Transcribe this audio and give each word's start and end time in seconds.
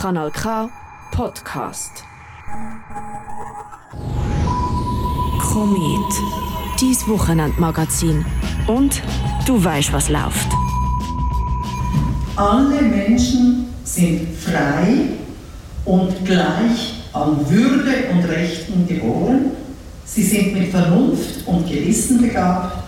Kanal 0.00 0.30
K 0.30 0.70
Podcast. 1.10 2.04
Komet. 5.40 6.12
Dies 6.80 7.08
Wochenendmagazin. 7.08 8.24
Und 8.68 9.02
du 9.44 9.64
weißt, 9.64 9.92
was 9.92 10.08
läuft. 10.08 10.46
Alle 12.36 12.80
Menschen 12.82 13.74
sind 13.82 14.28
frei 14.38 15.18
und 15.84 16.24
gleich 16.24 17.02
an 17.12 17.50
Würde 17.50 18.04
und 18.12 18.24
Rechten 18.24 18.86
geboren. 18.86 19.46
Sie 20.04 20.22
sind 20.22 20.54
mit 20.54 20.70
Vernunft 20.70 21.44
und 21.44 21.68
Gewissen 21.68 22.22
begabt 22.22 22.84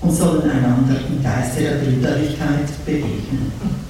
und 0.00 0.12
sollen 0.12 0.48
einander 0.48 0.94
im 1.08 1.20
Geiste 1.20 1.60
der 1.60 1.78
Brüderlichkeit 1.78 2.68
begegnen. 2.86 3.85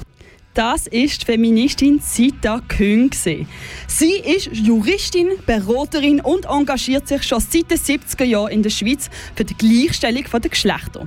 Das 0.57 0.86
ist 0.86 1.20
die 1.20 1.27
Feministin 1.27 2.01
Zita 2.01 2.62
Kühn. 2.66 3.10
Sie 3.12 4.16
ist 4.24 4.48
Juristin, 4.55 5.28
Beraterin 5.45 6.23
und 6.23 6.47
engagiert 6.47 7.06
sich 7.06 7.24
schon 7.24 7.41
seit 7.41 7.70
den 7.70 7.77
70er 7.77 8.24
Jahren 8.24 8.52
in 8.52 8.62
der 8.62 8.70
Schweiz 8.70 9.11
für 9.34 9.45
die 9.45 9.52
Gleichstellung 9.52 10.24
der 10.33 10.50
Geschlechter. 10.50 11.06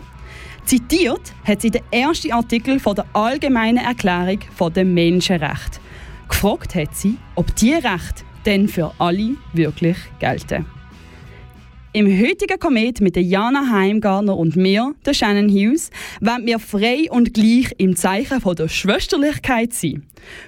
Zitiert 0.66 1.34
hat 1.45 1.63
sie 1.63 1.71
den 1.71 1.81
ersten 1.90 2.31
Artikel 2.31 2.80
der 2.80 3.05
Allgemeinen 3.13 3.84
Erklärung 3.84 4.40
der 4.76 4.85
Menschenrechte. 4.85 5.79
Gefragt 6.27 6.76
hat 6.76 6.95
sie, 6.95 7.18
ob 7.34 7.55
diese 7.55 7.77
Rechte 7.77 8.23
denn 8.45 8.68
für 8.68 8.93
alle 8.99 9.35
wirklich 9.54 9.98
gelten. 10.20 10.68
Im 11.91 12.05
heutigen 12.05 12.59
Komet 12.59 13.02
mit 13.02 13.17
Jana 13.17 13.71
Heimgartner 13.71 14.38
und 14.38 14.55
mir, 14.55 14.93
der 15.07 15.16
Shannon 15.16 15.49
Hughes, 15.49 15.89
wollen 16.21 16.45
wir 16.45 16.59
frei 16.59 17.07
und 17.09 17.34
gleich 17.34 17.73
im 17.79 17.95
Zeichen 17.95 18.39
der 18.39 18.67
Schwesterlichkeit 18.67 19.73
sein. 19.73 20.05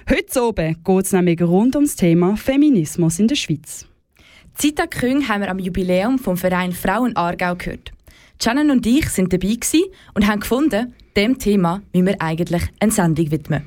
Heute 0.08 0.40
oben 0.40 0.76
geht 0.84 1.04
es 1.04 1.12
nämlich 1.12 1.42
rund 1.42 1.74
ums 1.74 1.96
Thema 1.96 2.36
Feminismus 2.36 3.18
in 3.18 3.26
der 3.26 3.34
Schweiz. 3.34 3.88
Zita 4.54 4.86
Küng 4.86 5.26
haben 5.28 5.40
wir 5.40 5.50
am 5.50 5.58
Jubiläum 5.58 6.20
vom 6.20 6.36
Verein 6.36 6.70
Frauen 6.70 7.16
Aargau 7.16 7.56
gehört. 7.56 7.90
Shannon 8.40 8.70
und 8.70 8.86
ich 8.86 9.08
sind 9.08 9.32
dabei 9.32 9.56
und 10.14 10.28
haben 10.28 10.40
gefunden, 10.40 10.94
dem 11.16 11.40
Thema 11.40 11.82
müssen 11.92 12.06
wir 12.06 12.22
eigentlich 12.22 12.62
eine 12.78 12.92
Sendung 12.92 13.32
widmen. 13.32 13.64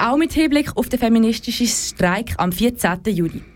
Auch 0.00 0.16
mit 0.16 0.32
Hinblick 0.32 0.76
auf 0.76 0.88
den 0.88 0.98
feministischen 0.98 1.68
Streik 1.68 2.34
am 2.38 2.50
14. 2.50 2.98
Juli. 3.06 3.53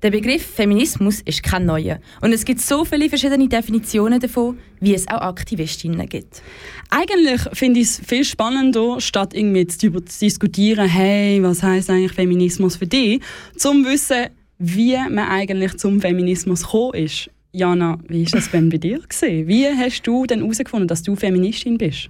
Der 0.00 0.12
Begriff 0.12 0.46
Feminismus 0.46 1.22
ist 1.22 1.42
kein 1.42 1.66
neuer 1.66 1.98
und 2.20 2.32
es 2.32 2.44
gibt 2.44 2.60
so 2.60 2.84
viele 2.84 3.08
verschiedene 3.08 3.48
Definitionen 3.48 4.20
davon, 4.20 4.56
wie 4.78 4.94
es 4.94 5.08
auch 5.08 5.20
Aktivistinnen 5.20 6.08
gibt. 6.08 6.40
Eigentlich 6.88 7.40
finde 7.52 7.80
ich 7.80 7.88
es 7.88 8.00
viel 8.06 8.22
spannender, 8.22 9.00
statt 9.00 9.34
irgendwie 9.34 9.66
zu 9.66 9.90
diskutieren, 9.90 10.86
hey, 10.86 11.42
was 11.42 11.64
heißt 11.64 11.90
eigentlich 11.90 12.12
Feminismus 12.12 12.76
für 12.76 12.86
dich, 12.86 13.20
zum 13.56 13.84
wissen, 13.84 14.28
wie 14.58 14.96
man 14.96 15.30
eigentlich 15.30 15.76
zum 15.78 16.00
Feminismus 16.00 16.62
gekommen 16.62 16.94
ist. 16.94 17.28
Jana, 17.50 17.98
wie 18.06 18.22
ist 18.22 18.34
das 18.34 18.52
denn 18.52 18.68
bei 18.68 18.78
dir 18.78 19.00
gesehen? 19.00 19.48
Wie 19.48 19.66
hast 19.66 20.02
du 20.02 20.26
denn 20.26 20.42
herausgefunden, 20.42 20.86
dass 20.86 21.02
du 21.02 21.16
Feministin 21.16 21.76
bist? 21.76 22.08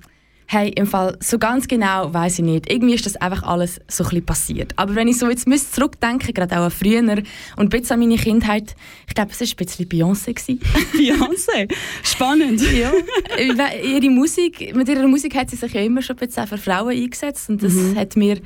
Hey, 0.51 0.71
im 0.71 0.87
Fall 0.87 1.15
so 1.21 1.39
ganz 1.39 1.69
genau 1.69 2.15
weiß 2.15 2.39
ich 2.39 2.45
nicht. 2.45 2.73
Irgendwie 2.73 2.95
ist 2.95 3.05
das 3.05 3.17
einfach 3.17 3.43
alles 3.43 3.83
so 3.87 4.03
ein 4.03 4.09
bisschen 4.09 4.25
passiert. 4.25 4.73
Aber 4.77 4.95
wenn 4.95 5.07
ich 5.07 5.19
so 5.19 5.29
jetzt 5.29 5.47
müsste 5.47 5.71
zurückdenken, 5.73 6.33
gerade 6.33 6.59
auch 6.59 6.65
an 6.65 6.71
früher 6.71 7.01
und 7.01 7.11
ein 7.11 7.69
bisschen 7.69 7.93
an 7.93 8.01
meine 8.01 8.17
Kindheit, 8.17 8.75
ich 9.07 9.15
glaube, 9.15 9.31
es 9.31 9.41
war 9.43 9.47
ein 9.47 9.57
bisschen 9.57 9.87
Beyoncé. 9.87 10.35
Beyoncé? 10.95 11.71
Spannend. 12.03 12.63
ja. 12.73 12.91
Ihre 13.39 14.09
Musik, 14.09 14.75
mit 14.75 14.89
ihrer 14.89 15.07
Musik 15.07 15.35
hat 15.35 15.51
sie 15.51 15.57
sich 15.57 15.75
ja 15.75 15.83
immer 15.83 16.01
schon 16.01 16.17
ein 16.17 16.27
bisschen 16.27 16.47
für 16.47 16.57
Frauen 16.57 16.97
eingesetzt 16.97 17.51
und 17.51 17.63
das 17.63 17.75
mhm. 17.75 17.97
hat 17.97 18.17
mir 18.17 18.39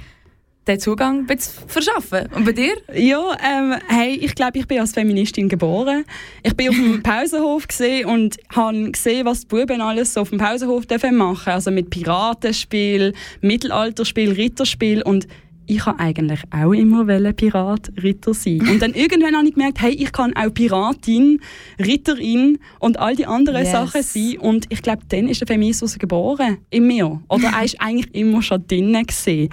den 0.66 0.78
Zugang 0.78 1.26
zu 1.38 1.50
verschaffen. 1.66 2.28
Und 2.34 2.44
bei 2.44 2.52
dir? 2.52 2.74
Ja, 2.94 3.36
ähm, 3.42 3.74
hey, 3.88 4.14
ich 4.14 4.34
glaube, 4.34 4.58
ich 4.58 4.66
bin 4.66 4.78
als 4.78 4.92
Feministin 4.92 5.48
geboren. 5.48 6.04
Ich 6.42 6.54
bin 6.56 6.68
auf 6.68 6.76
dem 6.76 7.02
Pausenhof 7.02 7.66
und 8.06 8.36
habe 8.54 8.90
gesehen, 8.90 9.26
was 9.26 9.40
die 9.40 9.46
Buben 9.46 9.80
alles 9.80 10.14
so 10.14 10.20
auf 10.20 10.30
dem 10.30 10.38
Pausenhof 10.38 10.84
machen 10.88 10.98
dürfen. 11.00 11.52
Also 11.52 11.70
mit 11.70 11.90
Piratenspiel, 11.90 13.12
Mittelalterspiel, 13.40 14.32
Ritterspiel 14.32 15.02
und 15.02 15.26
ich 15.72 15.86
habe 15.86 15.98
eigentlich 15.98 16.40
auch 16.50 16.72
immer 16.72 17.06
Pirat, 17.32 17.90
Ritter 18.02 18.34
sein. 18.34 18.60
Und 18.68 18.82
dann 18.82 18.92
irgendwann 18.92 19.34
habe 19.34 19.46
ich 19.46 19.54
gemerkt, 19.54 19.80
hey, 19.80 19.92
ich 19.92 20.12
kann 20.12 20.34
auch 20.36 20.52
Piratin, 20.52 21.40
Ritterin 21.78 22.58
und 22.78 22.98
all 22.98 23.16
die 23.16 23.26
anderen 23.26 23.62
yes. 23.62 23.72
Sachen 23.72 24.02
sein. 24.02 24.38
Und 24.38 24.66
ich 24.68 24.82
glaube, 24.82 25.02
dann 25.08 25.28
ist 25.28 25.40
der 25.40 25.48
Feminismus 25.48 25.98
geboren 25.98 26.58
in 26.70 26.86
mir. 26.86 27.20
Oder 27.28 27.52
er 27.56 27.64
ist 27.64 27.80
eigentlich 27.80 28.14
immer 28.14 28.42
schon 28.42 28.66
drinnen 28.66 29.06
gesehen. 29.06 29.48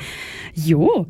Ja. 0.55 1.05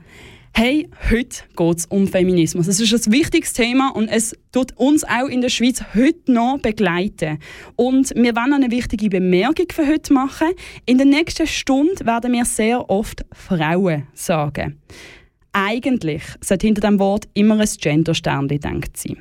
Hey, 0.62 0.90
heute 1.10 1.44
geht 1.56 1.78
es 1.78 1.86
um 1.86 2.06
Feminismus. 2.06 2.68
Es 2.68 2.82
ist 2.82 3.08
ein 3.08 3.14
wichtiges 3.14 3.54
Thema 3.54 3.96
und 3.96 4.10
es 4.10 4.36
tut 4.52 4.76
uns 4.76 5.06
auch 5.06 5.30
in 5.30 5.40
der 5.40 5.48
Schweiz 5.48 5.82
heute 5.96 6.34
noch 6.34 6.60
begleiten. 6.62 7.40
Und 7.78 8.14
wir 8.14 8.36
wollen 8.36 8.52
eine 8.52 8.70
wichtige 8.70 9.08
Bemerkung 9.08 9.68
für 9.72 9.88
heute 9.88 10.12
machen. 10.12 10.50
In 10.86 10.98
der 10.98 11.08
nächsten 11.08 11.48
Stunde 11.48 12.06
werden 12.06 12.34
wir 12.34 12.44
sehr 12.44 12.90
oft 12.90 13.24
Frauen 13.32 14.08
sagen. 14.14 14.82
Eigentlich 15.54 16.24
sollte 16.42 16.68
hinter 16.68 16.82
dem 16.82 17.00
Wort 17.00 17.30
immer 17.36 17.58
ein 17.58 17.70
Gendersternchen 17.80 18.60
gedacht 18.60 18.98
sein. 18.98 19.16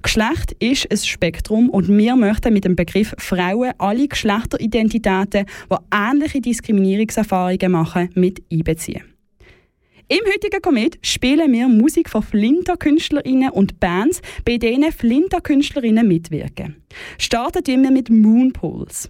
Geschlecht 0.00 0.52
ist 0.60 0.88
ein 0.92 0.98
Spektrum 0.98 1.70
und 1.70 1.88
wir 1.88 2.14
möchten 2.14 2.52
mit 2.52 2.64
dem 2.64 2.76
Begriff 2.76 3.16
Frauen 3.18 3.72
alle 3.78 4.06
Geschlechteridentitäten, 4.06 5.46
die 5.72 5.76
ähnliche 5.92 6.40
Diskriminierungserfahrungen 6.40 7.72
machen, 7.72 8.10
mit 8.14 8.44
einbeziehen. 8.48 9.13
Im 10.08 10.20
heutigen 10.30 10.60
Komet 10.60 10.98
spielen 11.00 11.50
wir 11.50 11.66
Musik 11.66 12.10
von 12.10 12.22
Flinterkünstlerinnen 12.22 13.48
und 13.48 13.80
Bands, 13.80 14.20
bei 14.44 14.58
denen 14.58 14.92
Flinterkünstlerinnen 14.92 16.06
mitwirken. 16.06 16.76
Starten 17.16 17.82
wir 17.82 17.90
mit 17.90 18.10
Moonpools. 18.10 19.08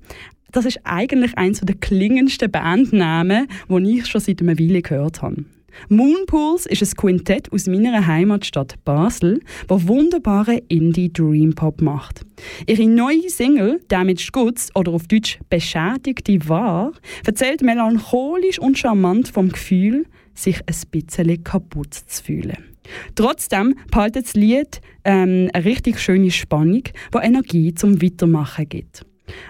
Das 0.52 0.64
ist 0.66 0.78
eigentlich 0.84 1.36
eines 1.36 1.62
der 1.62 1.74
klingendsten 1.74 2.48
Bandnamen, 2.48 3.48
die 3.68 3.98
ich 3.98 4.06
schon 4.06 4.20
seit 4.20 4.40
einer 4.40 4.56
Weile 4.56 4.82
gehört 4.82 5.20
habe. 5.20 5.44
Moonpools 5.88 6.66
ist 6.66 6.82
ein 6.82 6.96
Quintett 6.96 7.52
aus 7.52 7.66
meiner 7.66 8.06
Heimatstadt 8.06 8.76
Basel, 8.84 9.40
das 9.66 9.88
wunderbare 9.88 10.62
Indie-Dream-Pop 10.68 11.80
macht. 11.82 12.20
Ihre 12.68 12.86
neue 12.86 13.28
Single 13.28 13.80
«Damaged 13.88 14.32
Goods» 14.32 14.70
oder 14.76 14.92
auf 14.92 15.08
Deutsch 15.08 15.40
«Beschädigte 15.50 16.48
Wahr» 16.48 16.92
erzählt 17.26 17.62
melancholisch 17.62 18.60
und 18.60 18.78
charmant 18.78 19.26
vom 19.26 19.48
Gefühl, 19.48 20.06
sich 20.34 20.60
ein 20.66 20.90
bisschen 20.90 21.44
kaputt 21.44 21.94
zu 21.94 22.22
fühlen. 22.22 22.74
Trotzdem 23.14 23.76
behaltet 23.90 24.26
das 24.26 24.34
Lied 24.34 24.80
ähm, 25.04 25.48
eine 25.52 25.64
richtig 25.64 25.98
schöne 26.00 26.30
Spannung, 26.30 26.82
die 26.84 27.18
Energie 27.18 27.74
zum 27.74 28.02
Weitermachen 28.02 28.68
gibt. 28.68 29.06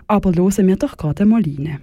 Aber 0.07 0.33
hören 0.33 0.69
wir 0.69 0.77
doch 0.77 0.97
gerade 0.97 1.25
mal 1.27 1.43
rein. 1.43 1.81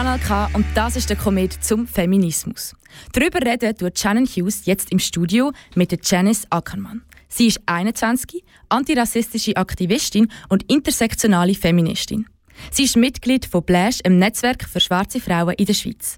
Kanal 0.00 0.18
K 0.18 0.48
und 0.54 0.64
das 0.74 0.96
ist 0.96 1.10
der 1.10 1.16
Komet 1.18 1.52
zum 1.52 1.86
Feminismus. 1.86 2.74
Darüber 3.12 3.42
reden 3.42 3.76
tut 3.76 3.98
Shannon 3.98 4.24
Hughes 4.24 4.64
jetzt 4.64 4.90
im 4.92 4.98
Studio 4.98 5.52
mit 5.74 5.92
der 5.92 5.98
Janice 6.02 6.46
Ackermann. 6.48 7.02
Sie 7.28 7.48
ist 7.48 7.60
21, 7.66 8.42
antirassistische 8.70 9.58
Aktivistin 9.58 10.32
und 10.48 10.62
intersektionale 10.72 11.52
Feministin. 11.54 12.24
Sie 12.70 12.84
ist 12.84 12.96
Mitglied 12.96 13.44
von 13.44 13.62
Blash, 13.62 14.00
im 14.02 14.18
Netzwerk 14.18 14.64
für 14.64 14.80
schwarze 14.80 15.20
Frauen 15.20 15.52
in 15.56 15.66
der 15.66 15.74
Schweiz. 15.74 16.16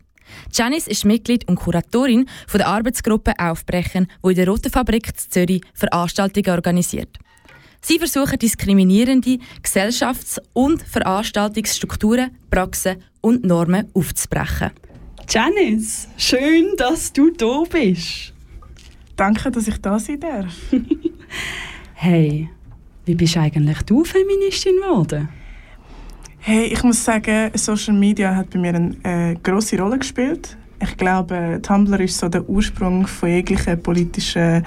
Janice 0.52 0.86
ist 0.86 1.04
Mitglied 1.04 1.48
und 1.48 1.56
Kuratorin 1.56 2.28
von 2.46 2.58
der 2.58 2.68
Arbeitsgruppe 2.68 3.32
Aufbrechen, 3.36 4.06
wo 4.22 4.28
in 4.28 4.36
der 4.36 4.46
Roten 4.46 4.70
Fabrik 4.70 5.08
in 5.08 5.14
Zürich 5.28 5.62
Veranstaltungen 5.74 6.50
organisiert. 6.50 7.18
Sie 7.84 7.98
versuchen 7.98 8.38
diskriminierende 8.38 9.38
Gesellschafts- 9.60 10.40
und 10.52 10.82
Veranstaltungsstrukturen, 10.82 12.30
Praxen 12.48 13.02
und 13.20 13.44
Normen 13.44 13.88
aufzubrechen. 13.92 14.70
Janice, 15.28 16.06
schön, 16.16 16.76
dass 16.76 17.12
du 17.12 17.30
da 17.30 17.64
bist. 17.68 18.32
Danke, 19.16 19.50
dass 19.50 19.66
ich 19.66 19.78
da 19.78 19.98
sein 19.98 20.20
darf. 20.20 20.54
hey, 21.94 22.48
wie 23.04 23.14
bist 23.16 23.36
eigentlich 23.36 23.82
du 23.82 24.04
Feministin 24.04 24.76
geworden? 24.76 25.28
Hey, 26.38 26.66
ich 26.66 26.82
muss 26.84 27.04
sagen, 27.04 27.50
Social 27.54 27.94
Media 27.94 28.34
hat 28.34 28.50
bei 28.50 28.58
mir 28.58 28.74
eine 28.74 28.96
äh, 29.02 29.34
große 29.42 29.76
Rolle 29.78 29.98
gespielt. 29.98 30.56
Ich 30.80 30.96
glaube, 30.96 31.60
Tumblr 31.62 32.00
ist 32.00 32.18
so 32.18 32.28
der 32.28 32.48
Ursprung 32.48 33.06
von 33.06 33.28
jeglichen 33.28 33.80
politischen 33.82 34.64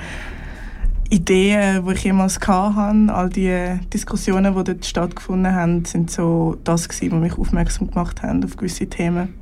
Ideen, 1.09 1.85
die 1.85 1.93
ich 1.93 2.03
jemals 2.03 2.39
hatte. 2.39 3.13
All 3.13 3.29
die 3.29 3.79
Diskussionen, 3.93 4.55
die 4.55 4.63
dort 4.63 4.85
stattgefunden 4.85 5.53
haben, 5.53 5.85
sind 5.85 6.11
so 6.11 6.57
das 6.63 6.89
gewesen, 6.89 7.11
was 7.13 7.21
mich 7.21 7.37
aufmerksam 7.37 7.89
gemacht 7.89 8.21
haben 8.23 8.43
auf 8.43 8.57
gewisse 8.57 8.87
Themen. 8.87 9.33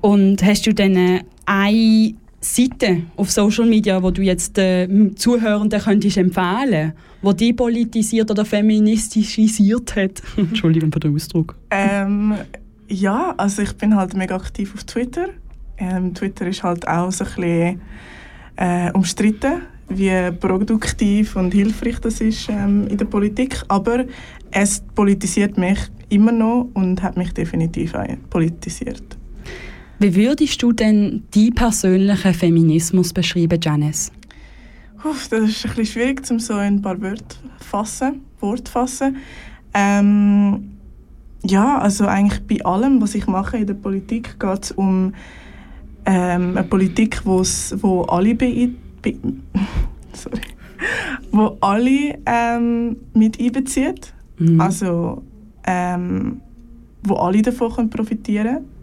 Und 0.00 0.42
hast 0.42 0.66
du 0.66 0.74
dann 0.74 1.20
eine 1.46 2.14
Seite 2.40 3.02
auf 3.16 3.30
Social 3.30 3.66
Media, 3.66 4.02
wo 4.02 4.10
du 4.10 4.22
jetzt 4.22 4.58
äh, 4.58 4.88
Zuhörenden 5.14 5.80
könntest 5.80 6.16
empfehlen, 6.16 6.92
wo 7.22 7.32
die 7.32 7.52
politisiert 7.52 8.30
oder 8.30 8.44
feministisiert 8.44 9.96
hat? 9.96 10.22
Entschuldigung 10.36 10.92
für 10.92 11.00
den 11.00 11.14
Ausdruck. 11.14 11.56
Ähm, 11.70 12.34
ja, 12.88 13.34
also 13.36 13.62
ich 13.62 13.72
bin 13.76 13.96
halt 13.96 14.14
mega 14.14 14.36
aktiv 14.36 14.74
auf 14.74 14.84
Twitter. 14.84 15.28
Ähm, 15.78 16.14
Twitter 16.14 16.46
ist 16.46 16.62
halt 16.62 16.86
auch 16.86 17.10
so 17.10 17.24
ein 17.24 17.30
bisschen 17.34 17.80
äh, 18.56 18.90
umstritten, 18.92 19.62
wie 19.88 20.32
produktiv 20.32 21.36
und 21.36 21.52
hilfreich 21.52 21.98
das 22.00 22.20
ist 22.20 22.48
ähm, 22.48 22.86
in 22.88 22.96
der 22.96 23.04
Politik. 23.04 23.62
Aber 23.68 24.04
es 24.50 24.82
politisiert 24.94 25.58
mich 25.58 25.78
immer 26.08 26.32
noch 26.32 26.68
und 26.74 27.02
hat 27.02 27.16
mich 27.16 27.32
definitiv 27.32 27.94
auch 27.94 28.06
politisiert. 28.30 29.16
Wie 29.98 30.14
würdest 30.14 30.62
du 30.62 30.72
denn 30.72 31.22
deinen 31.34 31.54
persönlichen 31.54 32.34
Feminismus 32.34 33.12
beschreiben, 33.12 33.58
Janice? 33.62 34.12
Uff, 35.04 35.28
das 35.28 35.48
ist 35.48 35.64
ein 35.64 35.70
bisschen 35.70 35.86
schwierig, 35.86 36.30
um 36.30 36.38
so 36.38 36.54
in 36.54 36.76
ein 36.76 36.82
paar 36.82 37.00
Wörter 37.00 37.36
fassen, 37.60 38.22
Wort 38.40 38.68
fassen. 38.68 39.16
Ähm, 39.72 40.72
ja, 41.44 41.78
also 41.78 42.06
eigentlich 42.06 42.42
bei 42.46 42.64
allem, 42.64 43.00
was 43.00 43.14
ich 43.14 43.26
mache 43.26 43.58
in 43.58 43.66
der 43.66 43.74
Politik, 43.74 44.38
geht 44.38 44.64
es 44.64 44.72
um 44.72 45.14
ähm, 46.04 46.56
eine 46.56 46.64
Politik, 46.64 47.24
wo 47.24 48.02
alle 48.02 48.34
be, 48.34 48.46
be 48.46 48.85
sorry, 50.12 50.40
wo 51.30 51.56
alle 51.60 52.18
ähm, 52.26 52.96
mit 53.14 53.40
einbezieht. 53.40 54.12
Mhm. 54.38 54.60
Also 54.60 55.22
ähm, 55.66 56.40
wo 57.02 57.14
alle 57.14 57.42
davon 57.42 57.88
profitieren 57.88 58.44
können 58.44 58.76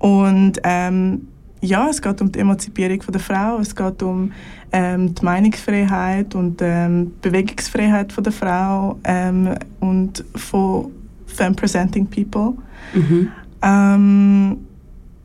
und 0.00 0.58
ähm, 0.64 1.28
ja, 1.60 1.88
es 1.90 2.00
geht 2.00 2.20
um 2.22 2.32
die 2.32 2.38
Emanzipierung 2.38 3.02
von 3.02 3.12
der 3.12 3.20
Frau, 3.20 3.58
es 3.58 3.76
geht 3.76 4.02
um 4.02 4.32
ähm, 4.72 5.14
die 5.14 5.24
Meinungsfreiheit 5.24 6.34
und 6.34 6.60
ähm, 6.62 7.12
Bewegungsfreiheit 7.20 8.12
von 8.12 8.24
der 8.24 8.32
Frau 8.32 8.98
ähm, 9.04 9.54
und 9.80 10.24
von 10.34 10.90
femme-presenting 11.26 12.06
people. 12.06 12.54
Mhm. 12.94 13.28
Ähm, 13.60 14.56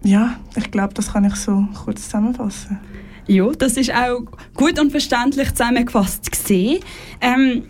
ja, 0.03 0.35
ich 0.57 0.69
glaube, 0.71 0.93
das 0.93 1.13
kann 1.13 1.23
ich 1.23 1.35
so 1.35 1.65
kurz 1.85 2.03
zusammenfassen. 2.03 2.79
Ja, 3.27 3.51
das 3.51 3.77
ist 3.77 3.91
auch 3.93 4.23
gut 4.53 4.79
und 4.79 4.91
verständlich 4.91 5.49
zusammengefasst 5.49 6.31
gesehen. 6.31 6.79
Ähm, 7.21 7.63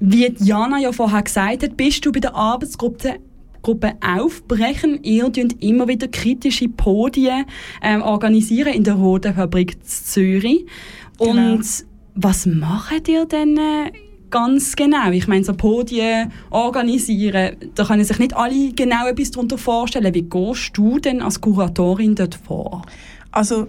wie 0.00 0.32
Jana 0.38 0.78
ja 0.78 0.92
vorher 0.92 1.22
gesagt 1.22 1.62
hat, 1.62 1.76
bist 1.76 2.04
du 2.04 2.12
bei 2.12 2.20
der 2.20 2.34
Arbeitsgruppe 2.34 3.16
Gruppe 3.62 3.94
aufbrechen. 4.00 5.02
Ihr 5.02 5.24
organisiert 5.24 5.62
immer 5.62 5.88
wieder 5.88 6.08
kritische 6.08 6.68
Podien 6.68 7.44
ähm, 7.82 8.02
organisieren 8.02 8.72
in 8.72 8.84
der 8.84 8.94
Roten 8.94 9.34
Fabrik 9.34 9.84
Zürich. 9.84 10.64
Und 11.18 11.34
genau. 11.34 11.58
was 12.14 12.46
macht 12.46 13.08
ihr 13.08 13.26
denn 13.26 13.56
äh, 13.56 13.92
ganz 14.30 14.76
genau? 14.76 15.10
Ich 15.10 15.26
meine, 15.26 15.44
so 15.44 15.54
Podien 15.54 16.32
organisieren, 16.50 17.56
da 17.74 17.84
können 17.84 18.04
sich 18.04 18.18
nicht 18.18 18.36
alle 18.36 18.72
genau 18.72 19.06
etwas 19.06 19.32
darunter 19.32 19.58
vorstellen. 19.58 20.14
Wie 20.14 20.22
gehst 20.22 20.70
du 20.74 20.98
denn 20.98 21.20
als 21.20 21.40
Kuratorin 21.40 22.14
dort 22.14 22.36
vor? 22.36 22.82
Also 23.32 23.66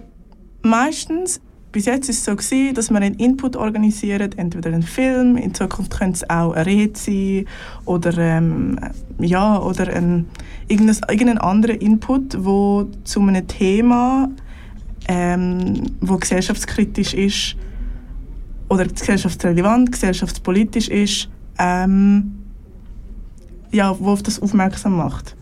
meistens 0.61 1.41
bis 1.71 1.85
jetzt 1.85 2.09
ist 2.09 2.19
es 2.19 2.25
so 2.25 2.35
gewesen, 2.35 2.73
dass 2.73 2.89
wir 2.89 2.97
einen 2.97 3.15
Input 3.15 3.55
organisieren, 3.55 4.31
entweder 4.37 4.69
einen 4.69 4.83
Film, 4.83 5.37
in 5.37 5.53
Zukunft 5.53 5.97
könnte 5.97 6.17
es 6.23 6.29
auch 6.29 6.53
eine 6.53 6.65
Rede 6.65 6.97
sein 6.97 7.45
oder, 7.85 8.17
ähm, 8.17 8.79
ja, 9.19 9.59
oder 9.61 9.87
ein, 9.93 10.25
irgendein, 10.67 10.97
irgendein 11.09 11.37
anderer 11.37 11.79
Input, 11.79 12.43
wo 12.43 12.87
zu 13.03 13.21
einem 13.21 13.47
Thema, 13.47 14.29
ähm, 15.07 15.83
wo 16.01 16.17
gesellschaftskritisch 16.17 17.13
ist 17.13 17.55
oder 18.69 18.85
gesellschaftsrelevant, 18.85 19.91
gesellschaftspolitisch 19.91 20.87
ist, 20.89 21.29
ähm, 21.59 22.35
ja, 23.71 23.95
wo 23.99 24.11
auf 24.11 24.23
das 24.23 24.41
aufmerksam 24.41 24.97
macht. 24.97 25.35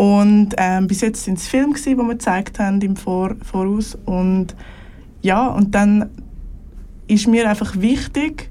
Und 0.00 0.54
ähm, 0.56 0.86
bis 0.86 1.02
jetzt 1.02 1.24
sind 1.24 1.36
es 1.36 1.46
Filme, 1.46 1.74
die 1.74 1.94
wir 1.94 2.08
gezeigt 2.08 2.58
haben 2.58 2.80
im 2.80 2.96
Vor 2.96 3.36
Voraus 3.42 3.98
und 4.06 4.56
ja, 5.20 5.48
und 5.48 5.74
dann 5.74 6.08
ist 7.06 7.26
mir 7.26 7.46
einfach 7.46 7.78
wichtig, 7.78 8.48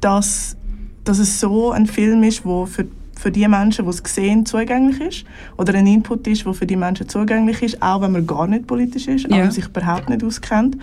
dass, 0.00 0.56
dass 1.02 1.18
es 1.18 1.40
so 1.40 1.72
ein 1.72 1.86
Film 1.86 2.22
ist, 2.22 2.44
wo 2.44 2.66
für, 2.66 2.86
für 3.18 3.32
die 3.32 3.48
Menschen, 3.48 3.84
die 3.84 3.90
es 3.90 4.14
sehen, 4.14 4.46
zugänglich 4.46 5.00
ist. 5.00 5.24
Oder 5.56 5.74
ein 5.74 5.88
Input 5.88 6.24
ist, 6.28 6.46
der 6.46 6.54
für 6.54 6.66
die 6.66 6.76
Menschen 6.76 7.08
zugänglich 7.08 7.62
ist, 7.62 7.82
auch 7.82 8.02
wenn 8.02 8.12
man 8.12 8.24
gar 8.24 8.46
nicht 8.46 8.68
politisch 8.68 9.08
ist, 9.08 9.26
ja. 9.28 9.44
auch 9.44 9.50
sich 9.50 9.66
überhaupt 9.66 10.08
nicht 10.08 10.22
auskennt. 10.22 10.78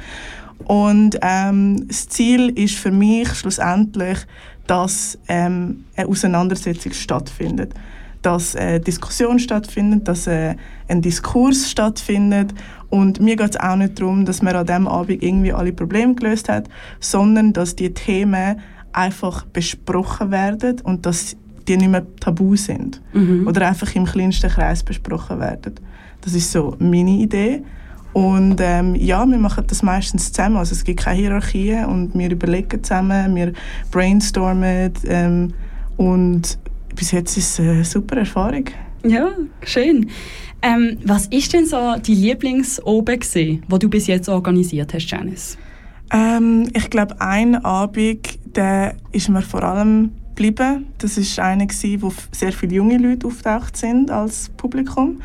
Und 0.65 1.17
ähm, 1.21 1.87
das 1.87 2.09
Ziel 2.09 2.49
ist 2.59 2.75
für 2.75 2.91
mich 2.91 3.29
schlussendlich, 3.35 4.17
dass 4.67 5.17
ähm, 5.29 5.85
eine 5.95 6.09
Auseinandersetzung 6.09 6.91
stattfindet 6.91 7.73
dass 8.25 8.55
eine 8.55 8.79
Diskussion 8.79 9.39
stattfindet, 9.39 10.07
dass 10.07 10.27
ein 10.27 10.57
Diskurs 11.01 11.69
stattfindet 11.69 12.53
und 12.93 13.19
mir 13.19 13.35
geht 13.35 13.55
es 13.55 13.59
auch 13.59 13.75
nicht 13.75 13.99
darum, 13.99 14.23
dass 14.23 14.43
man 14.43 14.55
an 14.55 14.67
diesem 14.67 14.87
Abend 14.87 15.23
irgendwie 15.23 15.51
alle 15.51 15.73
Probleme 15.73 16.13
gelöst 16.13 16.47
hat, 16.47 16.69
sondern 16.99 17.51
dass 17.51 17.75
die 17.75 17.91
Themen 17.91 18.59
einfach 18.91 19.45
besprochen 19.47 20.29
werden 20.29 20.79
und 20.81 21.07
dass 21.07 21.35
die 21.67 21.75
nicht 21.75 21.89
mehr 21.89 22.05
tabu 22.19 22.55
sind. 22.55 23.01
Mhm. 23.13 23.47
Oder 23.47 23.67
einfach 23.67 23.95
im 23.95 24.05
kleinsten 24.05 24.49
Kreis 24.49 24.83
besprochen 24.83 25.39
werden. 25.39 25.73
Das 26.21 26.35
ist 26.35 26.51
so 26.51 26.75
meine 26.77 27.17
Idee. 27.17 27.63
Und 28.13 28.57
ähm, 28.61 28.93
ja, 28.93 29.25
wir 29.25 29.39
machen 29.39 29.63
das 29.65 29.81
meistens 29.81 30.31
zusammen. 30.31 30.57
Also 30.57 30.73
es 30.73 30.83
gibt 30.83 30.99
keine 30.99 31.17
Hierarchie 31.17 31.83
und 31.87 32.13
wir 32.13 32.29
überlegen 32.29 32.83
zusammen, 32.83 33.33
wir 33.33 33.53
brainstormen 33.89 34.93
ähm, 35.07 35.53
und 35.97 36.59
bis 36.95 37.11
jetzt 37.11 37.37
ist 37.37 37.53
es 37.53 37.59
eine 37.59 37.83
super 37.83 38.17
Erfahrung. 38.17 38.65
Ja, 39.05 39.31
schön. 39.63 40.09
Ähm, 40.61 40.97
was 41.03 41.27
ist 41.27 41.51
denn 41.53 41.65
so 41.65 41.95
die 41.97 42.15
Lieblingsoben 42.15 43.19
gesehen, 43.19 43.63
wo 43.67 43.77
du 43.77 43.89
bis 43.89 44.07
jetzt 44.07 44.29
organisiert 44.29 44.93
hast, 44.93 45.09
Janice? 45.09 45.57
Ähm, 46.11 46.69
ich 46.73 46.89
glaube, 46.89 47.19
ein 47.19 47.55
Abend, 47.65 48.39
der 48.55 48.95
ist 49.11 49.29
mir 49.29 49.41
vor 49.41 49.63
allem 49.63 50.11
geblieben. 50.29 50.87
Das 50.99 51.17
ist 51.17 51.39
einer 51.39 51.67
wo 51.67 52.13
sehr 52.31 52.53
viele 52.53 52.75
junge 52.75 52.97
Leute 52.97 53.27
auftaucht 53.27 53.75
sind 53.77 54.09
als 54.09 54.49
Publikum. 54.55 55.21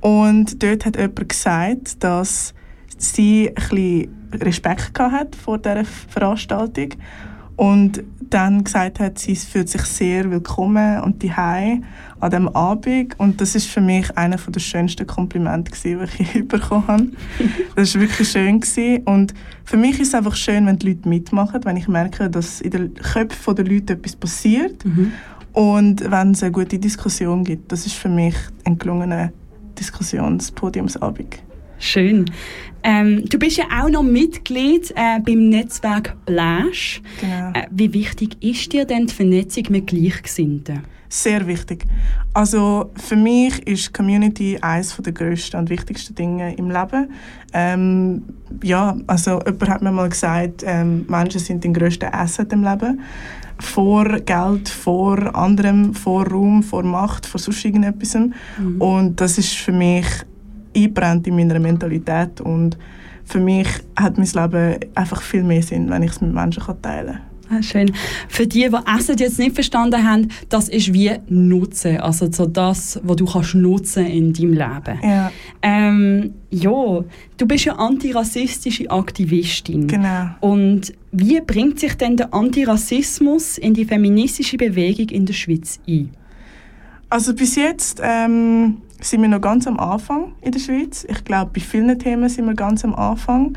Und 0.00 0.62
dort 0.62 0.84
hat 0.84 0.96
jemand 0.96 1.28
gesagt, 1.28 2.04
dass 2.04 2.54
sie 2.98 3.48
ein 3.48 3.54
bisschen 3.54 4.08
Respekt 4.32 4.98
hat 4.98 5.34
vor 5.34 5.58
dieser 5.58 5.84
Veranstaltung 5.84 6.90
und 7.58 8.04
dann 8.30 8.62
gesagt 8.62 9.00
hat, 9.00 9.18
sie 9.18 9.34
fühlt 9.34 9.68
sich 9.68 9.82
sehr 9.82 10.30
willkommen 10.30 11.02
und 11.02 11.24
die 11.24 11.32
an 11.32 12.30
dem 12.30 12.48
Abend 12.48 13.18
und 13.18 13.40
das 13.40 13.56
ist 13.56 13.66
für 13.66 13.80
mich 13.80 14.16
einer 14.16 14.36
der 14.36 14.60
schönsten 14.60 15.08
Komplimente 15.08 15.72
die 15.82 15.98
ich 16.22 16.46
bekommen 16.48 16.86
habe. 16.86 17.08
Das 17.74 17.94
war 17.94 18.02
wirklich 18.02 18.30
schön 18.30 18.60
gewesen. 18.60 19.02
und 19.06 19.34
für 19.64 19.76
mich 19.76 19.98
ist 19.98 20.08
es 20.08 20.14
einfach 20.14 20.36
schön, 20.36 20.66
wenn 20.66 20.78
die 20.78 20.90
Leute 20.90 21.08
mitmachen, 21.08 21.64
wenn 21.64 21.76
ich 21.76 21.88
merke, 21.88 22.30
dass 22.30 22.60
in 22.60 22.70
den 22.70 22.94
Köpfen 22.94 23.56
der 23.56 23.64
Leute 23.64 23.94
etwas 23.94 24.14
passiert 24.14 24.84
mhm. 24.84 25.12
und 25.52 26.08
wenn 26.08 26.30
es 26.30 26.44
eine 26.44 26.52
gute 26.52 26.78
Diskussion 26.78 27.42
gibt. 27.42 27.72
Das 27.72 27.86
ist 27.86 27.96
für 27.96 28.08
mich 28.08 28.36
ein 28.64 28.78
gelungener 28.78 29.32
Diskussionspodiumsabend. 29.76 31.47
Schön. 31.78 32.26
Ähm, 32.82 33.24
du 33.28 33.38
bist 33.38 33.56
ja 33.56 33.64
auch 33.80 33.88
noch 33.88 34.02
Mitglied 34.02 34.92
äh, 34.92 35.20
beim 35.20 35.48
Netzwerk 35.48 36.16
Blash. 36.26 37.02
Genau. 37.20 37.50
Äh, 37.52 37.66
wie 37.70 37.92
wichtig 37.92 38.36
ist 38.40 38.72
dir 38.72 38.84
denn 38.84 39.06
die 39.06 39.14
Vernetzung 39.14 39.64
mit 39.70 39.88
Gleichgesinnten? 39.88 40.82
Sehr 41.08 41.46
wichtig. 41.46 41.86
Also 42.34 42.90
für 42.96 43.16
mich 43.16 43.66
ist 43.66 43.94
Community 43.94 44.58
eines 44.60 44.94
der 44.96 45.12
grössten 45.12 45.56
und 45.56 45.70
wichtigsten 45.70 46.14
Dinge 46.14 46.54
im 46.54 46.70
Leben. 46.70 47.10
Ähm, 47.52 48.22
ja, 48.62 48.96
also 49.06 49.40
jemand 49.44 49.68
hat 49.68 49.82
mir 49.82 49.90
mal 49.90 50.08
gesagt, 50.10 50.62
ähm, 50.66 51.06
Menschen 51.08 51.40
sind 51.40 51.64
dein 51.64 51.72
grösster 51.72 52.14
Asset 52.14 52.52
im 52.52 52.62
Leben. 52.62 53.00
Vor 53.58 54.04
Geld, 54.20 54.68
vor 54.68 55.34
anderem, 55.34 55.94
vor 55.94 56.28
Raum, 56.28 56.62
vor 56.62 56.84
Macht, 56.84 57.26
vor 57.26 57.40
sonst 57.40 57.64
irgendetwas. 57.64 58.14
Mhm. 58.14 58.80
Und 58.80 59.20
das 59.20 59.38
ist 59.38 59.54
für 59.54 59.72
mich 59.72 60.06
eingebrannt 60.74 61.26
in 61.26 61.36
meiner 61.36 61.58
Mentalität 61.58 62.40
und 62.40 62.78
für 63.24 63.40
mich 63.40 63.68
hat 63.96 64.16
mein 64.16 64.26
Leben 64.26 64.78
einfach 64.94 65.20
viel 65.20 65.42
mehr 65.42 65.62
Sinn, 65.62 65.90
wenn 65.90 66.02
ich 66.02 66.12
es 66.12 66.20
mit 66.20 66.32
Menschen 66.32 66.62
teilen 66.82 67.06
kann. 67.06 67.28
Ah, 67.50 67.62
schön. 67.62 67.90
Für 68.28 68.46
die, 68.46 68.68
die 68.68 68.98
Essen 68.98 69.16
jetzt 69.16 69.38
nicht 69.38 69.54
verstanden 69.54 70.06
haben, 70.06 70.28
das 70.48 70.68
ist 70.68 70.92
wie 70.92 71.12
Nutzen, 71.28 71.98
also 71.98 72.30
so 72.30 72.46
das, 72.46 73.00
was 73.02 73.16
du 73.16 73.24
kannst 73.24 73.54
nutzen 73.54 74.06
in 74.06 74.32
deinem 74.32 74.52
Leben. 74.52 74.98
Ja. 75.02 75.32
Ähm, 75.62 76.34
ja, 76.50 77.04
du 77.36 77.46
bist 77.46 77.64
ja 77.64 77.74
antirassistische 77.74 78.90
Aktivistin. 78.90 79.86
Genau. 79.86 80.28
Und 80.40 80.92
wie 81.12 81.40
bringt 81.40 81.80
sich 81.80 81.94
denn 81.94 82.18
der 82.18 82.34
Antirassismus 82.34 83.56
in 83.56 83.72
die 83.72 83.86
feministische 83.86 84.58
Bewegung 84.58 85.08
in 85.08 85.24
der 85.24 85.34
Schweiz 85.34 85.80
ein? 85.88 86.10
Also 87.08 87.34
bis 87.34 87.56
jetzt 87.56 88.00
ähm, 88.02 88.82
sind 89.00 89.22
wir 89.22 89.28
noch 89.28 89.40
ganz 89.40 89.66
am 89.66 89.78
Anfang 89.78 90.32
in 90.40 90.52
der 90.52 90.58
Schweiz. 90.58 91.06
Ich 91.08 91.24
glaube, 91.24 91.50
bei 91.54 91.60
vielen 91.60 91.98
Themen 91.98 92.28
sind 92.28 92.46
wir 92.46 92.54
ganz 92.54 92.84
am 92.84 92.94
Anfang. 92.94 93.56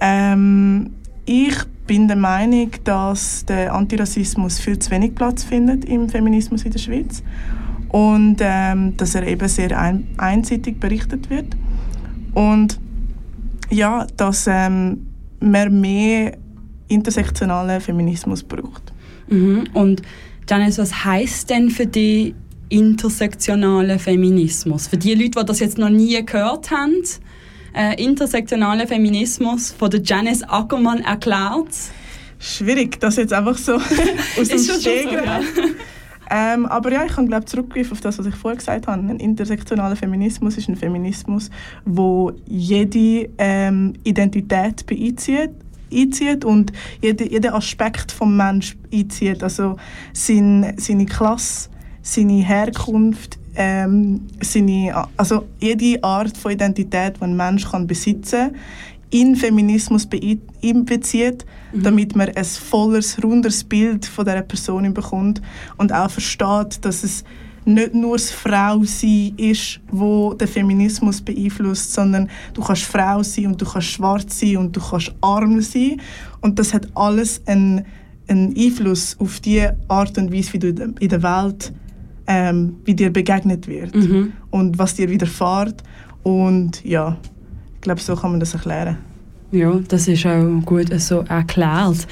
Ähm, 0.00 0.90
ich 1.24 1.54
bin 1.86 2.08
der 2.08 2.16
Meinung, 2.16 2.70
dass 2.84 3.44
der 3.44 3.74
Antirassismus 3.74 4.58
viel 4.58 4.78
zu 4.78 4.90
wenig 4.90 5.14
Platz 5.14 5.44
findet 5.44 5.84
im 5.84 6.08
Feminismus 6.08 6.64
in 6.64 6.72
der 6.72 6.78
Schweiz 6.78 7.22
und 7.88 8.36
ähm, 8.40 8.96
dass 8.96 9.14
er 9.14 9.26
eben 9.26 9.48
sehr 9.48 9.78
ein 9.78 10.08
einseitig 10.16 10.80
berichtet 10.80 11.30
wird 11.30 11.56
und 12.34 12.80
ja, 13.70 14.06
dass 14.16 14.46
ähm, 14.48 15.06
man 15.40 15.80
mehr 15.80 16.36
intersektionalen 16.88 17.80
Feminismus 17.80 18.42
braucht. 18.42 18.92
Mhm. 19.28 19.64
Und 19.72 20.02
Janice, 20.48 20.78
was 20.78 21.04
heißt 21.04 21.50
denn 21.50 21.70
für 21.70 21.86
die 21.86 22.34
intersektionalen 22.72 23.98
Feminismus? 23.98 24.86
Für 24.88 24.96
die 24.96 25.14
Leute, 25.14 25.40
die 25.40 25.46
das 25.46 25.60
jetzt 25.60 25.78
noch 25.78 25.90
nie 25.90 26.24
gehört 26.24 26.70
haben, 26.70 27.02
äh, 27.74 28.02
intersektionaler 28.02 28.86
Feminismus 28.86 29.72
von 29.72 29.90
der 29.90 30.00
Janice 30.02 30.42
Ackermann 30.42 31.00
erklärt? 31.00 31.68
Schwierig, 32.38 32.98
das 32.98 33.16
jetzt 33.16 33.32
einfach 33.32 33.56
so 33.56 33.74
aus 34.40 34.48
dem 34.48 34.58
Steg 34.58 35.08
so, 35.08 35.14
ja. 35.14 35.40
ähm, 36.30 36.66
aber 36.66 36.90
ja, 36.92 37.04
ich 37.04 37.12
kann 37.12 37.28
glaube 37.28 37.44
zurückgreifen 37.44 37.92
auf 37.92 38.00
das, 38.00 38.18
was 38.18 38.26
ich 38.26 38.34
vorher 38.34 38.56
gesagt 38.56 38.86
habe. 38.86 39.00
Ein 39.00 39.20
intersektionaler 39.20 39.94
Feminismus 39.94 40.56
ist 40.56 40.68
ein 40.68 40.76
Feminismus, 40.76 41.50
wo 41.84 42.32
jede 42.46 43.28
ähm, 43.38 43.92
Identität 44.02 44.86
beizieht 44.86 45.50
einzieht 45.94 46.44
und 46.46 46.72
jede, 47.02 47.30
jeden 47.30 47.52
Aspekt 47.52 48.12
vom 48.12 48.36
Mensch 48.36 48.76
einzieht. 48.92 49.42
Also 49.42 49.76
sein, 50.12 50.74
seine 50.78 51.06
Klasse, 51.06 51.68
seine 52.02 52.42
Herkunft, 52.42 53.38
ähm, 53.54 54.26
seine, 54.40 55.08
also 55.16 55.46
jede 55.60 56.02
Art 56.02 56.36
von 56.36 56.52
Identität, 56.52 57.16
die 57.18 57.24
ein 57.24 57.36
Mensch 57.36 57.70
kann 57.70 57.86
besitzen 57.86 58.52
kann, 58.52 58.60
in 59.12 59.36
Feminismus 59.36 60.08
einbezieht, 60.64 61.44
mhm. 61.72 61.82
damit 61.82 62.16
man 62.16 62.30
ein 62.30 62.44
volles, 62.44 63.22
rundes 63.22 63.62
Bild 63.62 64.06
von 64.06 64.24
dieser 64.24 64.42
Person 64.42 64.92
bekommt 64.92 65.42
und 65.76 65.92
auch 65.92 66.10
versteht, 66.10 66.82
dass 66.82 67.04
es 67.04 67.22
nicht 67.64 67.94
nur 67.94 68.16
das 68.16 68.30
Frausein 68.30 69.34
ist, 69.36 69.80
wo 69.90 70.34
der 70.34 70.48
Feminismus 70.48 71.20
beeinflusst, 71.20 71.92
sondern 71.92 72.28
du 72.54 72.62
kannst 72.62 72.84
Frau 72.84 73.22
sein 73.22 73.48
und 73.48 73.60
du 73.60 73.66
kannst 73.66 73.88
schwarz 73.88 74.40
sein 74.40 74.56
und 74.56 74.74
du 74.74 74.80
kannst 74.80 75.14
arm 75.20 75.60
sein 75.60 76.00
und 76.40 76.58
das 76.58 76.74
hat 76.74 76.88
alles 76.94 77.40
einen, 77.46 77.84
einen 78.26 78.56
Einfluss 78.56 79.14
auf 79.20 79.40
die 79.40 79.68
Art 79.88 80.18
und 80.18 80.32
Weise, 80.32 80.54
wie 80.54 80.58
du 80.58 80.68
in 80.68 81.08
der 81.08 81.22
Welt 81.22 81.72
ähm, 82.26 82.76
wie 82.84 82.94
dir 82.94 83.12
begegnet 83.12 83.66
wird 83.66 83.94
mhm. 83.94 84.32
und 84.50 84.78
was 84.78 84.94
dir 84.94 85.08
widerfährt. 85.08 85.82
Und 86.22 86.84
ja, 86.84 87.16
ich 87.74 87.80
glaube, 87.80 88.00
so 88.00 88.14
kann 88.14 88.30
man 88.32 88.40
das 88.40 88.54
erklären. 88.54 88.98
Ja, 89.52 89.78
das 89.86 90.08
ist 90.08 90.24
auch 90.24 90.62
gut 90.64 90.88
so 90.98 91.24
erklärt. 91.28 92.06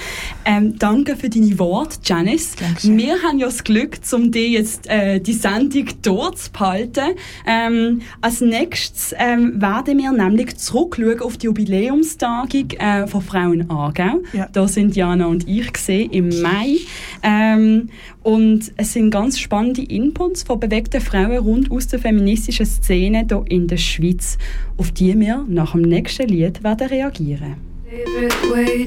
Ähm, 0.45 0.79
danke 0.79 1.17
für 1.17 1.31
deine 1.31 1.59
Worte, 1.59 1.97
Janice. 2.05 2.55
Dankeschön. 2.57 2.99
Wir 2.99 3.15
haben 3.23 3.39
ja 3.39 3.47
das 3.47 3.65
Glück, 3.65 3.99
um 4.13 4.31
dir 4.31 4.47
jetzt 4.47 4.87
äh, 4.91 5.21
die 5.21 5.33
Sendung 5.33 5.87
durchzuhalten. 6.03 7.15
Ähm, 7.47 8.03
als 8.21 8.43
nächstes 8.43 9.15
ähm, 9.19 9.59
werden 9.59 9.97
wir 9.97 10.13
nämlich 10.13 10.59
zurückschauen 10.59 11.21
auf 11.21 11.39
die 11.39 11.47
Jubiläumstagung 11.47 12.73
äh, 12.73 13.07
von 13.07 13.23
Frauen 13.23 13.71
Aargau. 13.71 14.21
Ja. 14.35 14.47
Da 14.53 14.69
sind 14.69 14.95
Jana 14.95 15.25
und 15.25 15.49
ich 15.49 15.73
gesehen 15.73 16.11
im 16.11 16.43
Mai. 16.43 16.77
Ähm, 17.23 17.89
und 18.23 18.73
es 18.77 18.93
sind 18.93 19.11
ganz 19.11 19.39
spannende 19.39 19.83
Inputs 19.83 20.43
von 20.43 20.61
bewegten 20.61 21.01
Frauen 21.01 21.39
rund 21.39 21.71
aus 21.71 21.87
der 21.89 21.99
feministischen 21.99 22.67
Szene 22.67 23.27
hier 23.29 23.45
in 23.49 23.67
der 23.67 23.79
Schweiz, 23.79 24.37
auf 24.77 24.93
die 24.93 25.19
wir 25.19 25.45
nach 25.49 25.73
dem 25.73 25.83
nächsten 25.83 26.29
Lied 26.29 26.63
werden 26.63 26.89
reagieren. 26.89 27.57
Favorite 27.91 28.81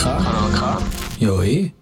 K. 0.00 0.16
Kanal 0.16 0.50
K. 0.52 0.82
Ja, 1.18 1.42
eh. 1.42 1.72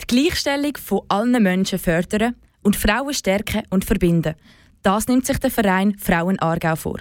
Die 0.00 0.06
Gleichstellung 0.06 0.76
von 0.76 1.00
allen 1.08 1.42
Menschen 1.42 1.80
fördern 1.80 2.36
und 2.62 2.76
Frauen 2.76 3.12
stärken 3.12 3.62
und 3.68 3.84
verbinden. 3.84 4.36
Das 4.82 5.08
nimmt 5.08 5.26
sich 5.26 5.38
der 5.38 5.50
Verein 5.50 5.98
Frauen 5.98 6.38
Aargau 6.38 6.76
vor. 6.76 6.98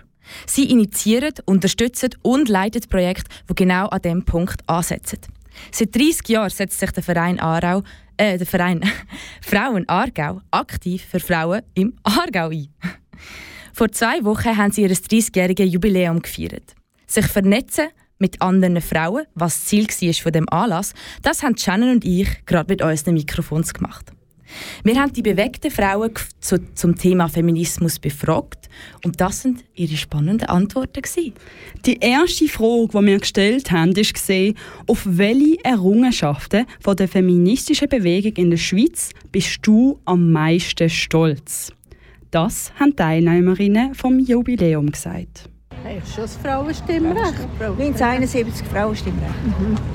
Sie 0.48 0.72
initiieren, 0.72 1.36
unterstützen 1.46 2.10
und 2.24 2.50
leiten 2.50 2.82
Projekte, 2.90 3.30
die 3.52 3.54
genau 3.54 3.86
an 3.90 4.02
diesem 4.02 4.26
Punkt 4.26 4.68
ansetzen. 4.68 5.20
Seit 5.72 5.94
30 5.96 6.30
Jahren 6.30 6.50
setzt 6.50 6.80
sich 6.80 6.90
der 6.90 7.04
Verein, 7.04 7.40
Aarau, 7.40 7.84
äh, 8.18 8.40
der 8.40 8.48
Verein 8.48 8.82
Frauen 9.44 9.88
Aargau 9.88 10.42
aktiv 10.50 11.06
für 11.08 11.20
Frauen 11.20 11.62
im 11.76 11.94
Aargau 12.02 12.50
ein. 12.50 12.74
Vor 13.74 13.92
zwei 13.92 14.24
Wochen 14.24 14.58
haben 14.58 14.72
sie 14.72 14.82
ihr 14.82 14.90
30-jähriges 14.90 15.66
Jubiläum 15.66 16.20
gefeiert. 16.20 16.74
Sich 17.06 17.28
vernetzen 17.28 17.90
mit 18.22 18.42
anderen 18.42 18.80
Frauen, 18.80 19.26
was 19.36 19.56
das 19.56 19.66
Ziel 19.66 19.88
war 19.88 20.14
von 20.14 20.32
dem 20.32 20.48
Anlass, 20.50 20.94
das 21.22 21.44
haben 21.44 21.58
Shannon 21.58 21.96
und 21.96 22.06
ich 22.06 22.46
gerade 22.46 22.72
mit 22.72 22.82
unseren 22.82 23.16
Mikrofons 23.16 23.74
gemacht. 23.74 24.14
Wir 24.84 25.00
haben 25.00 25.14
die 25.14 25.22
bewegten 25.22 25.72
Frauen 25.72 26.12
zu, 26.40 26.58
zum 26.74 26.96
Thema 26.96 27.28
Feminismus 27.28 28.00
befragt 28.00 28.70
und 29.04 29.22
das 29.22 29.42
sind 29.42 29.64
ihre 29.76 29.96
spannenden 29.96 30.50
Antworten. 30.50 31.02
Gewesen. 31.02 31.34
Die 31.86 31.98
erste 32.00 32.48
Frage, 32.48 32.90
die 32.92 33.06
wir 33.06 33.20
gestellt 33.20 33.72
haben, 33.72 33.96
war, 33.96 34.54
auf 34.88 35.02
welche 35.06 35.64
Errungenschaften 35.64 36.66
von 36.82 36.96
der 36.96 37.08
feministischen 37.08 37.90
Bewegung 37.90 38.34
in 38.34 38.50
der 38.50 38.58
Schweiz 38.58 39.12
bist 39.32 39.60
du 39.62 40.00
am 40.06 40.32
meisten 40.32 40.90
stolz? 40.90 41.72
Das 42.30 42.72
haben 42.80 42.92
die 42.92 42.96
Teilnehmerinnen 42.98 43.94
vom 43.94 44.20
Jubiläum 44.20 44.92
gesagt. 44.92 45.51
Eigentlich 45.92 46.14
schon 46.14 46.24
das 46.24 46.38
Frauenstimmrecht. 46.38 47.34
1971 47.60 48.68
Frauenstimmrecht. 48.68 49.32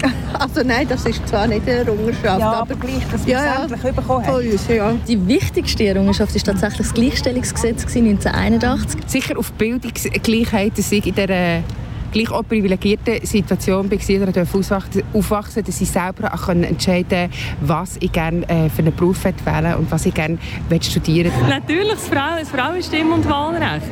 Also 0.39 0.61
nein, 0.63 0.87
das 0.87 1.07
ist 1.07 1.27
zwar 1.27 1.47
nicht 1.47 1.63
eine 1.63 1.79
Errungenschaft, 1.79 2.25
Ja, 2.41 2.53
aber 2.53 2.57
aber 2.59 2.75
gleich, 2.75 3.03
dass 3.11 3.25
wir 3.25 3.33
Ja, 3.33 3.39
es 3.41 3.47
ja. 3.47 3.63
endlich 3.77 3.95
bekommen 3.95 4.27
haben. 4.27 4.35
uns, 4.53 4.69
ja. 4.69 4.93
Die 5.09 5.27
wichtigste 5.27 5.87
Errungenschaft 5.87 6.35
war 6.35 6.43
tatsächlich 6.43 6.79
das 6.79 6.93
Gleichstellungsgesetz 6.95 7.87
gewesen, 7.87 8.09
1981. 8.11 9.01
sicher 9.07 9.39
auf 9.39 9.51
Bildungsgleichheit, 9.53 10.77
dass 10.77 10.93
ich 10.93 11.07
in 11.07 11.15
dieser 11.15 11.63
gleich 12.13 12.31
auch 12.31 12.43
privilegierten 12.43 13.25
Situation 13.25 13.91
war, 13.91 14.23
oder 14.23 14.33
durfte 14.33 14.59
aufwachsen, 14.59 15.03
aufwachsen, 15.13 15.65
dass 15.65 15.81
ich 15.81 15.91
selber 15.91 16.33
auch 16.33 16.49
entscheiden 16.49 17.07
konnte, 17.09 17.31
was 17.61 17.97
ich 18.01 18.13
gerne 18.13 18.49
äh, 18.49 18.69
für 18.69 18.83
einen 18.83 18.95
Beruf 18.95 19.25
wählen 19.25 19.75
und 19.77 19.91
was 19.91 20.07
ich 20.07 20.15
gerne 20.15 20.39
studieren 20.81 21.33
Natürlich 21.49 21.91
das, 21.91 22.09
Frau, 22.09 22.39
das 22.39 22.51
Frauenstimm- 22.51 23.13
und 23.13 23.29
Wahlrecht. 23.29 23.87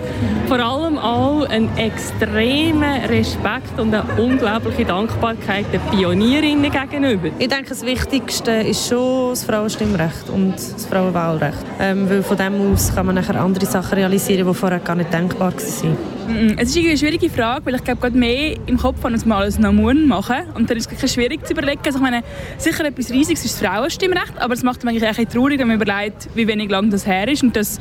Vor 0.47 0.59
allem 0.59 0.99
auch 0.99 1.49
ein 1.49 1.69
extremer 1.77 3.09
Respekt 3.09 3.79
und 3.79 3.95
eine 3.95 4.05
unglaubliche 4.23 4.85
Dankbarkeit 4.85 5.67
den 5.73 5.81
Pionierinnen 5.91 6.71
gegenüber. 6.71 7.29
Ich 7.39 7.49
denke, 7.49 7.71
das 7.71 7.83
Wichtigste 7.85 8.51
ist 8.53 8.89
schon 8.89 9.31
das 9.31 9.45
Frauenstimmrecht 9.45 10.29
und 10.29 10.55
das 10.55 10.87
Frauenwahlrecht. 10.87 11.59
Ähm, 11.81 12.09
weil 12.09 12.23
von 12.23 12.37
dem 12.37 12.73
aus 12.73 12.95
kann 12.95 13.07
man 13.07 13.15
nachher 13.15 13.41
andere 13.41 13.67
Sachen 13.67 13.95
realisieren, 13.95 14.47
die 14.47 14.55
vorher 14.55 14.79
gar 14.81 14.97
nicht 14.97 15.13
denkbar 15.13 15.53
waren. 15.53 16.55
Es 16.57 16.71
ist 16.71 16.79
eine 16.79 16.97
schwierige 16.97 17.29
Frage, 17.29 17.67
weil 17.67 17.75
ich 17.75 17.85
glaube, 17.85 18.01
gerade 18.05 18.19
mehr 18.19 18.57
im 18.67 18.77
Kopf 18.77 19.03
habe, 19.03 19.15
als 19.15 19.25
man 19.25 19.39
alles 19.39 19.59
noch 19.59 19.73
machen 19.73 20.37
Und 20.55 20.69
dann 20.69 20.77
ist 20.77 20.91
es 20.93 21.15
schwierig 21.15 21.47
zu 21.47 21.55
überlegen. 21.55 21.81
Also 21.87 21.99
ich 21.99 22.03
meine, 22.03 22.23
sicher 22.59 22.85
etwas 22.85 23.11
Riesiges 23.11 23.45
ist 23.47 23.63
das 23.63 23.67
Frauenstimmrecht, 23.69 24.39
aber 24.39 24.53
es 24.53 24.63
macht 24.63 24.85
mich 24.85 25.03
eigentlich 25.03 25.29
traurig, 25.29 25.59
wenn 25.59 25.69
man 25.69 25.81
überlegt, 25.81 26.29
wie 26.35 26.47
wenig 26.47 26.69
lang 26.71 26.91
das 26.91 27.07
her 27.07 27.27
ist. 27.29 27.43
Und 27.43 27.57
dass 27.57 27.81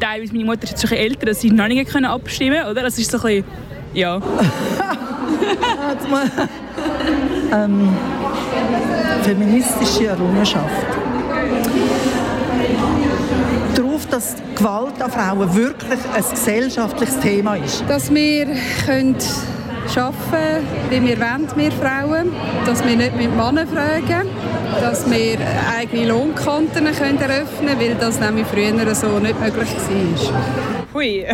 teilweise 0.00 0.32
meine 0.32 0.46
Mutter 0.46 0.64
ist 0.64 0.80
schon 0.80 0.98
älter, 0.98 1.26
dass 1.26 1.40
sie 1.40 1.50
noch 1.50 1.68
nicht 1.68 1.88
können 1.88 2.06
abstimmen 2.06 2.60
können. 2.60 2.74
Das 2.74 2.98
ist 2.98 3.10
so 3.10 3.18
ein 3.18 3.22
bisschen, 3.22 3.44
ja. 3.94 4.16
ähm, 7.52 7.88
feministische 9.22 10.06
Errungenschaft. 10.06 10.86
Darauf, 13.76 14.01
dass 14.12 14.36
Gewalt 14.54 15.00
an 15.00 15.10
Frauen 15.10 15.54
wirklich 15.54 16.00
ein 16.14 16.24
gesellschaftliches 16.30 17.18
Thema 17.20 17.56
ist. 17.56 17.82
Dass 17.88 18.12
wir 18.12 18.46
können 18.84 19.16
arbeiten 19.96 20.66
wie 20.90 21.02
wir 21.02 21.18
wollen, 21.18 21.48
wir 21.56 21.72
Frauen. 21.72 22.32
Dass 22.66 22.84
wir 22.84 22.96
nicht 22.96 23.16
mit 23.16 23.30
Männern 23.36 23.66
fragen. 23.68 24.28
Dass 24.80 25.10
wir 25.10 25.38
eigene 25.78 26.08
Lohnkonten 26.08 26.84
können 26.84 27.18
eröffnen 27.18 27.68
können, 27.68 27.80
weil 27.80 27.94
das 27.94 28.20
nämlich 28.20 28.46
früher 28.46 28.94
so 28.94 29.18
nicht 29.18 29.38
möglich 29.40 29.68
war. 29.68 30.62
Hui. 30.94 31.24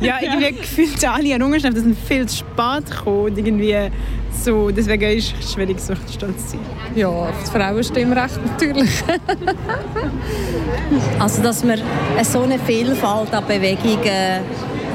ja, 0.00 0.16
irgendwie 0.22 0.52
gefühlt 0.52 1.08
alle 1.08 1.32
Errungenschaften 1.32 1.82
sind 1.82 1.98
viel 1.98 2.26
zu 2.26 2.38
spät 2.38 2.90
gekommen. 2.90 3.36
Irgendwie 3.36 3.90
so, 4.32 4.70
deswegen 4.70 5.18
ist 5.18 5.34
es 5.38 5.52
schwierig, 5.52 5.80
so 5.80 5.94
stolz 5.94 6.46
zu 6.46 6.50
sein. 6.52 6.60
Ja, 6.94 7.08
auf 7.08 7.34
das 7.40 7.50
Frauenstimmrecht 7.50 8.40
natürlich. 8.44 9.02
Also, 11.18 11.42
dass 11.42 11.66
wir 11.66 11.78
so 12.22 12.42
eine 12.42 12.58
Vielfalt 12.58 13.34
an 13.34 13.44
Bewegungen 13.46 14.42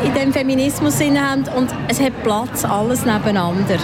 in 0.05 0.13
dem 0.13 0.33
Feminismus 0.33 0.97
drin 0.97 1.19
haben 1.19 1.43
und 1.55 1.69
es 1.87 1.99
hat 1.99 2.23
Platz, 2.23 2.65
alles 2.65 3.05
nebeneinander. 3.05 3.77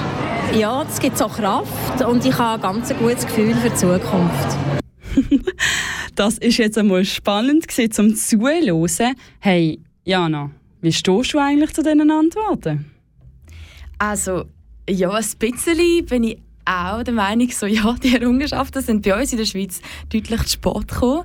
Ja, 0.58 0.84
es 0.84 1.00
gibt 1.00 1.18
so 1.18 1.28
Kraft 1.28 2.04
und 2.04 2.26
ich 2.26 2.38
habe 2.38 2.56
ein 2.56 2.62
ganz 2.62 2.94
gutes 2.98 3.26
Gefühl 3.26 3.54
für 3.56 3.70
die 3.70 3.76
Zukunft. 3.76 4.58
Das 6.16 6.38
ist 6.38 6.58
jetzt 6.58 6.78
einmal 6.78 7.06
spannend 7.06 7.72
zum 7.94 8.14
Zuhören. 8.14 9.16
Hey, 9.40 9.80
Jana, 10.04 10.52
wie 10.82 10.92
stehst 10.92 11.34
du 11.34 11.40
eigentlich 11.40 11.72
zu 11.72 11.82
diesen 11.82 12.12
Antworten? 12.12 12.92
Also, 14.00 14.44
ja, 14.90 15.12
ein 15.12 15.26
bisschen 15.40 16.06
bin 16.06 16.24
ich 16.26 16.38
auch 16.66 17.04
der 17.04 17.14
Meinung, 17.14 17.50
so, 17.52 17.66
ja, 17.66 17.96
die 18.04 18.16
Errungenschaften 18.16 18.82
sind 18.82 19.06
bei 19.06 19.18
uns 19.18 19.32
in 19.32 19.38
der 19.38 19.46
Schweiz 19.46 19.82
deutlich 20.10 20.44
zu 20.44 20.50
spät 20.50 20.88
gekommen. 20.90 21.24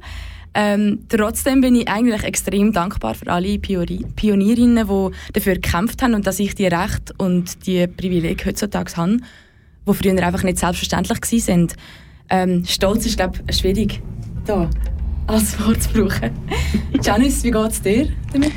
Ähm, 0.54 1.00
trotzdem 1.08 1.60
bin 1.60 1.74
ich 1.74 1.88
eigentlich 1.88 2.22
extrem 2.22 2.72
dankbar 2.72 3.14
für 3.14 3.28
alle 3.28 3.58
Piori 3.58 4.04
Pionierinnen, 4.14 4.86
die 4.86 5.32
dafür 5.32 5.54
gekämpft 5.54 6.00
haben 6.02 6.14
und 6.14 6.26
dass 6.26 6.38
ich 6.38 6.54
die 6.54 6.66
Rechte 6.66 7.12
und 7.18 7.66
die 7.66 7.86
Privilegien 7.88 8.46
heutzutage 8.46 8.96
habe, 8.96 9.18
die 9.86 9.92
früher 9.92 10.22
einfach 10.24 10.44
nicht 10.44 10.58
selbstverständlich 10.58 11.20
waren. 11.48 11.68
Ähm, 12.30 12.64
Stolz 12.64 13.04
ist, 13.06 13.16
glaube 13.16 13.38
ich, 13.48 13.56
schwierig, 13.56 14.00
da 14.46 14.70
als 15.26 15.58
Wort 15.64 15.82
zu 15.82 15.92
brauchen. 15.92 16.30
Janice, 17.02 17.44
wie 17.44 17.50
geht 17.50 17.70
es 17.70 17.82
dir 17.82 18.08
damit? 18.32 18.52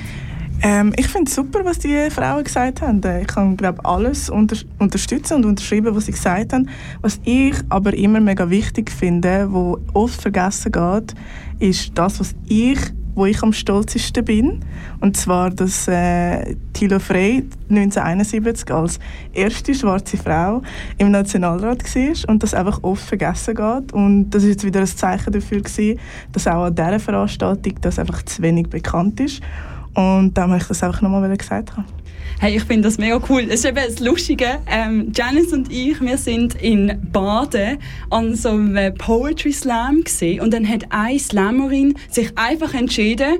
Ähm, 0.63 0.91
ich 0.97 1.07
finde 1.07 1.29
es 1.29 1.35
super, 1.35 1.63
was 1.65 1.77
die 1.77 2.09
Frauen 2.09 2.43
gesagt 2.43 2.81
haben. 2.81 3.03
Äh, 3.03 3.21
Ich 3.21 3.27
kann 3.27 3.57
glaube 3.57 3.85
alles 3.85 4.29
unter 4.29 4.57
unterstützen 4.79 5.35
und 5.35 5.45
unterschreiben, 5.45 5.95
was 5.95 6.07
sie 6.07 6.13
gesagt 6.13 6.53
haben. 6.53 6.67
Was 7.01 7.19
ich 7.23 7.53
aber 7.69 7.93
immer 7.93 8.19
mega 8.19 8.49
wichtig 8.49 8.91
finde, 8.91 9.51
wo 9.51 9.77
oft 9.93 10.19
vergessen 10.19 10.71
geht, 10.71 11.13
ist 11.59 11.91
das, 11.95 12.19
was 12.19 12.35
ich, 12.47 12.79
wo 13.15 13.25
ich 13.25 13.41
am 13.41 13.51
stolzesten 13.51 14.23
bin. 14.23 14.59
Und 14.99 15.17
zwar, 15.17 15.49
dass 15.49 15.87
äh, 15.87 16.55
Thilo 16.73 16.99
Frey 16.99 17.43
1971 17.69 18.71
als 18.71 18.99
erste 19.33 19.73
schwarze 19.73 20.17
Frau 20.17 20.61
im 20.97 21.11
Nationalrat 21.11 21.83
war 21.83 22.29
und 22.29 22.43
das 22.43 22.53
einfach 22.53 22.83
oft 22.83 23.03
vergessen 23.03 23.55
geht. 23.55 23.93
Und 23.93 24.29
das 24.29 24.43
ist 24.43 24.49
jetzt 24.49 24.65
wieder 24.65 24.81
ein 24.81 24.87
Zeichen 24.87 25.33
dafür 25.33 25.61
gewesen, 25.61 25.99
dass 26.31 26.47
auch 26.47 26.65
an 26.65 26.75
dieser 26.75 26.99
Veranstaltung 26.99 27.73
das 27.81 27.97
einfach 27.97 28.23
zu 28.23 28.41
wenig 28.41 28.69
bekannt 28.69 29.19
ist. 29.19 29.41
Und 29.97 30.37
dann 30.37 30.51
wollte 30.51 30.61
ich 30.61 30.67
das 30.67 30.83
einfach 30.83 31.01
nochmal 31.01 31.35
gesagt 31.35 31.75
haben. 31.75 31.85
Hey, 32.39 32.55
ich 32.55 32.63
finde 32.65 32.83
das 32.83 32.99
mega 32.99 33.19
cool. 33.29 33.47
Es 33.49 33.61
ist 33.61 33.65
eben 33.65 33.77
das 33.83 33.99
Lustige. 33.99 34.59
Ähm, 34.67 35.11
Janice 35.15 35.53
und 35.53 35.71
ich, 35.71 35.99
wir 35.99 36.19
sind 36.19 36.53
in 36.61 37.01
Baden 37.11 37.79
an 38.11 38.35
so 38.35 38.49
einem 38.49 38.93
Poetry 38.93 39.51
Slam 39.51 40.03
gesehen 40.03 40.41
und 40.41 40.53
dann 40.53 40.69
hat 40.69 40.83
eine 40.91 41.17
Slammerin 41.17 41.95
sich 42.11 42.37
einfach 42.37 42.75
entschieden, 42.75 43.39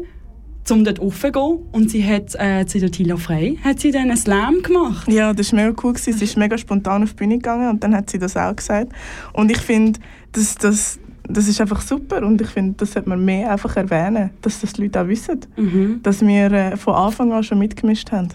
um 0.72 0.84
dort 0.84 1.00
raufzugehen. 1.00 1.60
Und 1.72 1.92
sie 1.92 2.04
hat 2.04 2.34
äh, 2.40 2.66
zu 2.66 2.80
der 2.80 2.92
Tilo 2.92 3.18
Frey 3.18 3.60
hat 3.64 3.80
sie 3.80 3.92
dann 3.92 4.10
einen 4.10 4.18
Slam 4.18 4.64
gemacht. 4.64 5.12
Ja, 5.12 5.34
das 5.34 5.54
war 5.54 5.64
mega 5.64 5.76
cool. 5.84 5.94
Gewesen. 5.94 6.18
Sie 6.18 6.26
ist 6.26 6.38
mega 6.38 6.58
spontan 6.58 7.04
auf 7.04 7.12
die 7.12 7.18
Bühne 7.18 7.36
gegangen 7.36 7.70
und 7.70 7.84
dann 7.84 7.96
hat 7.96 8.10
sie 8.10 8.18
das 8.18 8.36
auch 8.36 8.56
gesagt. 8.56 8.94
Und 9.32 9.52
ich 9.52 9.60
finde, 9.60 10.00
das, 10.32 10.56
das, 10.56 10.98
das 11.30 11.48
ist 11.48 11.60
einfach 11.62 11.82
super 11.82 12.26
und 12.26 12.42
ich 12.42 12.48
finde, 12.48 12.76
das 12.78 12.94
sollte 12.94 13.10
man 13.10 13.24
mehr 13.24 13.52
einfach 13.52 13.76
erwähnen, 13.76 14.32
dass 14.42 14.62
das 14.62 14.74
die 14.74 14.84
Leute 14.84 15.02
auch 15.02 15.08
wissen. 15.08 15.40
Mhm. 15.56 16.00
Dass 16.04 16.26
wir 16.26 16.52
äh, 16.52 16.78
von 16.78 16.96
Anfang 16.96 17.32
an 17.32 17.44
schon 17.44 17.60
mitgemischt 17.60 18.12
haben. 18.12 18.30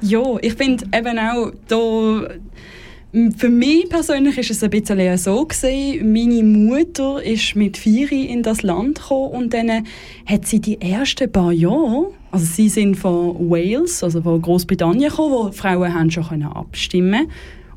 Ja, 0.00 0.22
ich 0.40 0.54
finde 0.54 0.84
eben 0.92 1.18
auch, 1.18 1.52
da, 1.68 2.28
für 3.36 3.48
mich 3.48 3.88
persönlich 3.88 4.38
ist 4.38 4.50
es 4.50 4.62
ein 4.62 4.70
bisschen 4.70 5.16
so 5.16 5.44
gewesen, 5.44 6.12
meine 6.12 6.42
Mutter 6.42 7.22
ist 7.22 7.54
mit 7.54 7.76
Vieri 7.76 8.24
in 8.24 8.42
das 8.42 8.62
Land 8.62 9.00
gekommen 9.00 9.30
und 9.30 9.54
dann 9.54 9.84
hat 10.26 10.46
sie 10.46 10.60
die 10.60 10.80
ersten 10.80 11.30
paar 11.30 11.52
Jahre, 11.52 12.10
also 12.30 12.44
sie 12.44 12.68
sind 12.68 12.96
von 12.96 13.50
Wales, 13.50 14.02
also 14.02 14.20
von 14.20 14.42
Großbritannien 14.42 15.10
gekommen, 15.10 15.32
wo 15.32 15.52
Frauen 15.52 15.94
haben 15.94 16.10
schon 16.10 16.26
können 16.26 16.44
abstimmen 16.44 17.28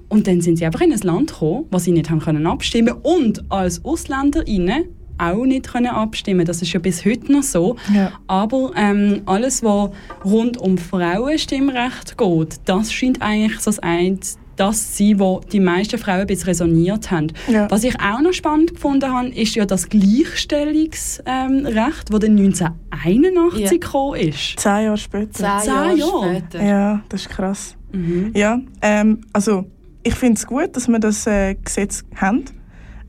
und 0.09 0.27
dann 0.27 0.41
sind 0.41 0.57
sie 0.57 0.65
einfach 0.65 0.81
in 0.81 0.91
ein 0.93 0.99
Land 0.99 1.31
gekommen, 1.33 1.65
wo 1.71 1.77
sie 1.79 1.91
nicht 1.91 2.09
haben 2.09 2.19
können 2.19 2.45
abstimmen 2.47 2.93
und 3.03 3.43
als 3.51 3.83
Ausländerinnen 3.83 4.85
auch 5.19 5.45
nicht 5.45 5.67
können 5.71 5.87
abstimmen. 5.87 6.45
Das 6.45 6.61
ist 6.61 6.71
ja 6.73 6.79
bis 6.79 7.03
heute 7.03 7.31
noch 7.31 7.41
so. 7.43 7.75
Ja. 7.93 8.11
Aber 8.27 8.71
ähm, 8.75 9.21
alles, 9.25 9.63
was 9.63 9.89
rund 10.23 10.57
um 10.57 10.77
Frauenstimmrecht 10.77 12.17
geht, 12.17 12.59
das 12.65 12.91
scheint 12.93 13.21
eigentlich 13.21 13.59
so 13.59 13.71
das 13.71 13.79
eine 13.79 14.17
das 14.55 14.95
zu 14.95 15.03
sein, 15.09 15.19
wo 15.19 15.39
die 15.51 15.59
meisten 15.59 15.99
Frauen 15.99 16.21
ein 16.21 16.25
bisschen 16.27 16.45
resoniert 16.47 17.11
haben. 17.11 17.27
Ja. 17.47 17.69
Was 17.69 17.83
ich 17.83 17.93
auch 18.01 18.21
noch 18.21 18.33
spannend 18.33 18.73
gefunden 18.73 19.11
habe, 19.13 19.27
ist 19.29 19.53
ja 19.53 19.65
das 19.67 19.87
Gleichstellungsrecht, 19.87 21.23
ähm, 21.27 21.65
Recht, 21.67 22.11
das 22.11 22.19
dann 22.19 22.35
1981 22.35 23.61
Ja. 23.61 23.69
gekommen 23.69 24.15
ist. 24.19 24.59
Zehn 24.59 24.83
Jahre 24.85 24.97
später. 24.97 25.31
Zehn 25.31 25.59
Zehn 25.61 25.73
Jahre 25.73 25.95
Jahre? 25.97 26.35
später. 26.47 26.63
Ja, 26.65 27.03
das 27.09 27.21
ist 27.21 27.29
krass. 27.29 27.75
Mhm. 27.91 28.31
Ja, 28.35 28.59
ähm, 28.81 29.21
also 29.31 29.65
ich 30.07 30.15
finde 30.15 30.35
es 30.35 30.47
gut, 30.47 30.73
dass 30.73 30.87
wir 30.87 30.99
das 30.99 31.27
äh, 31.27 31.55
Gesetz 31.55 32.05
haben, 32.15 32.45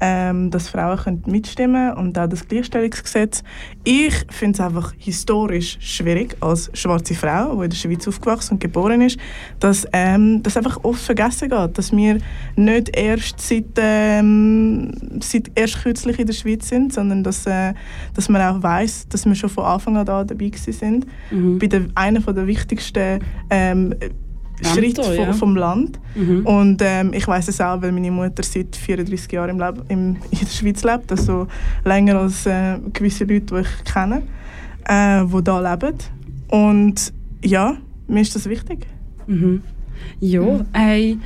ähm, 0.01 0.51
dass 0.51 0.69
Frauen 0.69 0.99
können 0.99 1.23
mitstimmen 1.27 1.93
und 1.93 2.19
auch 2.19 2.27
das 2.27 2.49
Gleichstellungsgesetz. 2.49 3.45
Ich 3.85 4.15
finde 4.31 4.59
es 4.59 4.61
einfach 4.61 4.93
historisch 4.99 5.79
schwierig 5.81 6.37
als 6.41 6.71
schwarze 6.75 7.15
Frau, 7.15 7.55
die 7.55 7.65
in 7.65 7.71
der 7.71 7.77
Schweiz 7.77 8.09
aufgewachsen 8.09 8.55
und 8.55 8.61
geboren 8.61 9.01
ist, 9.01 9.17
dass 9.61 9.87
ähm, 9.93 10.43
das 10.43 10.57
einfach 10.57 10.83
oft 10.83 11.01
vergessen 11.01 11.51
geht, 11.51 11.79
dass 11.79 11.93
wir 11.93 12.19
nicht 12.57 12.97
erst 12.97 13.41
seit, 13.41 13.77
ähm, 13.77 14.91
seit 15.21 15.53
erst 15.55 15.81
kürzlich 15.85 16.19
in 16.19 16.27
der 16.27 16.35
Schweiz 16.35 16.69
sind, 16.69 16.93
sondern 16.93 17.23
dass, 17.23 17.47
äh, 17.47 17.75
dass 18.15 18.29
man 18.29 18.43
auch 18.43 18.61
weiß, 18.61 19.07
dass 19.09 19.25
wir 19.25 19.37
schon 19.37 19.51
von 19.51 19.65
Anfang 19.67 19.97
an 19.97 20.07
da 20.07 20.25
dabei 20.25 20.51
sind. 20.57 21.07
Mhm. 21.31 21.61
Bei 21.61 21.69
der, 21.69 21.83
einer 21.95 22.21
der 22.21 22.47
wichtigsten 22.49 23.21
ähm, 23.51 23.95
Schritt 24.63 25.05
vom, 25.05 25.15
ja. 25.15 25.33
vom 25.33 25.57
Land. 25.57 25.99
Mhm. 26.15 26.47
Und 26.47 26.83
ähm, 26.85 27.13
ich 27.13 27.27
weiß 27.27 27.49
es 27.49 27.61
auch, 27.61 27.81
weil 27.83 27.93
meine 27.93 28.11
Mutter 28.11 28.43
seit 28.43 28.75
34 28.75 29.31
Jahren 29.33 29.51
im 29.51 29.59
Leb 29.59 29.85
im, 29.89 30.17
in 30.31 30.39
der 30.39 30.47
Schweiz 30.47 30.83
lebt, 30.83 31.11
also 31.11 31.47
länger 31.85 32.17
als 32.17 32.47
äh, 32.47 32.79
gewisse 32.93 33.25
Leute, 33.25 33.41
die 33.41 33.61
ich 33.61 33.93
kenne, 33.93 34.23
äh, 34.85 35.25
die 35.25 35.51
hier 35.51 35.63
leben. 35.63 35.99
Und 36.49 37.13
ja, 37.45 37.77
mir 38.07 38.21
ist 38.21 38.35
das 38.35 38.49
wichtig. 38.49 38.87
Mhm. 39.27 39.63
Ja, 40.21 40.65
hey, 40.73 41.19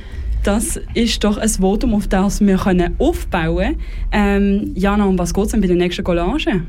das 0.43 0.79
ist 0.93 1.23
doch 1.23 1.37
ein 1.37 1.47
Votum, 1.47 1.93
auf 1.93 2.07
das 2.07 2.41
wir 2.41 2.57
können 2.57 2.95
aufbauen 2.99 3.57
können. 3.57 3.79
Ähm, 4.11 4.71
Jana, 4.75 5.05
um 5.05 5.17
was 5.17 5.33
geht 5.33 5.45
es 5.45 5.51
denn 5.51 5.61
bei 5.61 5.67
der 5.67 5.77
nächsten 5.77 6.03
Collage? 6.03 6.63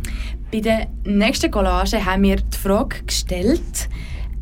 Bei 0.52 0.60
der 0.60 0.86
nächsten 1.04 1.50
Collage 1.50 2.04
haben 2.04 2.22
wir 2.22 2.36
die 2.36 2.56
Frage 2.56 3.02
gestellt, 3.04 3.88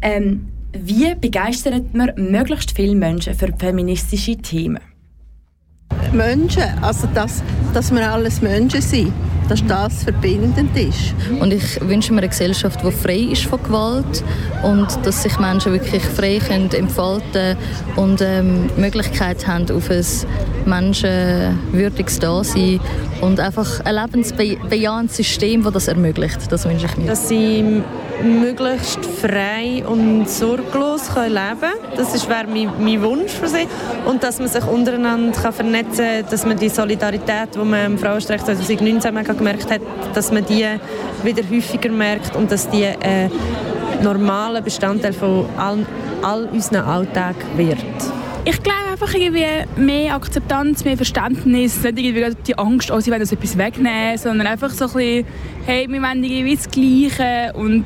ähm, 0.03 0.49
wie 0.73 1.15
begeistert 1.15 1.95
man 1.95 2.13
möglichst 2.17 2.73
viele 2.73 2.95
Menschen 2.95 3.35
für 3.35 3.53
feministische 3.59 4.37
Themen? 4.37 4.81
Menschen, 6.13 6.65
also 6.83 7.07
dass, 7.15 7.43
dass 7.75 7.91
wir 7.91 8.11
alles 8.11 8.43
Menschen 8.43 8.81
sind, 8.81 9.13
dass 9.53 9.67
das 9.67 10.05
verbindend 10.05 10.75
ist. 10.77 11.15
Und 11.41 11.53
ich 11.53 11.79
wünsche 11.87 12.13
mir 12.13 12.21
eine 12.21 12.29
Gesellschaft, 12.29 12.81
die 12.83 12.91
frei 12.91 13.29
ist 13.33 13.45
von 13.45 13.63
Gewalt 13.63 14.25
und 14.63 14.87
dass 15.05 15.23
sich 15.23 15.39
Menschen 15.39 15.73
wirklich 15.73 16.03
frei 16.03 16.39
können 16.47 16.71
entfalten 16.73 17.57
und 17.97 18.23
ähm, 18.23 18.71
die 18.75 18.81
Möglichkeit 18.81 19.47
haben 19.47 19.71
auf 19.71 19.91
ein 19.91 20.05
menschenwürdiges 20.65 22.19
Dasein 22.19 22.81
und 23.21 23.41
einfach 23.41 23.81
ein 23.85 23.95
lebensbejahendes 23.95 25.17
System, 25.17 25.63
das 25.65 25.73
das 25.75 25.89
ermöglicht. 25.89 26.51
Das 26.51 26.65
wünsche 26.65 26.87
ich 26.87 26.97
mir. 26.97 27.07
Dass 27.07 27.29
sie 27.29 27.83
möglichst 28.23 29.05
frei 29.05 29.85
und 29.87 30.29
sorglos 30.29 31.13
können 31.13 31.35
leben 31.35 31.61
können. 31.61 31.97
Das 31.97 32.15
ist- 32.15 32.29
wäre 32.29 32.47
mein, 32.47 32.71
mein 32.79 33.03
Wunsch 33.03 33.33
für 33.33 33.49
sie. 33.49 33.67
Und 34.07 34.23
dass 34.23 34.39
man 34.39 34.49
sich 34.49 34.65
untereinander 34.65 35.39
kann 35.41 35.53
vernetzen 35.53 36.05
kann, 36.05 36.31
dass 36.31 36.47
man 36.47 36.57
die 36.57 36.69
Solidarität, 36.69 37.55
die 37.55 37.59
man 37.59 37.87
im 37.93 37.99
Frauenstreik 37.99 38.45
2019 38.45 39.13
mega 39.15 39.33
gemerkt 39.43 39.71
hat, 39.71 39.81
dass 40.15 40.31
man 40.31 40.45
die 40.47 40.67
wieder 41.23 41.43
häufiger 41.51 41.91
merkt 41.91 42.37
und 42.37 42.51
dass 42.51 42.69
die 42.71 42.87
ein 42.87 43.31
normaler 44.03 44.61
Bestandteil 44.61 45.13
von 45.13 45.47
all, 45.57 45.85
all 46.23 46.47
unseren 46.47 46.85
Alltag 46.85 47.35
wird. 47.57 47.79
Ich 48.45 48.63
glaube 48.63 48.79
einfach 48.91 49.15
irgendwie 49.15 49.47
mehr 49.77 50.15
Akzeptanz, 50.15 50.85
mehr 50.85 50.97
Verständnis, 50.97 51.83
nicht 51.83 51.99
irgendwie 51.99 52.37
die 52.47 52.59
Angst, 52.59 52.91
oh, 52.91 52.99
sie 52.99 53.11
wollen 53.11 53.21
uns 53.21 53.33
etwas 53.33 53.57
wegnehmen, 53.57 54.19
sondern 54.19 54.47
einfach 54.47 54.71
so 54.71 54.87
ein 54.87 54.93
bisschen, 54.93 55.27
hey, 55.67 55.87
wir 55.89 56.03
wollen 56.03 56.25
irgendwie 56.25 56.57
das 56.57 56.69
Gleiche 56.71 57.53
und 57.55 57.85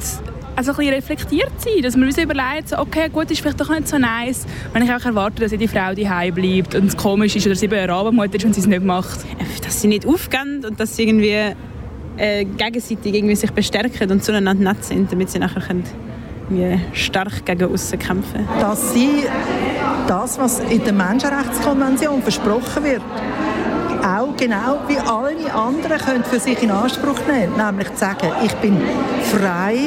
also 0.57 0.73
ein 0.73 0.77
bisschen 0.77 0.95
reflektiert 0.95 1.53
sein, 1.59 1.83
dass 1.83 1.97
man 1.97 2.07
uns 2.07 2.19
überlegt, 2.19 2.71
so, 2.71 2.79
okay, 2.79 3.09
gut, 3.13 3.31
ist 3.31 3.41
vielleicht 3.41 3.61
doch 3.61 3.69
nicht 3.71 3.89
so 3.89 3.99
nice, 3.99 4.47
wenn 4.73 4.83
ich 4.83 4.93
auch 4.93 5.05
erwarte, 5.05 5.43
dass 5.43 5.53
jede 5.53 5.69
Frau 5.69 5.95
daheim 5.95 6.35
bleibt 6.35 6.75
und 6.75 6.87
es 6.87 6.97
komisch 6.97 7.37
ist 7.37 7.47
oder 7.47 7.55
sie 7.55 7.69
eine 7.69 7.89
Rabenmutter 7.89 8.37
ist 8.37 8.45
und 8.45 8.55
sie 8.55 8.61
es 8.61 8.67
nicht 8.67 8.83
macht. 8.83 9.21
dass 9.65 9.81
sie 9.81 9.89
nicht 9.89 10.07
aufgehen 10.07 10.65
und 10.65 10.81
dass 10.81 10.97
sie 10.97 11.05
irgendwie 11.05 11.55
äh, 12.17 12.45
gegenseitig 12.45 13.15
irgendwie 13.15 13.37
sich 13.37 13.51
bestärken 13.51 14.11
und 14.11 14.25
zueinander 14.25 14.73
nett 14.73 14.85
sind, 14.85 15.13
damit 15.13 15.31
sie 15.31 15.39
nachher 15.39 15.61
können, 15.61 15.85
irgendwie 16.49 16.81
stark 16.93 17.45
gegen 17.45 17.73
außen 17.73 17.99
kämpfen 17.99 18.47
dass 18.61 18.95
sie 18.95 19.25
das, 20.07 20.39
was 20.39 20.61
in 20.61 20.83
der 20.85 20.93
Menschenrechtskonvention 20.93 22.23
versprochen 22.23 22.85
wird, 22.85 23.03
auch 24.03 24.37
genau 24.37 24.79
wie 24.87 24.99
alle 24.99 25.53
anderen 25.53 25.99
können 25.99 26.25
für 26.25 26.39
sich 26.39 26.63
in 26.63 26.71
Anspruch 26.71 27.19
nehmen, 27.27 27.57
nämlich 27.57 27.93
zu 27.95 27.99
sagen, 27.99 28.29
ich 28.45 28.55
bin 28.57 28.81
frei 29.23 29.79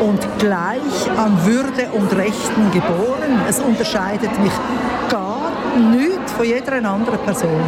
und 0.00 0.20
gleich 0.38 1.10
an 1.16 1.44
Würde 1.44 1.90
und 1.92 2.12
Rechten 2.16 2.70
geboren. 2.72 3.40
Es 3.48 3.60
unterscheidet 3.60 4.38
mich 4.42 4.52
gar 5.10 5.50
nichts 5.78 6.32
von 6.32 6.44
jeder 6.44 6.72
anderen 6.72 7.18
Person. 7.18 7.62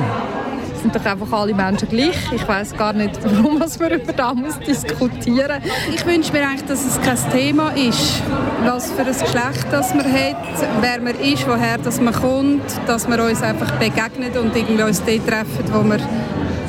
sind 0.83 0.95
doch 0.95 1.05
einfach 1.05 1.33
alle 1.33 1.55
Menschen 1.55 1.89
gleich. 1.89 2.17
Ich 2.33 2.47
weiß 2.47 2.77
gar 2.77 2.93
nicht, 2.93 3.19
warum 3.25 3.61
was 3.61 3.79
wir 3.81 3.91
über 3.91 4.12
das 4.12 4.35
muss 4.35 4.59
diskutieren 4.61 5.61
Ich 5.93 6.07
wünsche 6.07 6.33
mir 6.33 6.47
eigentlich, 6.47 6.65
dass 6.67 6.85
es 6.85 7.01
kein 7.01 7.33
Thema 7.33 7.71
ist, 7.71 8.23
was 8.65 8.93
für 8.93 9.03
ein 9.03 9.07
Geschlecht 9.07 9.67
das 9.71 9.95
man 9.95 10.07
hat, 10.12 10.37
wer 10.81 11.01
man 11.01 11.15
ist, 11.17 11.47
woher 11.49 11.79
das 11.79 12.01
man 12.01 12.15
kommt, 12.15 12.62
dass 12.87 13.09
wir 13.09 13.23
uns 13.23 13.43
einfach 13.43 13.71
begegnen 13.73 14.31
und 14.39 14.55
irgendwie 14.55 14.83
uns 14.83 15.03
dort 15.03 15.27
treffen, 15.27 15.65
wo 15.73 15.83
wir 15.83 15.99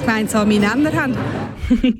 gemeinsame 0.02 0.60
Nenner 0.60 0.93
haben. 0.93 1.17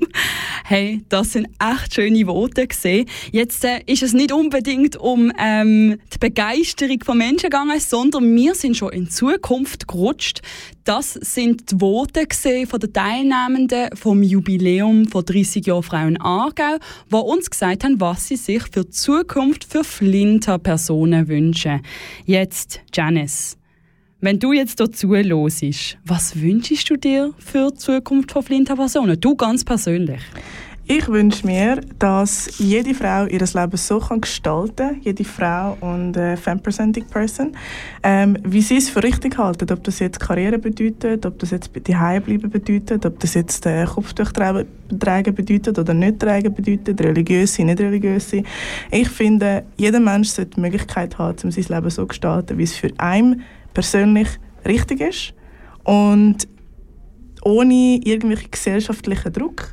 Hey, 0.70 1.00
das 1.08 1.32
sind 1.32 1.48
echt 1.58 1.94
schöne 1.94 2.26
Worte 2.26 2.66
gesehen. 2.66 3.08
Jetzt 3.32 3.64
äh, 3.64 3.80
ist 3.86 4.02
es 4.02 4.12
nicht 4.12 4.32
unbedingt 4.32 4.96
um 4.96 5.32
ähm, 5.38 5.98
die 6.12 6.18
Begeisterung 6.18 7.02
von 7.02 7.16
Menschen 7.16 7.48
gegangen, 7.48 7.80
sondern 7.80 8.36
wir 8.36 8.54
sind 8.54 8.76
schon 8.76 8.92
in 8.92 9.08
Zukunft 9.08 9.88
gerutscht. 9.88 10.42
Das 10.84 11.14
sind 11.14 11.72
die 11.72 11.80
Worte 11.80 12.26
gesehen 12.26 12.66
von 12.66 12.80
den 12.80 12.92
Teilnehmenden 12.92 13.96
vom 13.96 14.22
Jubiläum 14.22 15.06
von 15.06 15.24
30 15.24 15.64
Jahren 15.64 15.82
Frauen 15.82 16.20
Aargau, 16.20 16.76
die 17.10 17.16
uns 17.16 17.48
gesagt 17.48 17.84
haben, 17.84 17.98
was 17.98 18.28
sie 18.28 18.36
sich 18.36 18.64
für 18.64 18.84
die 18.84 18.90
Zukunft 18.90 19.64
für 19.64 19.84
Flinter-Personen 19.84 21.28
wünschen. 21.28 21.80
Jetzt, 22.26 22.80
Janice. 22.92 23.57
Wenn 24.20 24.40
du 24.40 24.52
jetzt 24.52 24.80
dazu 24.80 25.14
hörst, 25.14 25.96
was 26.04 26.42
wünschst 26.42 26.90
du 26.90 26.96
dir 26.96 27.32
für 27.38 27.70
die 27.70 27.76
Zukunft 27.76 28.32
von 28.32 28.42
Flinter-Personen? 28.42 29.20
Du 29.20 29.36
ganz 29.36 29.64
persönlich. 29.64 30.20
Ich 30.88 31.06
wünsche 31.06 31.46
mir, 31.46 31.80
dass 32.00 32.58
jede 32.58 32.94
Frau 32.94 33.26
ihr 33.26 33.38
Leben 33.38 33.76
so 33.76 34.00
kann 34.00 34.20
gestalten 34.20 34.74
kann, 34.74 35.00
jede 35.02 35.22
Frau 35.22 35.76
und 35.80 36.16
äh, 36.16 36.36
Fempresenting 36.36 37.04
Person, 37.04 37.52
ähm, 38.02 38.36
wie 38.42 38.60
sie 38.60 38.78
es 38.78 38.90
für 38.90 39.04
richtig 39.04 39.38
halten. 39.38 39.70
Ob 39.70 39.84
das 39.84 40.00
jetzt 40.00 40.18
Karriere 40.18 40.58
bedeutet, 40.58 41.24
ob 41.24 41.38
das 41.38 41.52
jetzt 41.52 41.70
daheim 41.84 42.22
bleiben 42.22 42.50
bedeutet, 42.50 43.06
ob 43.06 43.20
das 43.20 43.34
jetzt 43.34 43.66
äh, 43.66 43.84
Kopftuch 43.84 44.32
tragen 44.32 45.34
bedeutet 45.34 45.78
oder 45.78 45.94
nicht 45.94 46.18
tragen 46.18 46.52
bedeutet, 46.52 47.00
religiös 47.00 47.54
sein, 47.54 47.66
nicht 47.66 47.80
religiös. 47.80 48.32
Ich 48.90 49.08
finde, 49.10 49.62
jeder 49.76 50.00
Mensch 50.00 50.30
sollte 50.30 50.56
die 50.56 50.60
Möglichkeit 50.60 51.18
haben, 51.18 51.52
sein 51.52 51.64
Leben 51.68 51.90
so 51.90 52.02
zu 52.02 52.08
gestalten, 52.08 52.58
wie 52.58 52.64
es 52.64 52.74
für 52.74 52.90
einen 52.96 53.44
persönlich 53.78 54.28
richtig 54.66 55.00
ist 55.00 55.34
und 55.84 56.48
ohne 57.44 58.00
irgendwelchen 58.02 58.50
gesellschaftlichen 58.50 59.32
Druck 59.32 59.72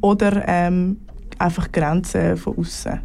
oder 0.00 0.42
ähm, 0.48 0.96
einfach 1.38 1.70
Grenzen 1.70 2.36
von 2.36 2.58
außen. 2.58 2.98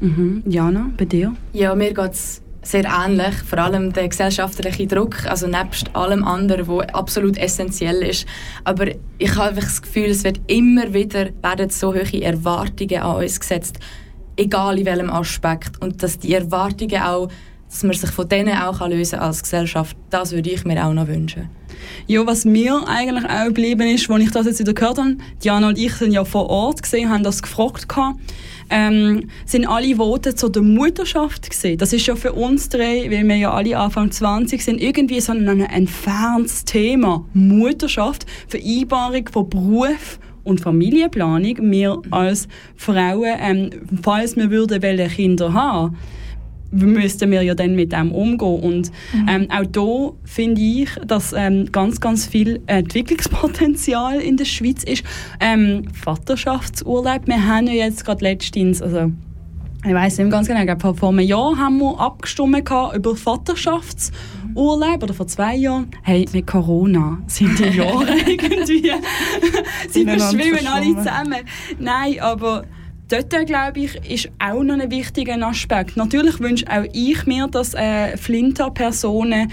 Mhm. 0.00 0.42
Jana, 0.46 0.90
bei 0.96 1.04
dir? 1.04 1.32
Ja, 1.52 1.76
mir 1.76 1.94
geht 1.94 2.10
es 2.10 2.42
sehr 2.62 2.86
ähnlich. 2.86 3.36
Vor 3.48 3.60
allem 3.60 3.92
der 3.92 4.08
gesellschaftliche 4.08 4.88
Druck, 4.88 5.24
also 5.26 5.46
nebst 5.46 5.94
allem 5.94 6.24
anderen, 6.24 6.66
was 6.66 6.88
absolut 6.92 7.38
essentiell 7.38 8.02
ist. 8.02 8.26
Aber 8.64 8.88
ich 9.18 9.36
habe 9.36 9.50
einfach 9.50 9.62
das 9.62 9.80
Gefühl, 9.80 10.06
es 10.06 10.24
wird 10.24 10.40
immer 10.48 10.92
wieder 10.92 11.28
werden 11.40 11.70
so 11.70 11.94
hohe 11.94 12.22
Erwartungen 12.24 13.00
an 13.00 13.22
uns 13.22 13.38
gesetzt, 13.38 13.78
egal 14.36 14.76
in 14.80 14.86
welchem 14.86 15.10
Aspekt. 15.10 15.80
Und 15.80 16.02
dass 16.02 16.18
die 16.18 16.34
Erwartungen 16.34 17.00
auch, 17.00 17.28
dass 17.68 17.82
man 17.82 17.92
sich 17.92 18.10
von 18.10 18.28
denen 18.28 18.56
auch 18.56 18.86
lösen 18.88 19.18
kann 19.18 19.28
als 19.28 19.42
Gesellschaft, 19.42 19.96
das 20.10 20.32
würde 20.32 20.50
ich 20.50 20.64
mir 20.64 20.84
auch 20.84 20.92
noch 20.92 21.06
wünschen. 21.06 21.48
Ja, 22.06 22.26
was 22.26 22.44
mir 22.44 22.82
eigentlich 22.86 23.24
auch 23.24 23.46
geblieben 23.46 23.86
ist, 23.88 24.10
als 24.10 24.22
ich 24.22 24.30
das 24.30 24.46
jetzt 24.46 24.60
wieder 24.60 24.72
gehört 24.72 24.98
habe, 24.98 25.16
Diana 25.42 25.68
und 25.68 25.78
ich 25.78 25.92
sind 25.94 26.12
ja 26.12 26.24
vor 26.24 26.48
Ort 26.48 26.82
gesehen, 26.82 27.10
haben 27.10 27.22
das 27.22 27.42
gefragt 27.42 27.88
gehabt, 27.88 28.18
ähm, 28.70 29.28
sind 29.46 29.66
alle 29.66 29.96
Voten 29.96 30.36
zu 30.36 30.48
der 30.48 30.62
Mutterschaft 30.62 31.48
gesehen. 31.48 31.78
Das 31.78 31.92
ist 31.92 32.06
ja 32.06 32.16
für 32.16 32.32
uns 32.32 32.68
drei, 32.68 33.10
weil 33.10 33.26
wir 33.26 33.36
ja 33.36 33.52
alle 33.52 33.78
Anfang 33.78 34.10
20 34.10 34.62
sind, 34.62 34.80
irgendwie 34.80 35.20
so 35.20 35.32
ein 35.32 35.60
entferntes 35.60 36.64
Thema. 36.64 37.24
Mutterschaft, 37.32 38.26
Vereinbarung 38.48 39.28
von 39.30 39.48
Beruf 39.48 40.18
und 40.44 40.60
Familienplanung. 40.60 41.70
Wir 41.70 42.00
als 42.10 42.48
Frauen, 42.76 43.36
ähm, 43.40 43.70
falls 44.02 44.36
wir 44.36 44.50
würden 44.50 44.80
Kinder 45.10 45.52
haben 45.52 45.96
müssten 46.70 47.30
wir 47.30 47.42
ja 47.42 47.54
dann 47.54 47.74
mit 47.74 47.92
dem 47.92 48.12
umgehen. 48.12 48.60
Und 48.60 48.90
mhm. 49.12 49.28
ähm, 49.28 49.48
auch 49.50 49.66
da 49.66 50.16
finde 50.24 50.60
ich, 50.60 50.90
dass 51.06 51.32
ähm, 51.32 51.70
ganz, 51.72 52.00
ganz 52.00 52.26
viel 52.26 52.60
Entwicklungspotenzial 52.66 54.20
in 54.20 54.36
der 54.36 54.44
Schweiz 54.44 54.84
ist. 54.84 55.04
Ähm, 55.40 55.84
Vaterschaftsurlaub, 55.92 57.26
wir 57.26 57.46
haben 57.46 57.66
ja 57.66 57.86
jetzt 57.86 58.04
gerade 58.04 58.24
letztens, 58.24 58.82
also 58.82 59.12
ich 59.84 59.94
weiß 59.94 60.18
nicht 60.18 60.30
ganz 60.30 60.48
genau, 60.48 60.60
ich 60.60 60.66
glaube, 60.66 60.98
vor 60.98 61.10
einem 61.10 61.20
Jahr 61.20 61.56
haben 61.56 61.78
wir 61.78 62.00
abgestimmt 62.00 62.68
über 62.94 63.16
Vaterschaftsurlaub 63.16 65.02
oder 65.02 65.14
vor 65.14 65.28
zwei 65.28 65.54
Jahren. 65.54 65.88
Hey, 66.02 66.26
mit 66.32 66.48
Corona 66.48 67.18
sind 67.28 67.58
die 67.58 67.64
Jahre 67.76 68.18
irgendwie, 68.26 68.90
sie 69.88 70.04
verschwimmen 70.04 70.66
alle 70.66 70.96
zusammen. 70.96 71.44
Nein, 71.78 72.18
aber 72.20 72.64
dort, 73.08 73.46
glaube 73.46 73.80
ich, 73.80 73.94
ist 74.10 74.30
auch 74.38 74.62
noch 74.62 74.78
ein 74.78 74.90
wichtiger 74.90 75.40
Aspekt. 75.46 75.96
Natürlich 75.96 76.40
wünsche 76.40 76.66
auch 76.70 76.84
ich 76.92 77.26
mir, 77.26 77.48
dass 77.48 77.74
äh, 77.74 78.16
Flinter-Personen 78.16 79.50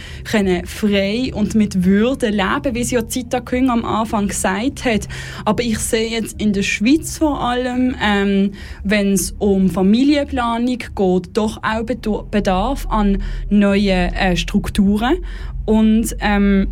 frei 0.66 1.32
und 1.34 1.56
mit 1.56 1.84
Würde 1.84 2.30
leben 2.30 2.76
wie 2.76 2.84
sie 2.84 2.96
ja 2.96 3.08
Zita 3.08 3.40
Küng 3.40 3.70
am 3.70 3.86
Anfang 3.86 4.28
gesagt 4.28 4.86
hat. 4.86 5.08
Aber 5.46 5.64
ich 5.64 5.80
sehe 5.80 6.10
jetzt 6.10 6.40
in 6.42 6.54
der 6.54 6.64
Schweiz 6.64 7.18
vor 7.18 7.42
allem, 7.42 7.96
ähm, 8.04 8.52
wenn 8.84 9.14
es 9.14 9.34
um 9.40 9.70
Familienplanung 9.70 10.78
geht, 10.78 11.30
doch 11.34 11.60
auch 11.64 11.84
Bedarf 11.84 12.88
an 12.88 13.24
neuen 13.50 14.14
äh, 14.14 14.36
Strukturen. 14.36 15.18
Und 15.66 16.16
ähm, 16.20 16.68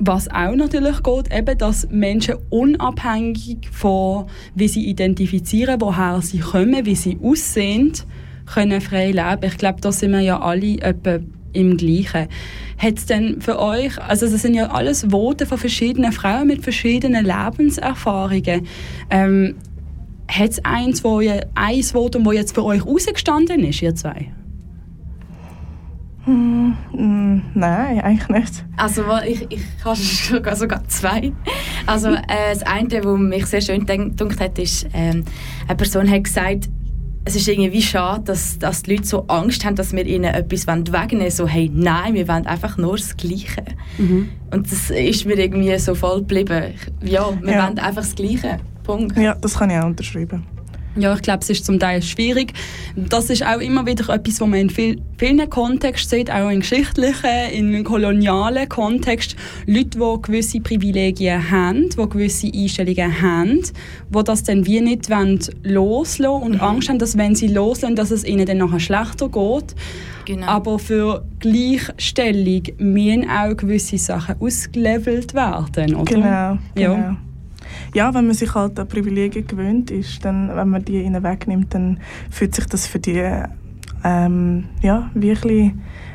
was 0.00 0.28
auch 0.28 0.54
natürlich 0.56 1.02
geht, 1.02 1.32
eben, 1.32 1.58
dass 1.58 1.88
Menschen 1.90 2.36
unabhängig 2.48 3.68
von, 3.70 4.26
wie 4.54 4.66
sie 4.66 4.86
identifizieren, 4.86 5.80
woher 5.80 6.20
sie 6.22 6.38
kommen, 6.38 6.86
wie 6.86 6.94
sie 6.94 7.18
aussehen, 7.22 7.92
können 8.46 8.80
frei 8.80 9.10
leben. 9.10 9.44
Ich 9.44 9.58
glaube, 9.58 9.80
da 9.80 9.92
sind 9.92 10.12
wir 10.12 10.20
ja 10.20 10.40
alle 10.40 10.80
etwa 10.80 11.18
im 11.52 11.76
Gleichen. 11.76 12.28
Hat 12.78 12.98
es 12.98 13.06
denn 13.06 13.40
für 13.42 13.58
euch, 13.58 14.00
also 14.00 14.26
das 14.26 14.40
sind 14.40 14.54
ja 14.54 14.70
alles 14.70 15.06
Voten 15.10 15.46
von 15.46 15.58
verschiedenen 15.58 16.12
Frauen 16.12 16.46
mit 16.46 16.62
verschiedenen 16.62 17.26
Lebenserfahrungen, 17.26 18.66
ähm, 19.10 19.54
hat 20.28 20.50
es 20.50 20.64
eins, 20.64 21.04
wo 21.04 21.20
ihr, 21.20 21.46
eins 21.54 21.92
Votum, 21.92 22.24
das 22.24 22.34
jetzt 22.34 22.54
für 22.54 22.64
euch 22.64 22.86
rausgestanden 22.86 23.64
ist, 23.64 23.82
ihr 23.82 23.94
zwei? 23.94 24.32
Mm, 26.26 26.72
mm, 26.92 27.42
nein, 27.54 28.00
eigentlich 28.00 28.28
nicht. 28.28 28.64
Also 28.76 29.02
ich, 29.26 29.46
ich 29.50 29.62
habe 29.84 29.96
sogar, 29.96 30.56
sogar 30.56 30.88
zwei. 30.88 31.32
Also 31.86 32.08
äh, 32.08 32.52
das 32.52 32.62
eine, 32.62 33.04
was 33.04 33.18
mich 33.18 33.46
sehr 33.46 33.60
schön 33.60 33.86
gedacht 33.86 34.40
hat, 34.40 34.58
ist, 34.58 34.86
ähm, 34.92 35.24
eine 35.66 35.76
Person 35.76 36.10
hat 36.10 36.24
gesagt, 36.24 36.68
es 37.24 37.36
ist 37.36 37.48
irgendwie 37.48 37.82
schade, 37.82 38.24
dass, 38.24 38.58
dass 38.58 38.82
die 38.82 38.94
Leute 38.94 39.06
so 39.06 39.26
Angst 39.28 39.64
haben, 39.64 39.76
dass 39.76 39.92
wir 39.92 40.06
ihnen 40.06 40.24
etwas 40.24 40.66
wegnehmen 40.66 41.20
wollen. 41.20 41.30
So, 41.30 41.46
hey, 41.46 41.70
nein, 41.72 42.14
wir 42.14 42.26
wollen 42.28 42.46
einfach 42.46 42.76
nur 42.76 42.96
das 42.96 43.16
Gleiche. 43.16 43.64
Mhm. 43.98 44.30
Und 44.50 44.70
das 44.70 44.90
ist 44.90 45.26
mir 45.26 45.38
irgendwie 45.38 45.78
so 45.78 45.94
voll 45.94 46.20
geblieben. 46.20 46.74
Ja, 47.02 47.30
wir 47.42 47.52
ja. 47.52 47.66
wollen 47.66 47.78
einfach 47.78 48.02
das 48.02 48.14
Gleiche. 48.14 48.58
Punkt. 48.82 49.16
Ja, 49.18 49.34
das 49.34 49.58
kann 49.58 49.70
ich 49.70 49.76
auch 49.76 49.86
unterschreiben. 49.86 50.44
Ja, 51.00 51.14
ich 51.14 51.22
glaube, 51.22 51.40
es 51.42 51.50
ist 51.50 51.64
zum 51.64 51.78
Teil 51.78 52.02
schwierig. 52.02 52.52
Das 52.94 53.30
ist 53.30 53.44
auch 53.44 53.60
immer 53.60 53.86
wieder 53.86 54.12
etwas, 54.12 54.40
was 54.40 54.48
man 54.48 54.60
in 54.60 54.70
viel, 54.70 55.00
vielen 55.18 55.48
Kontexten 55.48 56.18
sieht, 56.18 56.30
auch 56.30 56.50
in 56.50 56.60
geschichtlichen, 56.60 57.50
in 57.52 57.84
kolonialen 57.84 58.68
Kontexten. 58.68 59.38
Leute, 59.66 59.98
die 59.98 60.22
gewisse 60.22 60.60
Privilegien 60.60 61.50
haben, 61.50 61.88
die 61.90 62.08
gewisse 62.08 62.48
Einstellungen 62.52 63.22
haben, 63.22 63.62
die 64.10 64.24
das 64.24 64.42
dann 64.42 64.66
wie 64.66 64.80
nicht 64.80 65.08
loslassen 65.62 66.24
wollen 66.24 66.42
und 66.42 66.52
mhm. 66.54 66.60
Angst 66.60 66.88
haben, 66.88 66.98
dass 66.98 67.16
wenn 67.16 67.34
sie 67.34 67.48
loslassen, 67.48 67.96
dass 67.96 68.10
es 68.10 68.24
ihnen 68.24 68.46
dann 68.46 68.58
nachher 68.58 68.80
schlechter 68.80 69.28
geht. 69.28 69.74
Genau. 70.26 70.46
Aber 70.46 70.78
für 70.78 71.24
Gleichstellung 71.38 72.62
müssen 72.78 73.28
auch 73.28 73.56
gewisse 73.56 73.98
Sachen 73.98 74.36
ausgelevelt 74.38 75.34
werden, 75.34 75.94
oder? 75.94 76.14
Genau, 76.14 76.58
genau. 76.74 77.16
Ja 77.94 78.14
wenn 78.14 78.26
man 78.26 78.34
sich 78.34 78.54
halt 78.54 78.78
an 78.78 78.88
Privilegien 78.88 79.46
gewöhnt 79.46 79.90
ist, 79.90 80.24
dann, 80.24 80.54
wenn 80.54 80.68
man 80.68 80.84
die 80.84 81.02
ihnen 81.02 81.22
wegnimmt, 81.22 81.74
dann 81.74 81.98
fühlt 82.30 82.54
sich 82.54 82.66
das 82.66 82.86
für 82.86 82.98
die 82.98 83.22
ähm, 84.04 84.64
ja, 84.82 85.10
wirklich 85.14 85.72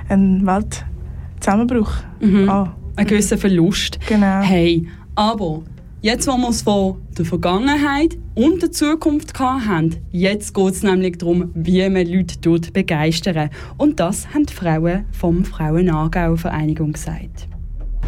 ein 0.09 0.45
Weltzusammenbruch 0.45 1.91
mhm. 2.19 2.49
an. 2.49 2.71
Ein 2.95 3.07
gewisser 3.07 3.37
Verlust. 3.37 3.99
Genau. 4.07 4.41
Hey, 4.41 4.87
aber 5.15 5.63
jetzt, 6.01 6.27
wo 6.27 6.37
wir 6.37 6.49
es 6.49 6.61
von 6.61 6.97
der 7.17 7.25
Vergangenheit 7.25 8.17
und 8.35 8.61
der 8.61 8.71
Zukunft 8.71 9.37
haben, 9.39 9.95
jetzt 10.11 10.53
geht 10.53 10.73
es 10.73 10.83
nämlich 10.83 11.17
darum, 11.17 11.51
wie 11.53 11.87
man 11.89 12.07
Leute 12.07 12.35
dort 12.41 12.71
begeistern. 12.73 13.49
Und 13.77 13.99
das 13.99 14.33
haben 14.33 14.45
die 14.45 14.53
Frauen 14.53 15.05
vom 15.11 15.43
Frauen-Aargau-Vereinigung 15.43 16.93
gesagt. 16.93 17.47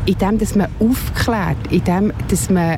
In 0.05 0.17
dem, 0.17 0.37
dass 0.37 0.55
man 0.55 0.67
aufklärt, 0.79 1.57
in 1.69 1.83
dem, 1.83 2.13
dass 2.29 2.49
man 2.49 2.77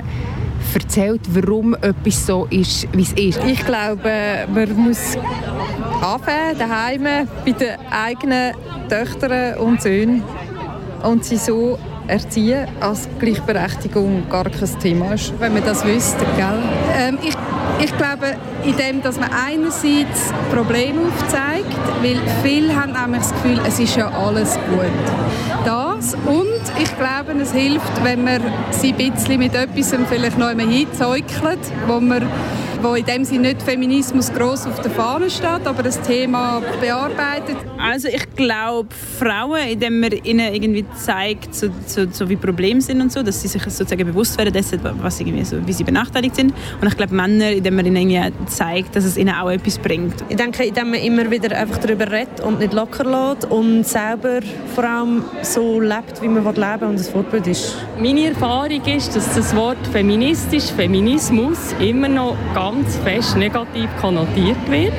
erzählt, 0.73 1.21
warum 1.29 1.73
etwas 1.75 2.25
so 2.25 2.47
ist, 2.49 2.87
wie 2.93 3.01
es 3.01 3.13
ist. 3.13 3.43
Ich 3.45 3.65
glaube, 3.65 4.11
man 4.53 4.75
muss 4.75 5.17
anfangen, 6.01 6.57
daheim 6.57 7.03
bei 7.45 7.51
den 7.51 7.77
eigenen 7.91 8.53
Töchtern 8.89 9.57
und 9.57 9.81
Söhnen 9.81 10.23
und 11.03 11.25
sie 11.25 11.37
so 11.37 11.77
erziehen, 12.07 12.67
als 12.79 13.07
Gleichberechtigung 13.19 14.27
gar 14.29 14.45
kein 14.45 14.79
Thema 14.79 15.13
ist, 15.13 15.33
wenn 15.39 15.53
man 15.53 15.63
das 15.63 15.85
wüsste. 15.85 16.25
Gell? 16.35 16.63
Ähm, 16.97 17.17
ich, 17.21 17.35
ich 17.83 17.97
glaube, 17.97 18.35
in 18.65 18.75
dem, 18.75 19.01
dass 19.01 19.19
man 19.19 19.29
einerseits 19.31 20.33
Probleme 20.53 21.01
aufzeigt, 21.07 21.77
weil 22.01 22.19
viele 22.43 22.75
haben 22.75 22.93
nämlich 22.93 23.21
das 23.21 23.33
Gefühl, 23.33 23.59
es 23.65 23.79
ist 23.79 23.95
ja 23.95 24.09
alles 24.09 24.55
gut. 24.55 25.65
Das 25.99 26.13
und 26.13 26.81
ich 26.81 26.97
glaube, 26.97 27.33
es 27.41 27.51
hilft, 27.51 28.03
wenn 28.05 28.23
man 28.23 28.41
sie 28.71 28.93
ein 28.93 29.11
bisschen 29.11 29.37
mit 29.37 29.53
etwas 29.53 29.93
vielleicht 30.07 30.37
noch 30.37 30.47
einmal 30.47 30.69
hinzäukelt, 30.69 31.59
wo 31.87 31.99
man 31.99 32.25
wo 32.81 32.95
in 32.95 33.05
dem 33.05 33.25
Sinne 33.25 33.49
nicht 33.49 33.61
Feminismus 33.61 34.31
groß 34.33 34.67
auf 34.67 34.79
der 34.81 34.91
Fahne 34.91 35.29
steht, 35.29 35.65
aber 35.65 35.83
das 35.83 36.01
Thema 36.01 36.61
bearbeitet. 36.79 37.57
Also 37.77 38.07
ich 38.07 38.35
glaube, 38.35 38.89
Frauen, 39.19 39.67
indem 39.69 39.99
man 39.99 40.11
ihnen 40.11 40.53
irgendwie 40.53 40.85
zeigt, 40.95 41.53
so, 41.53 41.67
so, 41.85 42.05
so 42.09 42.29
wie 42.29 42.35
Probleme 42.35 42.81
sind 42.81 43.01
und 43.01 43.11
so, 43.11 43.21
dass 43.21 43.41
sie 43.41 43.47
sich 43.47 43.61
sozusagen 43.63 44.05
bewusst 44.05 44.37
werden 44.37 44.53
dessen, 44.53 44.79
was 45.01 45.19
irgendwie 45.19 45.43
so, 45.43 45.57
wie 45.65 45.73
sie 45.73 45.83
benachteiligt 45.83 46.35
sind. 46.35 46.53
Und 46.79 46.87
ich 46.87 46.95
glaube, 46.95 47.13
Männer, 47.13 47.51
indem 47.51 47.75
man 47.75 47.85
ihnen 47.85 48.11
irgendwie 48.11 48.45
zeigt, 48.47 48.95
dass 48.95 49.03
es 49.03 49.17
ihnen 49.17 49.33
auch 49.33 49.49
etwas 49.49 49.77
bringt. 49.77 50.15
Ich 50.29 50.37
denke, 50.37 50.63
indem 50.63 50.91
man 50.91 50.99
immer 50.99 51.29
wieder 51.29 51.55
einfach 51.57 51.79
darüber 51.79 52.09
redet 52.09 52.39
und 52.41 52.59
nicht 52.59 52.73
locker 52.73 53.03
lässt 53.03 53.49
und 53.51 53.85
selber 53.85 54.39
vor 54.73 54.83
allem 54.83 55.23
so 55.41 55.81
lebt, 55.89 56.21
wie 56.21 56.27
man 56.27 56.43
leben 56.43 56.81
will 56.81 56.87
und 56.89 56.99
das 56.99 57.09
Vorbild 57.09 57.47
ist. 57.47 57.75
Meine 57.97 58.27
Erfahrung 58.27 58.81
ist, 58.85 59.15
dass 59.15 59.33
das 59.35 59.55
Wort 59.55 59.85
feministisch, 59.91 60.71
Feminismus 60.75 61.73
immer 61.79 62.07
noch 62.07 62.35
ganz 62.53 62.97
fest 62.97 63.35
negativ 63.37 63.89
konnotiert 63.99 64.69
wird. 64.69 64.93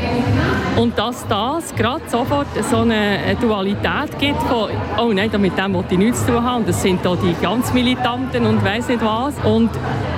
Und 0.77 0.99
dass 0.99 1.27
das 1.29 1.75
gerade 1.75 2.03
sofort 2.09 2.47
so 2.71 2.79
eine 2.79 3.37
Dualität 3.41 4.19
gibt 4.19 4.43
von 4.43 4.71
«Oh 4.99 5.13
nein, 5.13 5.31
mit 5.39 5.57
dem 5.57 5.75
wollte 5.75 5.95
ich 5.95 5.99
nichts 5.99 6.27
zu 6.27 6.33
tun 6.33 6.43
haben». 6.43 6.67
Das 6.67 6.83
sind 6.83 7.05
da 7.05 7.15
die 7.17 7.35
ganz 7.41 7.73
Militanten 7.73 8.47
und 8.47 8.65
weiß 8.65 8.89
nicht 8.89 9.05
was. 9.05 9.35
Und 9.45 9.71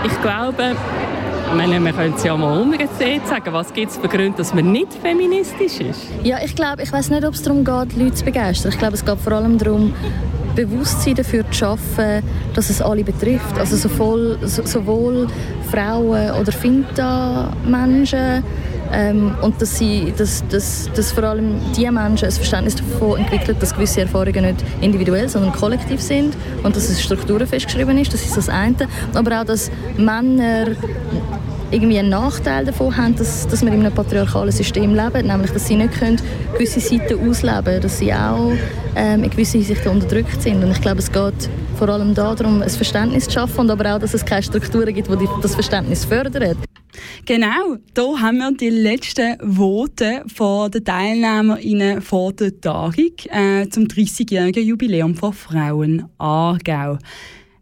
ich 0.04 0.22
glaube, 0.22 0.76
meine, 1.54 1.80
man 1.80 1.94
könnte 1.94 2.16
es 2.16 2.24
ja 2.24 2.36
mal 2.36 2.60
umgedreht 2.60 3.26
sagen. 3.26 3.52
Was 3.52 3.72
gibt 3.72 3.90
es 3.92 3.98
für 3.98 4.08
Gründe, 4.08 4.38
dass 4.38 4.54
man 4.54 4.72
nicht 4.72 4.94
feministisch 4.94 5.80
ist? 5.80 6.06
Ja, 6.22 6.38
ich 6.42 6.54
glaube, 6.54 6.82
ich 6.82 6.92
weiß 6.92 7.10
nicht, 7.10 7.24
ob 7.24 7.34
es 7.34 7.42
darum 7.42 7.64
geht, 7.64 7.96
Leute 7.96 8.14
zu 8.14 8.24
begeistern. 8.24 8.72
Ich 8.72 8.78
glaube, 8.78 8.94
es 8.94 9.04
geht 9.04 9.18
vor 9.18 9.32
allem 9.32 9.58
darum, 9.58 9.94
Bewusstsein 10.54 11.14
dafür 11.14 11.44
zu 11.50 11.58
schaffen, 11.58 12.22
dass 12.54 12.70
es 12.70 12.80
alle 12.80 13.04
betrifft. 13.04 13.58
Also 13.58 13.76
sowohl, 13.76 14.38
sowohl 14.42 15.26
Frauen 15.70 16.30
oder 16.32 16.52
Finta-Menschen, 16.52 18.42
Ähm, 18.94 19.34
und 19.40 19.58
dass, 19.58 19.78
sie, 19.78 20.12
dass, 20.18 20.44
dass, 20.48 20.90
dass 20.94 21.12
vor 21.12 21.24
allem 21.24 21.58
die 21.74 21.90
Menschen 21.90 22.26
ein 22.26 22.30
Verständnis 22.30 22.74
davon 22.76 23.20
entwickeln, 23.20 23.56
dass 23.58 23.72
gewisse 23.72 24.02
Erfahrungen 24.02 24.44
nicht 24.44 24.62
individuell, 24.82 25.30
sondern 25.30 25.50
kollektiv 25.52 25.98
sind 26.02 26.36
und 26.62 26.76
dass 26.76 26.90
es 26.90 27.00
Strukturen 27.00 27.46
festgeschrieben 27.46 27.96
ist, 27.96 28.12
das 28.12 28.22
ist 28.22 28.36
das 28.36 28.50
eine. 28.50 28.76
Aber 29.14 29.40
auch, 29.40 29.44
dass 29.46 29.70
Männer 29.96 30.66
irgendwie 31.72 31.98
einen 31.98 32.10
Nachteil 32.10 32.64
davon 32.64 32.96
haben, 32.96 33.16
dass, 33.16 33.48
dass 33.48 33.62
wir 33.62 33.72
in 33.72 33.80
einem 33.80 33.94
patriarchalen 33.94 34.52
System 34.52 34.94
leben, 34.94 35.26
nämlich 35.26 35.50
dass 35.50 35.66
sie 35.66 35.76
nicht 35.76 35.94
können 35.94 36.20
gewisse 36.52 36.80
Seiten 36.80 37.18
ausleben 37.28 37.80
dass 37.80 37.98
sie 37.98 38.12
auch 38.12 38.52
ähm, 38.94 39.24
in 39.24 39.30
gewisser 39.30 39.58
Hinsicht 39.58 39.86
unterdrückt 39.86 40.42
sind. 40.42 40.62
Und 40.62 40.70
ich 40.70 40.80
glaube, 40.80 40.98
es 40.98 41.10
geht 41.10 41.48
vor 41.78 41.88
allem 41.88 42.14
darum, 42.14 42.62
ein 42.62 42.68
Verständnis 42.68 43.24
zu 43.24 43.32
schaffen 43.32 43.60
und 43.60 43.70
aber 43.70 43.94
auch, 43.94 43.98
dass 43.98 44.14
es 44.14 44.24
keine 44.24 44.42
Strukturen 44.42 44.94
gibt, 44.94 45.08
die 45.08 45.28
das 45.40 45.54
Verständnis 45.54 46.04
fördern. 46.04 46.56
Genau, 47.24 47.76
hier 47.96 48.20
haben 48.20 48.38
wir 48.38 48.52
die 48.52 48.68
letzten 48.68 49.38
Voten 49.40 50.28
von 50.28 50.70
den 50.70 50.84
TeilnehmerInnen 50.84 52.02
vor 52.02 52.32
der 52.32 52.60
Tagung 52.60 53.14
äh, 53.30 53.66
zum 53.70 53.84
30-jährigen 53.84 54.64
Jubiläum 54.64 55.14
von 55.14 55.32
Frauen 55.32 56.04
Aargau. 56.18 56.98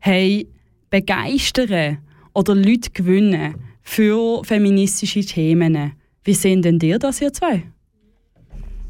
Hey, 0.01 0.49
begeistern 0.88 1.99
oder 2.35 2.55
Leute 2.55 2.90
gewinnen 2.90 3.69
für 3.90 4.44
feministische 4.44 5.20
Themen. 5.24 5.92
Wie 6.22 6.35
sehen 6.35 6.62
denn 6.62 6.79
dir 6.79 7.00
das, 7.00 7.20
ihr 7.20 7.33
zwei? 7.33 7.64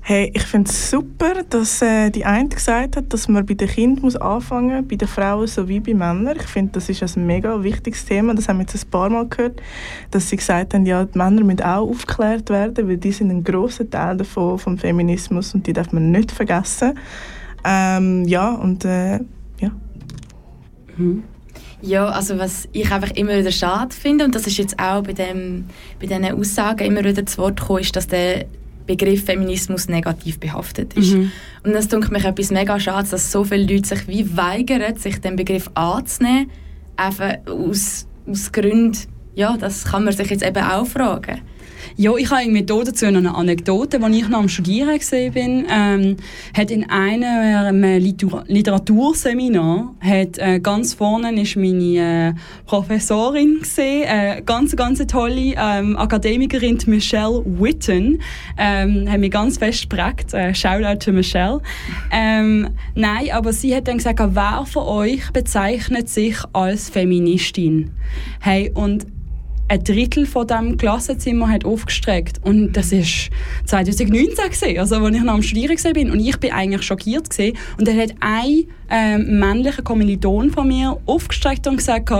Hey, 0.02 0.30
ich 0.34 0.42
finde 0.42 0.68
es 0.68 0.90
super, 0.90 1.42
dass 1.48 1.80
äh, 1.80 2.10
die 2.10 2.26
eine 2.26 2.50
gesagt 2.50 2.96
hat, 2.96 3.10
dass 3.10 3.26
man 3.26 3.46
bei 3.46 3.54
den 3.54 3.68
Kindern 3.68 4.02
muss 4.02 4.16
anfangen 4.16 4.76
muss, 4.76 4.88
bei 4.88 4.96
den 4.96 5.08
Frauen 5.08 5.46
sowie 5.46 5.80
bei 5.80 5.94
Männern. 5.94 6.36
Ich 6.36 6.46
finde, 6.46 6.72
das 6.72 6.90
ist 6.90 7.16
ein 7.16 7.26
mega 7.26 7.62
wichtiges 7.62 8.04
Thema. 8.04 8.34
Das 8.34 8.46
haben 8.48 8.58
wir 8.58 8.64
jetzt 8.64 8.84
ein 8.84 8.90
paar 8.90 9.08
Mal 9.08 9.26
gehört, 9.26 9.62
dass 10.10 10.28
sie 10.28 10.36
gesagt 10.36 10.74
haben, 10.74 10.84
ja, 10.84 11.02
die 11.06 11.16
Männer 11.16 11.44
müssen 11.44 11.62
auch 11.62 11.88
aufgeklärt 11.88 12.50
werden, 12.50 12.86
weil 12.86 12.98
die 12.98 13.12
sind 13.12 13.30
ein 13.30 13.42
großer 13.42 13.88
Teil 13.88 14.18
davon, 14.18 14.58
vom 14.58 14.76
Feminismus 14.76 15.54
und 15.54 15.66
die 15.66 15.72
darf 15.72 15.92
man 15.92 16.10
nicht 16.10 16.30
vergessen. 16.30 16.92
Ähm, 17.64 18.26
ja, 18.26 18.50
und 18.50 18.84
äh, 18.84 19.20
ja. 19.60 19.70
Mhm. 20.98 21.22
Ja, 21.82 22.08
also 22.08 22.38
was 22.38 22.68
ich 22.72 22.90
einfach 22.90 23.10
immer 23.12 23.38
wieder 23.38 23.52
schade 23.52 23.94
finde, 23.94 24.24
und 24.24 24.34
das 24.34 24.46
ist 24.46 24.58
jetzt 24.58 24.78
auch 24.78 25.02
bei, 25.02 25.12
dem, 25.12 25.66
bei 25.98 26.06
diesen 26.06 26.24
Aussagen 26.32 26.84
immer 26.84 27.04
wieder 27.04 27.24
zu 27.24 27.38
Wort 27.38 27.60
gekommen, 27.60 27.80
ist, 27.80 27.96
dass 27.96 28.06
der 28.06 28.46
Begriff 28.86 29.24
Feminismus 29.24 29.88
negativ 29.88 30.40
behaftet 30.40 30.94
ist. 30.94 31.14
Mhm. 31.14 31.30
Und 31.62 31.72
das 31.72 31.88
tut 31.88 32.10
mich 32.10 32.24
etwas 32.24 32.50
mega 32.50 32.78
schade, 32.80 33.08
dass 33.08 33.30
so 33.30 33.44
viele 33.44 33.72
Leute 33.72 33.88
sich 33.88 34.08
wie 34.08 34.36
weigern, 34.36 34.96
sich 34.96 35.20
den 35.20 35.36
Begriff 35.36 35.70
anzunehmen, 35.74 36.50
einfach 36.96 37.36
aus, 37.46 38.06
aus 38.28 38.50
Gründen, 38.52 38.98
ja, 39.34 39.56
das 39.56 39.84
kann 39.84 40.04
man 40.04 40.12
sich 40.12 40.28
jetzt 40.30 40.44
eben 40.44 40.62
auch 40.62 40.86
fragen. 40.86 41.40
Ja, 42.00 42.16
ich 42.16 42.30
habe 42.30 42.40
irgendwie 42.40 42.62
dazu 42.64 43.04
eine 43.04 43.34
Anekdote. 43.34 44.02
Als 44.02 44.16
ich 44.16 44.26
noch 44.26 44.38
am 44.38 44.48
Studieren 44.48 44.88
war, 44.88 45.36
ähm, 45.36 46.16
hat 46.56 46.70
in 46.70 46.88
einem 46.88 47.84
Literaturseminar 48.46 49.94
hat, 50.00 50.38
äh, 50.38 50.60
ganz 50.60 50.94
vorne 50.94 51.38
ist 51.38 51.56
meine 51.56 52.30
äh, 52.30 52.32
Professorin 52.64 53.58
gesehen, 53.60 54.04
äh, 54.08 54.40
ganz 54.46 54.74
ganz 54.76 55.06
tolle 55.08 55.52
ähm, 55.58 55.94
Akademikerin 55.98 56.78
Michelle 56.86 57.42
Witten, 57.44 58.22
ähm, 58.56 59.06
hat 59.06 59.20
mich 59.20 59.30
ganz 59.30 59.58
fest 59.58 59.90
geprägt. 59.90 60.32
Äh, 60.32 60.54
Shoutout 60.54 61.04
to 61.04 61.12
Michelle. 61.12 61.60
Ähm, 62.10 62.70
nein, 62.94 63.30
aber 63.30 63.52
sie 63.52 63.76
hat 63.76 63.88
dann 63.88 63.98
gesagt, 63.98 64.20
wer 64.20 64.64
von 64.64 64.84
euch 64.84 65.30
bezeichnet 65.34 66.08
sich 66.08 66.38
als 66.54 66.88
Feministin? 66.88 67.90
Hey, 68.40 68.70
und 68.72 69.04
ein 69.70 69.84
Drittel 69.84 70.26
von 70.26 70.48
dem 70.48 70.76
Klassenzimmer 70.76 71.48
hat 71.48 71.64
aufgestreckt 71.64 72.44
und 72.44 72.72
das 72.72 72.90
ist 72.90 73.30
2019 73.66 74.50
gesehen, 74.50 74.80
also 74.80 74.96
als 74.96 75.16
ich 75.16 75.22
noch 75.22 75.34
am 75.34 75.42
Studieren 75.42 75.76
bin 75.94 76.10
und 76.10 76.18
ich 76.18 76.36
bin 76.38 76.50
eigentlich 76.50 76.82
schockiert 76.82 77.30
gesehen 77.30 77.56
und 77.78 77.86
dann 77.86 77.96
hat 77.96 78.12
ein 78.18 78.64
äh, 78.90 79.16
männlicher 79.18 79.82
Kommiliton 79.82 80.50
von 80.50 80.66
mir 80.66 80.98
aufgestreckt 81.06 81.68
und 81.68 81.76
gesagt 81.76 82.10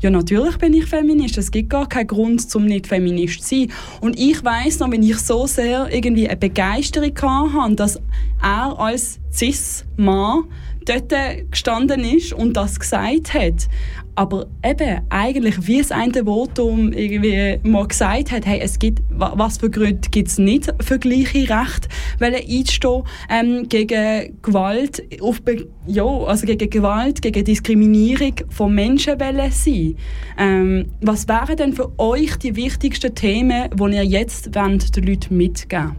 ja, 0.00 0.10
natürlich 0.10 0.58
bin 0.58 0.74
ich 0.74 0.84
Feminist. 0.84 1.38
Es 1.38 1.50
gibt 1.50 1.70
gar 1.70 1.88
keinen 1.88 2.08
Grund, 2.08 2.50
zum 2.50 2.66
nicht 2.66 2.86
Feminist 2.86 3.42
zu 3.42 3.56
sein. 3.56 3.72
Und 4.02 4.18
ich 4.18 4.44
weiß 4.44 4.80
noch, 4.80 4.90
wenn 4.90 5.02
ich 5.02 5.16
so 5.16 5.46
sehr 5.46 5.88
irgendwie 5.90 6.28
eine 6.28 6.36
Begeisterung 6.36 7.54
hatte, 7.54 7.74
dass 7.76 8.00
er 8.42 8.78
als 8.78 9.18
Cis-Mann 9.32 10.44
dort 10.84 11.12
gestanden 11.50 12.04
ist 12.04 12.34
und 12.34 12.54
das 12.54 12.78
gesagt 12.78 13.32
hat. 13.32 13.68
Aber 14.16 14.46
eben, 14.64 15.00
eigentlich, 15.10 15.66
wie 15.66 15.80
es 15.80 15.90
eine 15.90 16.24
Votum 16.24 16.92
irgendwie 16.92 17.58
mal 17.68 17.88
gesagt 17.88 18.30
hat, 18.30 18.46
hey, 18.46 18.60
es 18.60 18.78
gibt, 18.78 19.02
was 19.10 19.58
für 19.58 19.70
Gründe 19.70 20.08
gibt 20.10 20.28
es 20.28 20.38
nicht 20.38 20.72
für 20.80 21.00
gleiche 21.00 21.48
Rechte, 21.50 21.88
weil 22.20 22.34
einzustehen 22.34 23.02
ähm, 23.28 23.68
gegen 23.68 24.38
Gewalt, 24.40 25.02
auf, 25.20 25.42
ja, 25.86 26.04
also 26.04 26.46
gegen 26.46 26.70
Gewalt, 26.70 27.22
gegen 27.22 27.44
Diskriminierung 27.44 28.34
von 28.50 28.72
Menschen 28.72 29.18
sein. 29.18 29.96
Ähm, 30.38 30.86
was 31.00 31.26
wären 31.26 31.56
denn 31.56 31.72
für 31.72 31.90
euch 31.98 32.36
die 32.36 32.54
wichtigsten 32.54 33.14
Themen, 33.16 33.68
die 33.74 33.96
ihr 33.96 34.04
jetzt 34.04 34.54
wollt, 34.54 34.94
den 34.94 35.04
Leuten 35.04 35.36
mitgeben 35.36 35.96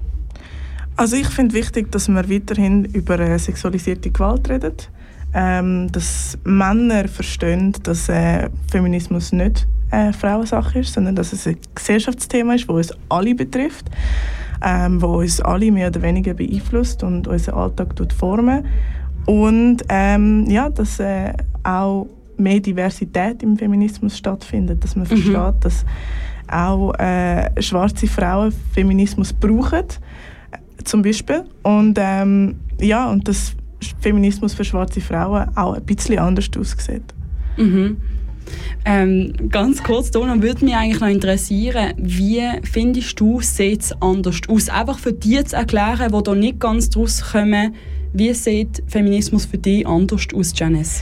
Also 0.96 1.18
ich 1.18 1.28
finde 1.28 1.54
wichtig, 1.54 1.92
dass 1.92 2.08
man 2.08 2.30
weiterhin 2.30 2.86
über 2.86 3.20
äh, 3.20 3.38
sexualisierte 3.38 4.10
Gewalt 4.10 4.50
redet 4.50 4.90
ähm, 5.36 5.92
dass 5.92 6.38
Männer 6.46 7.10
verstehen, 7.10 7.74
dass 7.84 8.08
äh, 8.08 8.50
Feminismus 8.72 9.34
nicht 9.34 9.68
eine 9.92 10.14
Frauensache 10.14 10.80
ist, 10.80 10.94
sondern 10.94 11.16
dass 11.16 11.34
es 11.34 11.46
ein 11.46 11.58
Gesellschaftsthema 11.76 12.56
ist, 12.56 12.70
das 12.70 12.76
uns 12.76 12.94
alle 13.10 13.36
betrifft, 13.36 13.86
ähm, 14.64 15.02
wo 15.02 15.20
uns 15.20 15.42
alle 15.42 15.72
mehr 15.72 15.90
oder 15.90 16.02
weniger 16.02 16.34
beeinflusst 16.34 17.04
und 17.04 17.28
unseren 17.28 17.56
Alltag 17.56 17.94
formen. 18.18 18.66
Und 19.26 19.84
ähm, 19.90 20.46
ja, 20.50 20.70
dass 20.70 21.00
äh, 21.00 21.34
auch 21.64 22.08
mehr 22.38 22.62
Diversität 22.62 23.44
im 23.44 23.58
Feminismus 23.58 24.18
stattfindet, 24.18 24.84
dass 24.84 24.96
man 24.96 25.06
mhm. 25.06 25.18
versteht, 25.18 25.66
dass 25.66 25.86
auch 26.48 26.94
äh, 26.94 27.62
schwarze 27.62 28.08
Frauen 28.08 28.54
Feminismus 28.74 29.34
brauchen, 29.34 29.86
zum 30.84 31.02
Beispiel. 31.02 31.44
Und 31.64 31.98
ähm, 32.00 32.60
ja, 32.80 33.10
und 33.10 33.28
das 33.28 33.56
Feminismus 34.00 34.54
für 34.54 34.64
schwarze 34.64 35.02
Frauen 35.02 35.50
auch 35.56 35.74
ein 35.74 35.86
bisschen 35.86 36.20
anders 36.20 36.50
aussieht. 36.58 37.04
Mhm. 37.58 37.98
Ähm, 38.86 39.34
ganz 39.50 39.82
kurz, 39.82 40.12
Dona, 40.12 40.40
würde 40.42 40.64
mich 40.64 40.76
eigentlich 40.76 41.02
noch 41.02 41.08
interessieren, 41.08 41.94
wie 41.98 42.44
findest 42.64 43.20
du, 43.20 43.42
sieht 43.42 43.82
es 43.82 44.02
anders 44.02 44.42
aus? 44.48 44.70
Einfach 44.70 45.00
für 45.00 45.14
die 45.14 45.44
zu 45.44 45.56
erklären, 45.56 46.12
die 46.12 46.24
da 46.24 46.36
nicht 46.36 46.60
ganz 46.60 46.90
draus 46.90 47.24
kommen, 47.32 47.74
wie 48.14 48.34
sieht 48.34 48.84
Feminismus 48.88 49.46
für 49.46 49.58
dich 49.58 49.88
anders 49.88 50.28
aus, 50.34 50.54
Janice? 50.56 51.02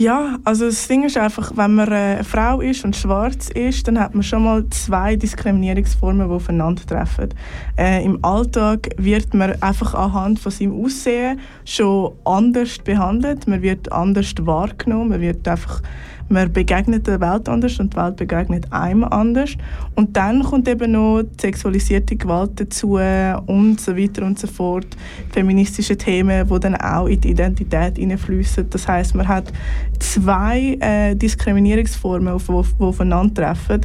Ja, 0.00 0.38
also 0.44 0.64
das 0.64 0.88
Ding 0.88 1.04
ist 1.04 1.18
einfach, 1.18 1.52
wenn 1.56 1.74
man 1.74 1.90
eine 1.90 2.24
Frau 2.24 2.62
ist 2.62 2.86
und 2.86 2.96
schwarz 2.96 3.50
ist, 3.50 3.86
dann 3.86 4.00
hat 4.00 4.14
man 4.14 4.22
schon 4.22 4.44
mal 4.44 4.64
zwei 4.70 5.14
Diskriminierungsformen, 5.14 6.26
die 6.26 6.34
aufeinandertreffen. 6.34 7.28
Äh, 7.76 8.02
Im 8.06 8.18
Alltag 8.24 8.88
wird 8.96 9.34
man 9.34 9.60
einfach 9.60 9.92
anhand 9.92 10.38
von 10.38 10.52
seinem 10.52 10.82
Aussehen 10.82 11.38
schon 11.66 12.14
anders 12.24 12.78
behandelt, 12.78 13.46
man 13.46 13.60
wird 13.60 13.92
anders 13.92 14.32
wahrgenommen, 14.40 15.10
man 15.10 15.20
wird 15.20 15.46
einfach 15.46 15.82
man 16.30 16.52
begegnet 16.52 17.06
der 17.06 17.20
Welt 17.20 17.48
anders 17.48 17.78
und 17.80 17.92
die 17.92 17.96
Welt 17.96 18.16
begegnet 18.16 18.72
einem 18.72 19.04
anders. 19.04 19.56
Und 19.96 20.16
dann 20.16 20.42
kommt 20.42 20.68
eben 20.68 20.92
noch 20.92 21.22
die 21.22 21.40
sexualisierte 21.40 22.16
Gewalt 22.16 22.52
dazu 22.54 22.98
und 23.46 23.80
so 23.80 23.96
weiter 23.96 24.24
und 24.24 24.38
so 24.38 24.46
fort. 24.46 24.86
Feministische 25.32 25.96
Themen, 25.96 26.48
die 26.48 26.60
dann 26.60 26.76
auch 26.76 27.06
in 27.06 27.20
die 27.20 27.30
Identität 27.30 27.98
hineinfließen. 27.98 28.70
Das 28.70 28.86
heißt, 28.86 29.14
man 29.14 29.26
hat 29.26 29.52
zwei 29.98 30.78
äh, 30.80 31.14
Diskriminierungsformen, 31.16 32.38
die 32.38 32.82
aufeinandertreffen, 32.82 33.80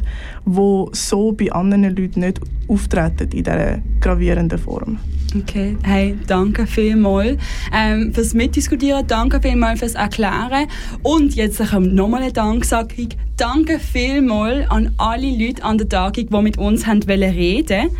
die 0.46 0.84
so 0.92 1.32
bei 1.32 1.50
anderen 1.52 1.96
Leuten 1.96 2.20
nicht 2.20 2.40
auftreten 2.68 3.24
in 3.24 3.44
dieser 3.44 3.78
gravierenden 4.00 4.58
Form. 4.58 4.98
Okay, 5.42 5.76
hey, 5.82 6.16
danke 6.26 6.66
vielmals 6.66 7.38
ähm, 7.72 8.14
fürs 8.14 8.32
Mitdiskutieren, 8.32 9.06
danke 9.06 9.40
vielmals 9.40 9.80
fürs 9.80 9.94
Erklären 9.94 10.66
und 11.02 11.34
jetzt 11.34 11.60
nochmal 11.72 12.22
eine 12.22 12.32
Danksagung. 12.32 13.08
Danke 13.36 13.78
vielmals 13.78 14.70
an 14.70 14.94
alle 14.96 15.30
Leute 15.30 15.62
an 15.62 15.78
der 15.78 15.88
Tagung, 15.88 16.28
die 16.30 16.42
mit 16.42 16.58
uns 16.58 16.86
haben 16.86 17.02
reden 17.02 17.90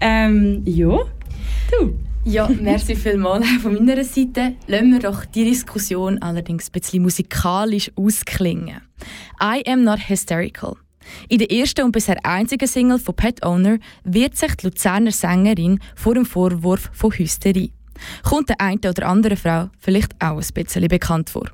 ähm, 0.00 0.62
Ja, 0.64 0.98
du. 1.70 1.98
Ja, 2.24 2.48
merci 2.60 2.96
vielmals 2.96 3.46
von 3.62 3.74
meiner 3.74 4.02
Seite. 4.02 4.54
Lassen 4.66 4.92
wir 4.92 4.98
doch 4.98 5.24
die 5.26 5.44
Diskussion 5.44 6.22
allerdings 6.22 6.68
ein 6.68 6.72
bisschen 6.72 7.02
musikalisch 7.02 7.90
ausklingen. 7.96 8.80
I 9.40 9.62
am 9.66 9.84
not 9.84 10.08
hysterical. 10.08 10.76
In 11.28 11.38
der 11.38 11.50
ersten 11.50 11.84
und 11.84 11.92
bisher 11.92 12.24
einzigen 12.24 12.66
Single 12.66 12.98
von 12.98 13.14
Pet 13.14 13.42
Owner 13.44 13.78
wird 14.04 14.36
sich 14.36 14.54
die 14.56 14.66
Luzerner 14.66 15.12
Sängerin 15.12 15.80
vor 15.94 16.14
dem 16.14 16.26
Vorwurf 16.26 16.90
von 16.92 17.12
Hysterie. 17.12 17.72
Kommt 18.22 18.48
der 18.48 18.60
eine 18.60 18.80
oder 18.88 19.08
andere 19.08 19.36
Frau 19.36 19.70
vielleicht 19.78 20.14
auch 20.22 20.40
ein 20.40 20.48
bisschen 20.54 20.88
bekannt 20.88 21.30
vor. 21.30 21.50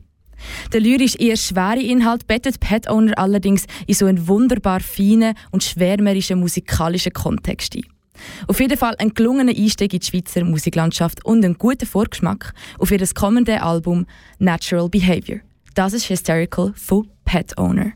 Der 0.73 0.81
lyrisch 0.81 1.17
eher 1.17 1.37
schwere 1.37 1.81
Inhalt 1.81 2.27
bettet 2.27 2.61
Pet 2.61 2.89
Owner 2.89 3.17
allerdings 3.17 3.67
in 3.87 3.95
so 3.95 4.07
einen 4.07 4.27
wunderbar 4.27 4.81
feinen 4.81 5.35
und 5.51 5.63
schwärmerischen 5.63 6.41
musikalischen 6.41 7.13
Kontext 7.13 7.77
ein. 7.77 7.85
Auf 8.47 8.61
jeden 8.61 8.77
Fall 8.77 8.95
ein 8.99 9.15
gelungener 9.15 9.57
Einstieg 9.57 9.95
in 9.95 10.01
die 10.01 10.07
Schweizer 10.07 10.45
Musiklandschaft 10.45 11.25
und 11.25 11.45
ein 11.45 11.55
guter 11.55 11.87
Vorgeschmack 11.87 12.53
auf 12.79 12.91
ihr 12.91 13.07
kommendes 13.15 13.61
Album 13.61 14.07
Natural 14.39 14.89
Behavior. 14.89 15.41
Das 15.75 15.93
ist 15.93 16.09
Hysterical 16.09 16.73
von 16.77 17.09
Pet 17.25 17.57
Owner. 17.57 17.93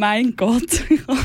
Mein 0.00 0.34
Gott. 0.34 0.82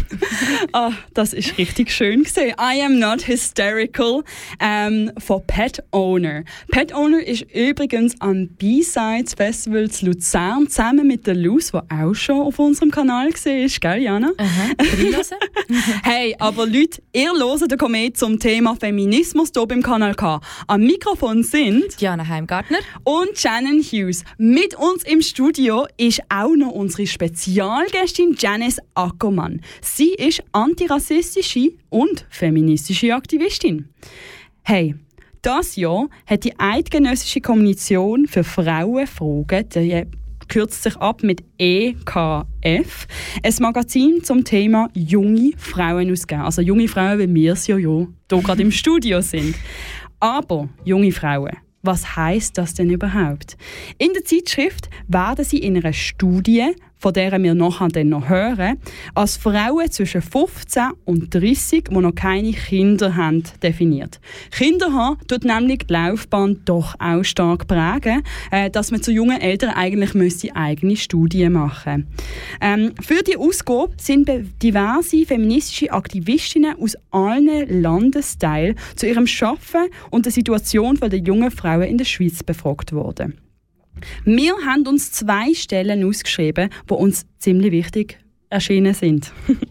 ah, 0.73 0.91
das 1.13 1.32
ist 1.32 1.57
richtig 1.57 1.91
schön 1.91 2.23
gesehen. 2.23 2.53
I 2.59 2.82
am 2.84 2.99
not 2.99 3.26
hysterical 3.26 4.23
ähm, 4.59 5.11
von 5.17 5.41
Pet 5.47 5.82
Owner. 5.91 6.43
Pet 6.71 6.93
Owner 6.93 7.26
ist 7.26 7.43
übrigens 7.53 8.19
am 8.19 8.49
B-Sides 8.49 9.34
Festival 9.36 9.89
zu 9.89 10.07
Luzern 10.07 10.67
zusammen 10.67 11.07
mit 11.07 11.26
der 11.26 11.36
Luz, 11.36 11.71
die 11.71 11.80
auch 11.89 12.13
schon 12.13 12.41
auf 12.41 12.59
unserem 12.59 12.91
Kanal 12.91 13.32
gesehen 13.32 13.65
ist, 13.65 13.80
gell, 13.80 14.01
Jana? 14.01 14.32
hey, 16.03 16.36
aber 16.38 16.67
Leute, 16.67 17.01
ihr 17.13 17.32
hört 17.32 17.71
den 17.71 17.78
Komet 17.78 18.17
zum 18.17 18.38
Thema 18.39 18.76
Feminismus 18.76 19.51
hier 19.55 19.65
beim 19.65 19.82
Kanal 19.82 20.15
K. 20.15 20.41
Am 20.67 20.82
Mikrofon 20.82 21.43
sind 21.43 22.01
Diana 22.01 22.28
Heimgartner 22.28 22.80
und 23.05 23.38
Shannon 23.38 23.80
Hughes. 23.80 24.26
Mit 24.38 24.76
uns 24.76 25.05
im 25.05 25.21
Studio 25.21 25.88
ist 25.95 26.21
auch 26.28 26.53
noch 26.57 26.71
unsere 26.71 27.07
Spezialgästin 27.07 28.36
Janice 28.66 28.82
Ackermann. 28.95 29.61
Sie 29.82 30.13
ist 30.16 30.43
antirassistische 30.51 31.74
und 31.89 32.26
feministische 32.30 33.13
Aktivistin. 33.13 33.89
Hey, 34.63 34.95
das 35.41 35.76
Jahr 35.76 36.09
hat 36.26 36.43
die 36.43 36.57
Eidgenössische 36.57 37.41
Kommission 37.41 38.26
für 38.26 38.43
Frauenfragen, 38.43 39.70
die 39.70 40.03
kürzt 40.47 40.84
sich 40.84 40.95
ab 40.97 41.22
mit 41.22 41.43
EKF, 41.59 43.07
ein 43.43 43.53
Magazin 43.59 44.24
zum 44.24 44.43
Thema 44.43 44.89
junge 44.95 45.51
Frauen 45.57 46.11
ausgeben. 46.11 46.41
Also 46.41 46.61
junge 46.61 46.88
Frauen, 46.88 47.20
wie 47.20 47.34
wir 47.36 47.53
es 47.53 47.68
ja, 47.68 47.78
ja 47.78 48.07
hier 48.30 48.41
gerade 48.41 48.61
im 48.63 48.72
Studio 48.72 49.22
sind. 49.22 49.55
Aber 50.20 50.70
junge 50.84 51.11
Frauen, 51.11 51.55
was 51.84 52.16
heißt 52.16 52.57
das 52.57 52.74
denn 52.74 52.89
überhaupt? 52.89 53.57
In 53.99 54.13
der 54.13 54.26
Zeitschrift 54.26 54.89
werden 55.07 55.45
sie 55.45 55.59
in 55.59 55.78
einer 55.78 55.93
Studie 55.93 56.72
von 56.97 57.13
der 57.13 57.41
wir 57.41 57.53
nachher 57.53 57.87
dann 57.89 58.09
noch 58.09 58.29
hören, 58.29 58.77
als 59.13 59.37
Frauen 59.37 59.89
zwischen 59.91 60.21
15 60.21 60.91
und 61.05 61.33
30, 61.33 61.85
die 61.89 61.95
noch 61.95 62.15
keine 62.15 62.51
Kinder 62.51 63.15
haben, 63.15 63.43
definiert. 63.61 64.19
Kinder 64.51 64.91
haben 64.93 65.17
tut 65.27 65.43
nämlich 65.43 65.79
die 65.87 65.93
Laufbahn 65.93 66.61
doch 66.65 66.95
auch 66.99 67.23
stark 67.23 67.67
prägen, 67.67 68.23
äh, 68.51 68.69
dass 68.69 68.91
man 68.91 69.01
zu 69.01 69.11
jungen 69.11 69.39
Eltern 69.39 69.71
eigentlich 69.71 70.13
müsste 70.13 70.55
eigene 70.55 70.95
Studien 70.95 71.53
machen 71.53 72.07
ähm, 72.61 72.93
Für 73.01 73.21
die 73.23 73.37
Ausgabe 73.37 73.93
sind 73.97 74.29
diverse 74.61 75.25
feministische 75.25 75.91
Aktivistinnen 75.91 76.75
aus 76.79 76.95
allen 77.11 77.81
Landesteilen 77.81 78.75
zu 78.95 79.07
ihrem 79.07 79.27
Schaffen 79.27 79.87
und 80.09 80.25
der 80.25 80.31
Situation 80.31 80.97
der 80.97 81.19
jungen 81.19 81.51
Frauen 81.51 81.83
in 81.83 81.97
der 81.97 82.05
Schweiz 82.05 82.41
befragt 82.41 82.93
worden. 82.93 83.44
Wir 84.23 84.53
haben 84.65 84.87
uns 84.87 85.11
zwei 85.11 85.53
Stellen 85.53 86.03
ausgeschrieben, 86.03 86.69
die 86.89 86.93
uns 86.93 87.25
ziemlich 87.39 87.71
wichtig 87.71 88.19
erschienen 88.49 88.93
sind. 88.93 89.31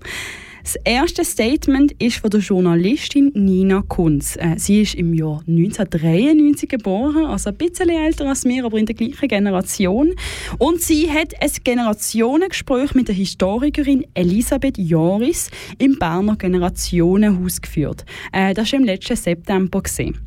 Das 0.65 0.77
erste 0.77 1.27
Statement 1.27 1.93
ist 2.01 2.17
von 2.17 2.31
der 2.31 2.41
Journalistin 2.41 3.31
Nina 3.35 3.83
Kunz. 3.87 4.37
Äh, 4.37 4.55
sie 4.57 4.81
ist 4.81 4.95
im 4.95 5.13
Jahr 5.13 5.41
1993 5.47 6.71
geboren, 6.71 7.27
also 7.27 7.51
ein 7.51 7.57
bisschen 7.57 7.91
älter 7.91 8.27
als 8.27 8.47
wir, 8.47 8.65
aber 8.65 8.79
in 8.79 8.87
der 8.87 8.95
gleichen 8.95 9.29
Generation. 9.29 10.15
Und 10.57 10.81
sie 10.81 11.11
hat 11.11 11.35
ein 11.39 11.51
Generationengespräch 11.63 12.95
mit 12.95 13.09
der 13.09 13.15
Historikerin 13.15 14.07
Elisabeth 14.15 14.79
Joris 14.79 15.51
im 15.77 15.99
Berner 15.99 16.37
Generationenhaus 16.37 17.61
geführt. 17.61 18.07
Äh, 18.33 18.55
das 18.55 18.73
war 18.73 18.79
im 18.79 18.87
letzten 18.87 19.17
September. 19.17 19.83
Gewesen. 19.83 20.19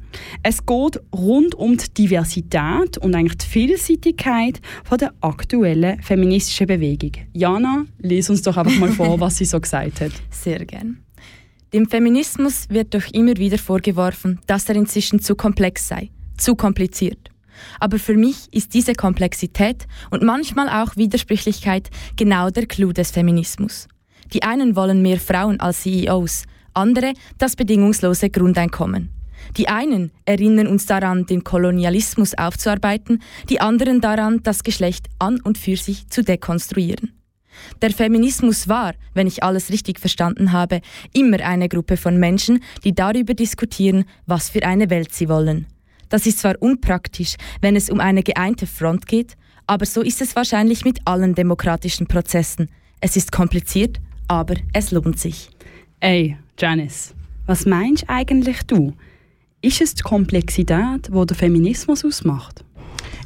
Es 0.44 0.66
geht 0.66 1.00
rund 1.14 1.56
um 1.56 1.78
die 1.78 1.94
Diversität 1.94 2.98
und 2.98 3.16
eigentlich 3.16 3.38
die 3.38 3.46
Vielseitigkeit 3.46 4.62
von 4.84 4.98
der 4.98 5.14
aktuellen 5.22 6.02
feministischen 6.02 6.68
Bewegung. 6.68 7.12
Jana, 7.34 7.86
lies 8.00 8.30
uns 8.30 8.42
doch 8.42 8.58
einfach 8.58 8.78
mal 8.80 8.92
vor, 8.92 9.20
was 9.20 9.38
sie 9.38 9.46
so 9.46 9.60
gesagt 9.60 10.02
hat. 10.02 10.12
Sehr 10.30 10.66
gern. 10.66 11.00
Dem 11.74 11.88
Feminismus 11.88 12.70
wird 12.70 12.94
doch 12.94 13.06
immer 13.12 13.36
wieder 13.38 13.58
vorgeworfen, 13.58 14.40
dass 14.48 14.70
er 14.70 14.76
inzwischen 14.76 15.20
zu 15.20 15.36
komplex 15.36 15.88
sei, 15.88 16.10
zu 16.38 16.56
kompliziert. 16.56 17.30
Aber 17.80 18.00
für 18.00 18.16
mich 18.16 18.48
ist 18.52 18.74
diese 18.74 18.94
Komplexität 18.94 19.88
und 20.12 20.24
manchmal 20.24 20.70
auch 20.70 20.96
Widersprüchlichkeit 20.96 21.90
genau 22.16 22.50
der 22.50 22.68
Clou 22.68 22.94
des 22.94 23.12
Feminismus. 23.12 23.88
Die 24.34 24.44
einen 24.44 24.76
wollen 24.76 25.02
mehr 25.02 25.20
Frauen 25.20 25.60
als 25.60 25.82
CEOs, 25.82 26.44
andere 26.74 27.14
das 27.38 27.56
bedingungslose 27.56 28.30
Grundeinkommen. 28.30 29.10
Die 29.58 29.68
einen 29.68 30.12
erinnern 30.26 30.68
uns 30.68 30.86
daran, 30.86 31.26
den 31.26 31.44
Kolonialismus 31.44 32.34
aufzuarbeiten, 32.34 33.22
die 33.50 33.62
anderen 33.62 34.02
daran, 34.02 34.42
das 34.44 34.64
Geschlecht 34.64 35.08
an 35.20 35.40
und 35.42 35.58
für 35.58 35.78
sich 35.78 36.10
zu 36.10 36.24
dekonstruieren. 36.24 37.14
Der 37.82 37.92
Feminismus 37.92 38.68
war, 38.68 38.94
wenn 39.14 39.28
ich 39.28 39.44
alles 39.44 39.72
richtig 39.72 40.00
verstanden 40.00 40.52
habe, 40.52 40.82
immer 41.14 41.40
eine 41.40 41.70
Gruppe 41.70 41.98
von 41.98 42.18
Menschen, 42.18 42.64
die 42.84 42.94
darüber 42.94 43.34
diskutieren, 43.34 44.06
was 44.26 44.50
für 44.50 44.64
eine 44.64 44.90
Welt 44.90 45.14
sie 45.14 45.30
wollen. 45.30 45.66
Das 46.10 46.26
ist 46.26 46.40
zwar 46.40 46.56
unpraktisch, 46.60 47.36
wenn 47.62 47.76
es 47.76 47.90
um 47.90 48.00
eine 48.00 48.24
geeinte 48.24 48.68
Front 48.68 49.08
geht, 49.08 49.36
aber 49.66 49.86
so 49.86 50.02
ist 50.02 50.22
es 50.22 50.36
wahrscheinlich 50.36 50.86
mit 50.86 51.00
allen 51.06 51.36
demokratischen 51.36 52.08
Prozessen. 52.08 52.70
Es 53.02 53.18
ist 53.18 53.32
kompliziert, 53.32 54.00
aber 54.28 54.56
es 54.74 54.92
lohnt 54.92 55.20
sich. 55.20 55.50
Ey, 56.00 56.38
Janice, 56.58 57.14
was 57.46 57.66
meinst 57.66 58.06
eigentlich 58.08 58.64
du? 58.64 58.94
Ist 59.60 59.82
es 59.82 59.96
die 59.96 60.04
Komplexität, 60.04 61.08
die 61.08 61.26
der 61.26 61.36
Feminismus 61.36 62.06
ausmacht? 62.06 62.64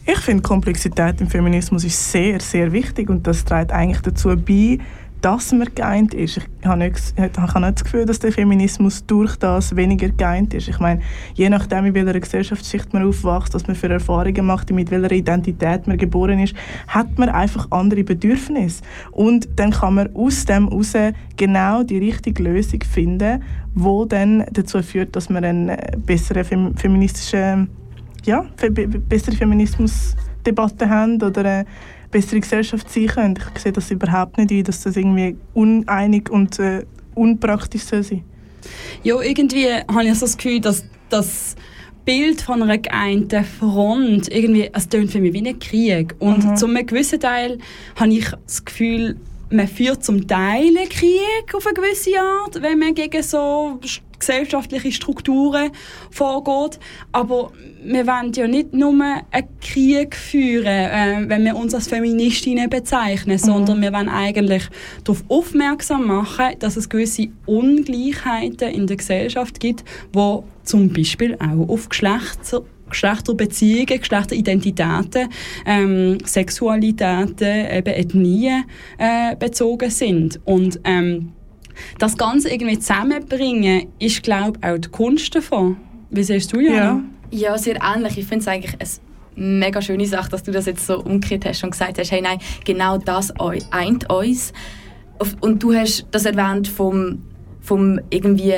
Ich 0.06 0.18
finde, 0.20 0.42
Komplexität 0.42 1.20
im 1.20 1.28
Feminismus 1.28 1.84
ist 1.84 2.12
sehr, 2.12 2.40
sehr 2.40 2.72
wichtig 2.72 3.10
und 3.10 3.28
das 3.28 3.44
trägt 3.44 3.74
eigentlich 3.74 4.02
dazu 4.02 4.30
bei, 4.38 4.80
dass 5.22 5.52
man 5.52 5.68
geeint 5.76 6.14
ist. 6.14 6.38
Ich 6.38 6.68
habe 6.68 6.80
nicht, 6.80 6.98
ich 7.16 7.38
habe 7.38 7.62
nicht 7.62 7.76
das 7.76 7.84
Gefühl, 7.84 8.06
dass 8.06 8.20
der 8.20 8.32
Feminismus 8.32 9.06
durch 9.06 9.36
das 9.36 9.76
weniger 9.76 10.10
geeint 10.10 10.54
ist. 10.54 10.68
Ich 10.68 10.80
meine, 10.80 11.02
je 11.36 11.50
nachdem, 11.50 11.86
in 11.86 11.94
welcher 11.94 12.20
Gesellschaftsschicht 12.20 12.94
man 12.94 13.08
aufwächst, 13.08 13.54
was 13.54 13.68
man 13.68 13.76
für 13.76 13.90
Erfahrungen 13.90 14.46
macht, 14.46 14.72
mit 14.72 14.90
welcher 14.90 15.12
Identität 15.12 15.88
man 15.88 15.98
geboren 15.98 16.40
ist, 16.40 16.56
hat 16.88 17.20
man 17.20 17.30
einfach 17.30 17.68
andere 17.70 18.04
Bedürfnisse. 18.04 18.84
Und 19.12 19.48
dann 19.58 19.72
kann 19.72 19.94
man 19.94 20.16
aus 20.16 20.46
dem 20.46 20.70
heraus 20.70 20.94
genau 21.38 21.84
die 21.84 22.00
richtige 22.00 22.44
Lösung 22.44 22.82
finden, 22.82 23.44
wo 23.76 24.06
dann 24.06 24.46
dazu 24.52 24.82
führt, 24.82 25.16
dass 25.16 25.30
man 25.30 25.46
eine 25.46 25.78
bessere 26.06 26.44
fem 26.44 26.76
feministische, 26.76 27.68
ja, 28.26 28.46
bessere 29.08 29.36
Feminismusdebatte 29.36 30.90
haben 30.90 31.22
oder 31.22 31.42
eine 31.42 31.66
bessere 32.12 32.40
Gesellschaft 32.40 32.90
sein 32.90 33.08
können. 33.08 33.40
Ich 33.56 33.62
sehe 33.62 33.72
das 33.72 33.90
überhaupt 33.92 34.38
nicht 34.38 34.52
ein, 34.52 34.64
dass 34.64 34.82
das 34.82 34.96
irgendwie 34.96 35.38
uneinig 35.54 36.30
und 36.30 36.60
äh, 36.60 36.86
unpraktisch 37.16 37.84
soll 37.84 38.04
sein 38.04 38.24
Ja, 39.04 39.20
irgendwie 39.22 39.68
habe 39.74 40.04
ich 40.04 40.14
so 40.16 40.26
das 40.26 40.38
Gefühl, 40.38 40.60
dass 40.60 40.84
das 41.10 41.56
Bild 42.06 42.42
von 42.42 42.62
einer 42.62 42.78
geeinten 42.78 43.44
Front 43.44 44.28
irgendwie, 44.32 44.70
es 44.74 44.90
tönt 44.90 45.12
für 45.12 45.20
mich 45.20 45.34
wie 45.34 45.48
ein 45.48 45.60
Krieg. 45.60 46.16
Und 46.20 46.46
mhm. 46.46 46.56
zu 46.56 46.68
einem 46.68 46.86
gewissen 46.86 47.20
Teil 47.20 47.60
habe 47.96 48.14
ich 48.14 48.26
das 48.46 48.66
Gefühl, 48.66 49.18
man 49.52 49.68
führt 49.68 50.04
zum 50.04 50.28
Teil 50.28 50.68
einen 50.68 50.90
Krieg 50.90 51.54
auf 51.54 51.66
eine 51.66 51.74
gewisse 51.74 52.20
Art, 52.20 52.62
wenn 52.62 52.80
man 52.80 52.96
gegen 52.96 53.22
so 53.22 53.80
gesellschaftliche 54.22 54.92
Strukturen 54.92 55.72
vorgeht. 56.10 56.80
Aber 57.12 57.52
wir 57.84 58.08
wollen 58.08 58.32
ja 58.34 58.48
nicht 58.48 58.74
nur 58.74 58.94
einen 58.94 59.48
Krieg 59.60 60.16
führen, 60.16 60.66
äh, 60.66 61.26
wenn 61.28 61.44
wir 61.44 61.56
uns 61.56 61.74
als 61.74 61.88
Feministinnen 61.88 62.70
bezeichnen, 62.70 63.36
mhm. 63.36 63.46
sondern 63.46 63.82
wir 63.82 63.92
wollen 63.92 64.10
eigentlich 64.10 64.64
darauf 65.04 65.24
aufmerksam 65.28 66.08
machen, 66.08 66.56
dass 66.60 66.78
es 66.78 66.90
gewisse 66.90 67.28
Ungleichheiten 67.46 68.70
in 68.70 68.88
der 68.88 68.98
Gesellschaft 68.98 69.60
gibt, 69.60 69.84
wo 70.14 70.44
zum 70.64 70.94
Beispiel 70.94 71.36
auch 71.36 71.70
auf 71.70 71.90
Geschlechter 71.90 72.64
Geschlechterbeziehungen, 72.92 74.00
Geschlechteridentitäten, 74.00 75.30
ähm, 75.66 76.18
Sexualitäten, 76.26 77.72
eben 77.72 77.94
Ethnien 77.94 78.66
äh, 78.98 79.36
bezogen 79.38 79.90
sind. 79.90 80.40
Und 80.46 80.80
ähm, 80.84 81.32
das 82.00 82.18
Ganze 82.18 82.50
irgendwie 82.50 82.80
zusammenbringen, 82.80 83.88
ist, 84.00 84.24
glaube 84.24 84.60
ich, 84.60 84.68
auch 84.68 84.78
die 84.78 84.90
Kunst 84.90 85.36
davon. 85.36 85.78
Wie 86.10 86.24
siehst 86.24 86.54
du, 86.54 86.60
Jana? 86.60 87.04
Ja, 87.32 87.52
ja 87.52 87.58
sehr 87.58 87.80
ähnlich. 87.82 88.18
Ich 88.18 88.26
finde 88.26 88.42
es 88.42 88.48
eigentlich 88.48 88.74
eine 88.80 89.46
mega 89.46 89.82
schöne 89.82 90.06
Sache, 90.06 90.30
dass 90.30 90.44
du 90.44 90.52
das 90.52 90.66
jetzt 90.66 90.86
so 90.86 91.00
umgekehrt 91.00 91.46
hast 91.46 91.64
und 91.64 91.72
gesagt 91.72 91.98
hast, 91.98 92.12
hey, 92.12 92.22
nein, 92.22 92.40
genau 92.66 92.98
das 92.98 93.34
eint 93.72 94.10
uns. 94.10 94.54
Und 95.40 95.62
du 95.64 95.74
hast 95.74 96.06
das 96.12 96.26
erwähnt 96.26 96.68
vom, 96.68 97.20
vom 97.62 98.00
irgendwie 98.10 98.56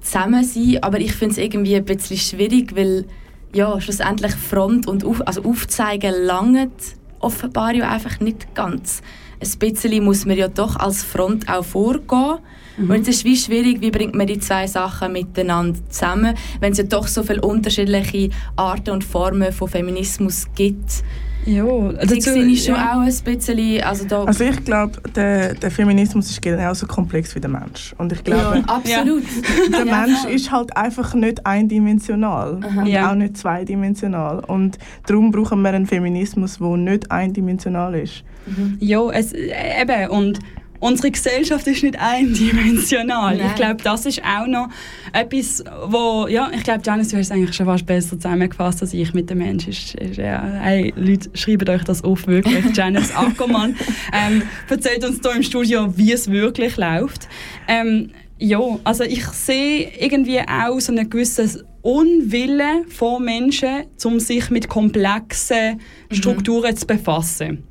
Zusammensein, 0.00 0.78
aber 0.82 1.00
ich 1.00 1.12
finde 1.12 1.32
es 1.32 1.38
irgendwie 1.38 1.76
ein 1.76 1.84
bisschen 1.84 2.16
schwierig, 2.16 2.74
weil 2.74 3.06
ja, 3.54 3.80
schlussendlich 3.80 4.34
Front 4.34 4.86
und 4.86 5.04
auf, 5.04 5.26
also 5.26 5.44
Aufzeigen 5.44 6.14
langt 6.24 6.96
offenbar 7.20 7.74
ja 7.74 7.88
einfach 7.90 8.20
nicht 8.20 8.54
ganz. 8.54 9.02
Ein 9.42 9.58
bisschen 9.58 10.04
muss 10.04 10.24
man 10.24 10.36
ja 10.36 10.46
doch 10.46 10.76
als 10.76 11.02
Front 11.02 11.48
auch 11.48 11.64
vorgehen. 11.64 12.38
Mhm. 12.76 12.90
Und 12.90 13.00
es 13.02 13.08
ist 13.08 13.24
wie 13.24 13.36
schwierig, 13.36 13.80
wie 13.80 13.90
bringt 13.90 14.14
man 14.14 14.26
die 14.26 14.38
zwei 14.38 14.66
Sachen 14.66 15.12
miteinander 15.12 15.78
zusammen, 15.88 16.36
wenn 16.60 16.72
es 16.72 16.78
ja 16.78 16.84
doch 16.84 17.08
so 17.08 17.22
viele 17.22 17.40
unterschiedliche 17.42 18.30
Arten 18.56 18.90
und 18.90 19.04
Formen 19.04 19.52
von 19.52 19.68
Feminismus 19.68 20.46
gibt. 20.54 21.02
Ja, 21.44 21.64
dazu 21.92 22.20
sehe 22.20 22.44
ich 22.44 22.64
schon 22.64 22.74
ja. 22.74 22.94
auch 22.94 23.00
ein 23.00 23.14
bisschen... 23.24 23.82
Also, 23.82 24.04
da 24.04 24.24
also 24.24 24.44
ich 24.44 24.64
glaube, 24.64 25.00
der, 25.14 25.54
der 25.54 25.70
Feminismus 25.70 26.30
ist 26.30 26.40
genauso 26.40 26.86
komplex 26.86 27.34
wie 27.34 27.40
der 27.40 27.50
Mensch. 27.50 27.94
Und 27.98 28.12
ich 28.12 28.22
glaube, 28.22 28.58
ja, 28.58 28.74
absolut. 28.74 29.24
der 29.72 29.84
Mensch 29.84 30.24
ist 30.26 30.50
halt 30.52 30.76
einfach 30.76 31.14
nicht 31.14 31.44
eindimensional 31.44 32.60
Aha. 32.62 32.80
und 32.82 32.86
ja. 32.86 33.10
auch 33.10 33.14
nicht 33.14 33.36
zweidimensional. 33.36 34.40
Und 34.40 34.78
darum 35.06 35.30
brauchen 35.32 35.62
wir 35.62 35.70
einen 35.70 35.86
Feminismus, 35.86 36.58
der 36.58 36.76
nicht 36.76 37.10
eindimensional 37.10 37.94
ist. 37.96 38.22
Mhm. 38.46 38.76
Ja, 38.80 39.10
es, 39.10 39.32
eben, 39.32 40.10
und 40.10 40.38
unsere 40.82 41.12
Gesellschaft 41.12 41.66
ist 41.68 41.84
nicht 41.84 41.96
eindimensional. 41.98 43.36
Nein. 43.36 43.46
Ich 43.46 43.54
glaube, 43.54 43.82
das 43.84 44.04
ist 44.04 44.20
auch 44.24 44.48
noch 44.48 44.68
etwas, 45.12 45.62
wo, 45.86 46.26
ja, 46.26 46.50
ich 46.52 46.64
glaube, 46.64 46.80
Janice, 46.84 47.08
du 47.08 47.18
hast 47.18 47.26
es 47.26 47.30
eigentlich 47.30 47.54
schon 47.54 47.66
fast 47.66 47.86
besser 47.86 48.18
zusammengefasst 48.18 48.82
als 48.82 48.92
ich 48.92 49.14
mit 49.14 49.30
dem 49.30 49.38
Menschen. 49.38 49.70
Ist, 49.70 49.94
ist, 49.94 50.16
ja, 50.16 50.42
hey, 50.60 50.92
Leute, 50.96 51.30
schreibt 51.34 51.68
euch 51.68 51.84
das 51.84 52.02
auf, 52.02 52.26
wirklich. 52.26 52.64
Janice 52.74 53.14
Ackermann 53.14 53.76
ähm, 54.12 54.42
erzählt 54.68 55.04
uns 55.04 55.20
hier 55.22 55.36
im 55.36 55.42
Studio, 55.44 55.96
wie 55.96 56.12
es 56.12 56.28
wirklich 56.28 56.76
läuft. 56.76 57.28
Ähm, 57.68 58.10
ja, 58.38 58.60
also 58.82 59.04
ich 59.04 59.24
sehe 59.26 59.88
irgendwie 60.00 60.40
auch 60.40 60.80
so 60.80 60.90
einen 60.90 61.08
gewissen 61.08 61.62
Unwillen 61.82 62.88
von 62.88 63.24
Menschen, 63.24 63.84
um 64.02 64.18
sich 64.18 64.50
mit 64.50 64.68
komplexen 64.68 65.74
mhm. 66.10 66.14
Strukturen 66.14 66.72
mhm. 66.72 66.76
zu 66.76 66.86
befassen. 66.88 67.62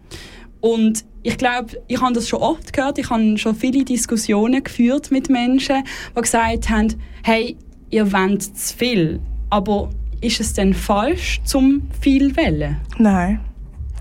Und 0.62 1.04
ich 1.24 1.38
glaube, 1.38 1.78
ich 1.88 2.02
habe 2.02 2.14
das 2.14 2.28
schon 2.28 2.42
oft 2.42 2.74
gehört, 2.74 2.98
ich 2.98 3.10
habe 3.10 3.38
schon 3.38 3.56
viele 3.56 3.84
Diskussionen 3.84 4.64
geführt 4.64 5.12
mit 5.12 5.30
Menschen, 5.30 5.84
die 6.16 6.22
gesagt 6.22 6.70
haben, 6.70 6.96
hey, 7.24 7.56
ihr 7.90 8.12
wollt 8.12 8.42
zu 8.42 8.76
viel, 8.76 9.20
aber 9.50 9.90
ist 10.22 10.40
es 10.40 10.54
denn 10.54 10.74
falsch, 10.74 11.42
zum 11.44 11.84
viel 12.00 12.36
wählen? 12.36 12.78
Nein. 12.98 13.40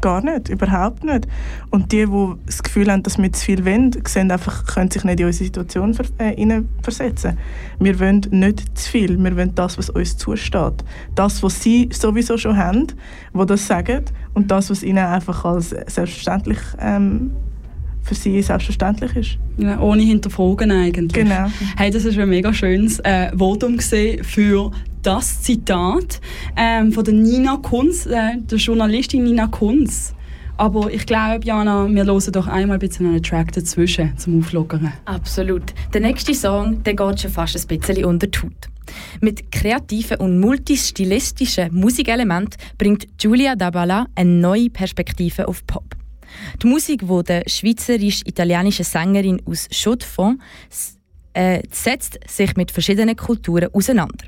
Gar 0.00 0.22
nicht, 0.22 0.48
überhaupt 0.48 1.04
nicht. 1.04 1.26
Und 1.70 1.92
die, 1.92 2.06
die 2.06 2.34
das 2.46 2.62
Gefühl 2.62 2.90
haben, 2.90 3.02
dass 3.02 3.18
wir 3.18 3.32
zu 3.32 3.44
viel 3.44 3.64
wollen, 3.66 3.90
sehen 4.06 4.30
einfach, 4.30 4.64
können 4.66 4.90
sich 4.90 5.04
nicht 5.04 5.20
in 5.20 5.26
unsere 5.26 5.44
Situation 5.44 5.94
ver 5.94 6.04
äh, 6.18 6.62
versetzen. 6.82 7.36
Wir 7.78 8.00
wollen 8.00 8.22
nicht 8.30 8.78
zu 8.78 8.90
viel, 8.90 9.22
wir 9.22 9.36
wollen 9.36 9.54
das, 9.54 9.76
was 9.76 9.90
uns 9.90 10.16
zusteht. 10.16 10.84
Das, 11.14 11.42
was 11.42 11.62
sie 11.62 11.90
sowieso 11.92 12.38
schon 12.38 12.56
haben, 12.56 12.86
wo 13.32 13.44
das 13.44 13.66
sagen, 13.66 14.04
und 14.32 14.50
das, 14.50 14.70
was 14.70 14.82
ihnen 14.82 15.04
einfach 15.04 15.44
als 15.44 15.70
selbstverständlich 15.70 16.58
ähm, 16.78 17.32
für 18.02 18.14
sie 18.14 18.40
selbstverständlich 18.42 19.16
ist. 19.16 19.38
Ja, 19.58 19.80
ohne 19.80 20.02
hinterfragen 20.02 20.70
eigentlich. 20.70 21.12
Genau. 21.12 21.50
Hey, 21.76 21.90
das 21.90 22.04
ist 22.04 22.18
ein 22.18 22.28
mega 22.28 22.52
schönes 22.52 22.98
äh, 23.00 23.30
Votum 23.36 23.78
für 23.80 24.70
das 25.02 25.42
Zitat 25.42 26.20
ähm, 26.56 26.92
von 26.92 27.04
der 27.04 27.14
Nina 27.14 27.56
Kunz, 27.56 28.06
äh, 28.06 28.36
der 28.38 28.58
Journalistin 28.58 29.24
Nina 29.24 29.46
Kunz. 29.46 30.14
Aber 30.56 30.92
ich 30.92 31.06
glaube, 31.06 31.40
Jana, 31.42 31.88
wir 31.88 32.04
hören 32.04 32.32
doch 32.32 32.46
einmal 32.46 32.76
ein 32.76 32.80
bisschen 32.80 33.06
einen 33.06 33.22
Track 33.22 33.52
dazwischen 33.52 34.16
zum 34.18 34.40
Auflockern. 34.40 34.92
Absolut. 35.06 35.72
Der 35.94 36.02
nächste 36.02 36.34
Song 36.34 36.82
der 36.82 36.94
geht 36.94 37.20
schon 37.20 37.30
fast 37.30 37.56
ein 37.56 37.78
bisschen 37.78 38.04
unter 38.04 38.26
die 38.26 38.38
Haut. 38.38 38.68
Mit 39.20 39.50
kreativen 39.52 40.18
und 40.18 40.38
multistilistischen 40.38 41.74
Musikelementen 41.74 42.60
bringt 42.76 43.06
Giulia 43.16 43.54
Dabala 43.54 44.06
eine 44.14 44.30
neue 44.30 44.68
Perspektive 44.68 45.48
auf 45.48 45.64
Pop. 45.66 45.96
Die 46.62 46.66
Musik, 46.66 47.02
die 47.06 47.22
der 47.24 47.42
schweizerisch-italienischen 47.46 48.84
Sängerin 48.84 49.42
aus 49.46 49.68
Chaux-de-Fonds 49.70 50.42
äh, 51.32 51.62
setzt 51.70 52.18
sich 52.28 52.56
mit 52.56 52.70
verschiedenen 52.70 53.16
Kulturen 53.16 53.68
auseinander. 53.72 54.26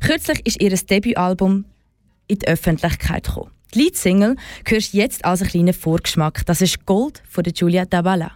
Kürzlich 0.00 0.44
ist 0.44 0.60
ihr 0.60 0.70
Debütalbum 0.70 1.64
in 2.28 2.38
die 2.38 2.48
Öffentlichkeit 2.48 3.24
gekommen. 3.24 3.50
Die 3.74 3.80
Leadsingle 3.80 4.36
hörst 4.66 4.94
jetzt 4.94 5.24
als 5.24 5.42
einen 5.42 5.50
kleinen 5.50 5.74
Vorgeschmack. 5.74 6.44
Das 6.46 6.60
ist 6.60 6.86
Gold 6.86 7.22
von 7.28 7.44
der 7.44 7.52
Giulia 7.52 7.84
Dabala. 7.84 8.32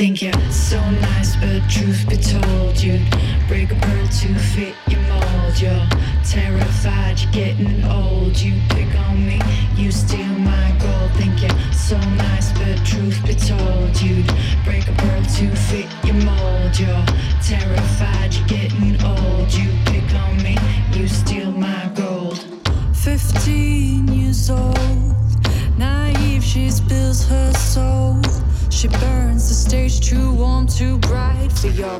Think 0.00 0.22
you're 0.22 0.50
so 0.50 0.80
nice, 0.92 1.36
but 1.36 1.60
truth 1.68 2.08
be 2.08 2.16
told, 2.16 2.82
you'd 2.82 3.02
break 3.48 3.70
a 3.70 3.74
pearl 3.74 4.06
to 4.06 4.34
fit 4.34 4.74
your 4.88 4.98
mold. 5.02 5.60
You're 5.60 5.86
terrified, 6.24 7.20
you're 7.20 7.32
getting 7.32 7.84
old. 7.84 8.40
You 8.40 8.58
pick 8.70 8.94
on 8.98 9.26
me, 9.26 9.38
you 9.76 9.92
steal 9.92 10.24
my 10.24 10.74
gold. 10.80 11.10
Think 11.18 11.42
you're 11.42 11.72
so 11.74 11.98
nice, 12.16 12.50
but 12.52 12.82
truth 12.82 13.20
be 13.26 13.34
told, 13.34 14.00
you'd 14.00 14.26
break 14.64 14.88
a 14.88 14.92
pearl 14.92 15.22
to 15.22 15.54
fit 15.68 15.99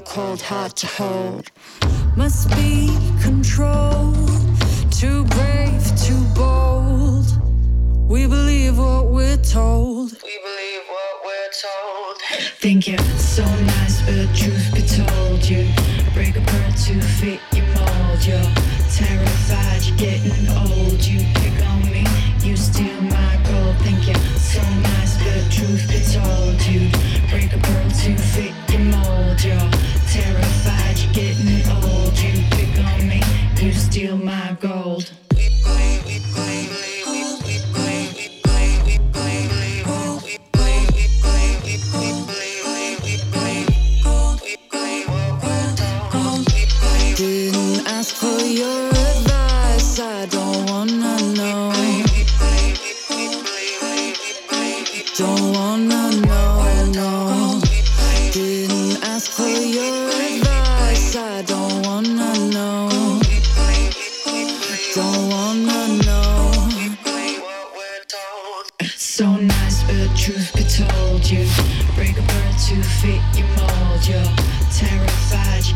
cold 0.01 0.41
heart 0.41 0.77
to 0.77 0.87
hold. 0.87 1.51
Must 2.17 2.49
be 2.51 2.97
controlled, 3.23 4.31
too 4.91 5.25
brave, 5.25 5.83
too 5.97 6.23
bold. 6.35 7.27
We 8.09 8.27
believe 8.27 8.79
what 8.79 9.07
we're 9.07 9.37
told. 9.37 10.13
We 10.23 10.39
believe 10.49 10.83
what 10.89 11.25
we're 11.25 11.53
told. 11.63 12.17
Think 12.59 12.89
you're 12.89 12.99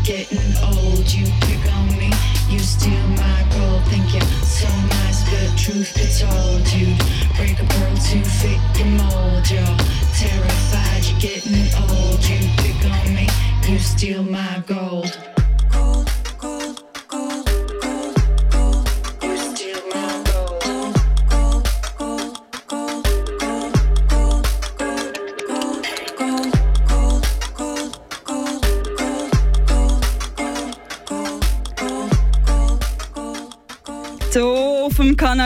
getting 0.05 0.53
old. 0.61 1.11
You 1.11 1.25
pick 1.41 1.73
on 1.73 1.97
me, 1.97 2.11
you 2.47 2.59
steal 2.59 3.07
my 3.17 3.45
gold. 3.57 3.81
Think 3.89 4.13
you're 4.13 4.21
so 4.45 4.69
nice, 4.93 5.23
but 5.27 5.57
truth 5.57 5.93
be 5.95 6.05
told, 6.13 6.61
you 6.73 6.93
break 7.35 7.59
a 7.59 7.65
bird 7.65 7.97
to 7.97 8.21
fit 8.23 8.74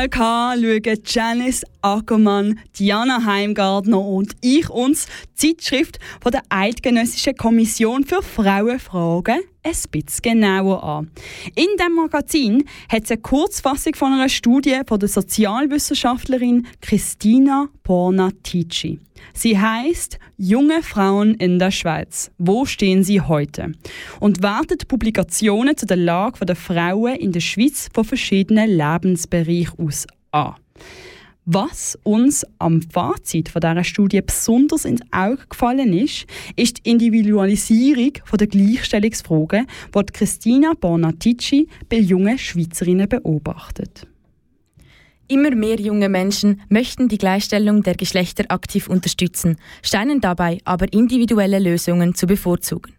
K 0.08 0.18
schauen 0.56 1.02
Janice 1.04 1.64
Ackermann, 1.82 2.60
Diana 2.78 3.26
Heimgardner 3.26 4.00
und 4.00 4.36
ich 4.42 4.70
uns 4.70 5.08
die 5.42 5.56
Zeitschrift 5.56 6.00
von 6.22 6.32
der 6.32 6.44
Eidgenössischen 6.50 7.36
Kommission 7.36 8.04
für 8.04 8.22
Frauenfragen 8.22 9.40
ein 9.64 9.76
bisschen 9.92 10.22
genauer 10.22 10.84
an. 10.84 11.12
In 11.56 11.68
diesem 11.78 11.96
Magazin 11.96 12.66
hat 12.90 13.04
es 13.04 13.12
eine 13.12 13.22
Kurzfassung 13.22 13.96
von 13.96 14.14
einer 14.14 14.30
Studie 14.30 14.82
von 14.88 15.00
der 15.00 15.10
Sozialwissenschaftlerin 15.10 16.68
Christina 16.82 17.68
Pornatici. 17.84 19.00
Sie 19.34 19.60
heißt 19.60 20.18
Junge 20.38 20.82
Frauen 20.82 21.36
in 21.36 21.60
der 21.60 21.72
Schweiz. 21.72 22.32
Wo 22.38 22.66
stehen 22.66 23.04
sie 23.04 23.22
heute? 23.22 23.74
Und 24.20 24.42
wertet 24.42 24.88
Publikationen 24.88 25.76
zu 25.76 25.86
der 25.86 25.98
Lage 25.98 26.46
der 26.46 26.56
Frauen 26.56 27.16
in 27.16 27.32
der 27.32 27.42
Schweiz 27.42 27.90
von 27.94 28.06
verschiedenen 28.06 28.70
Lebensbereichen 28.70 29.86
aus 29.86 30.08
an. 30.32 30.56
Was 31.52 31.98
uns 32.04 32.46
am 32.60 32.80
Fazit 32.80 33.50
von 33.50 33.62
dieser 33.62 33.84
Studie 33.84 34.22
besonders 34.22 34.86
ins 34.86 35.02
Auge 35.10 35.48
gefallen 35.50 35.94
ist, 35.94 36.28
ist 36.56 36.78
die 36.78 36.92
Individualisierung 36.92 38.12
der 38.40 38.46
Gleichstellungsfragen, 38.46 39.66
die 39.96 40.14
Christina 40.14 40.74
Bonatici 40.80 41.68
bei 41.90 41.98
jungen 41.98 42.38
Schweizerinnen 42.38 43.10
beobachtet. 43.10 44.06
Immer 45.28 45.56
mehr 45.56 45.80
junge 45.80 46.08
Menschen 46.08 46.62
möchten 46.70 47.08
die 47.08 47.18
Gleichstellung 47.18 47.82
der 47.82 47.96
Geschlechter 47.96 48.44
aktiv 48.50 48.88
unterstützen, 48.88 49.58
scheinen 49.82 50.22
dabei 50.22 50.60
aber 50.66 50.94
individuelle 50.94 51.58
Lösungen 51.58 52.14
zu 52.14 52.28
bevorzugen. 52.28 52.99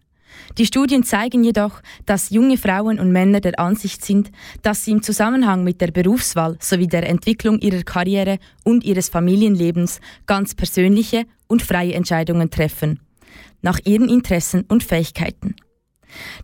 Die 0.57 0.65
Studien 0.65 1.03
zeigen 1.03 1.43
jedoch, 1.43 1.81
dass 2.05 2.29
junge 2.29 2.57
Frauen 2.57 2.99
und 2.99 3.11
Männer 3.11 3.39
der 3.39 3.59
Ansicht 3.59 4.03
sind, 4.03 4.31
dass 4.61 4.85
sie 4.85 4.91
im 4.91 5.03
Zusammenhang 5.03 5.63
mit 5.63 5.81
der 5.81 5.91
Berufswahl 5.91 6.57
sowie 6.59 6.87
der 6.87 7.07
Entwicklung 7.07 7.59
ihrer 7.59 7.83
Karriere 7.83 8.37
und 8.63 8.83
ihres 8.83 9.09
Familienlebens 9.09 10.01
ganz 10.25 10.55
persönliche 10.55 11.25
und 11.47 11.61
freie 11.61 11.93
Entscheidungen 11.93 12.49
treffen, 12.49 12.99
nach 13.61 13.79
ihren 13.85 14.09
Interessen 14.09 14.65
und 14.67 14.83
Fähigkeiten. 14.83 15.55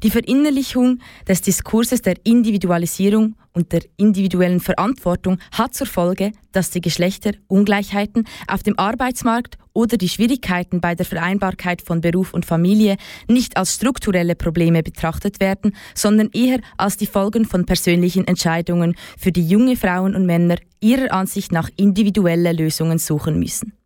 Die 0.03 0.11
Verinnerlichung 0.11 0.99
des 1.27 1.41
Diskurses 1.41 2.01
der 2.01 2.15
Individualisierung 2.23 3.35
und 3.53 3.71
der 3.71 3.81
individuellen 3.97 4.59
Verantwortung 4.59 5.39
hat 5.51 5.73
zur 5.73 5.87
Folge, 5.87 6.31
dass 6.51 6.69
die 6.69 6.81
Geschlechterungleichheiten 6.81 8.27
auf 8.47 8.63
dem 8.63 8.77
Arbeitsmarkt 8.77 9.57
oder 9.73 9.97
die 9.97 10.09
Schwierigkeiten 10.09 10.81
bei 10.81 10.95
der 10.95 11.05
Vereinbarkeit 11.05 11.81
von 11.81 12.01
Beruf 12.01 12.33
und 12.33 12.45
Familie 12.45 12.97
nicht 13.27 13.57
als 13.57 13.75
strukturelle 13.75 14.35
Probleme 14.35 14.81
betrachtet 14.83 15.39
werden, 15.39 15.75
sondern 15.93 16.29
eher 16.33 16.59
als 16.77 16.97
die 16.97 17.05
Folgen 17.05 17.45
von 17.45 17.65
persönlichen 17.65 18.27
Entscheidungen, 18.27 18.95
für 19.17 19.31
die 19.31 19.47
junge 19.47 19.75
Frauen 19.75 20.15
und 20.15 20.25
Männer 20.25 20.57
ihrer 20.79 21.11
Ansicht 21.11 21.51
nach 21.51 21.69
individuelle 21.77 22.53
Lösungen 22.53 22.99
suchen 22.99 23.39
müssen. 23.39 23.76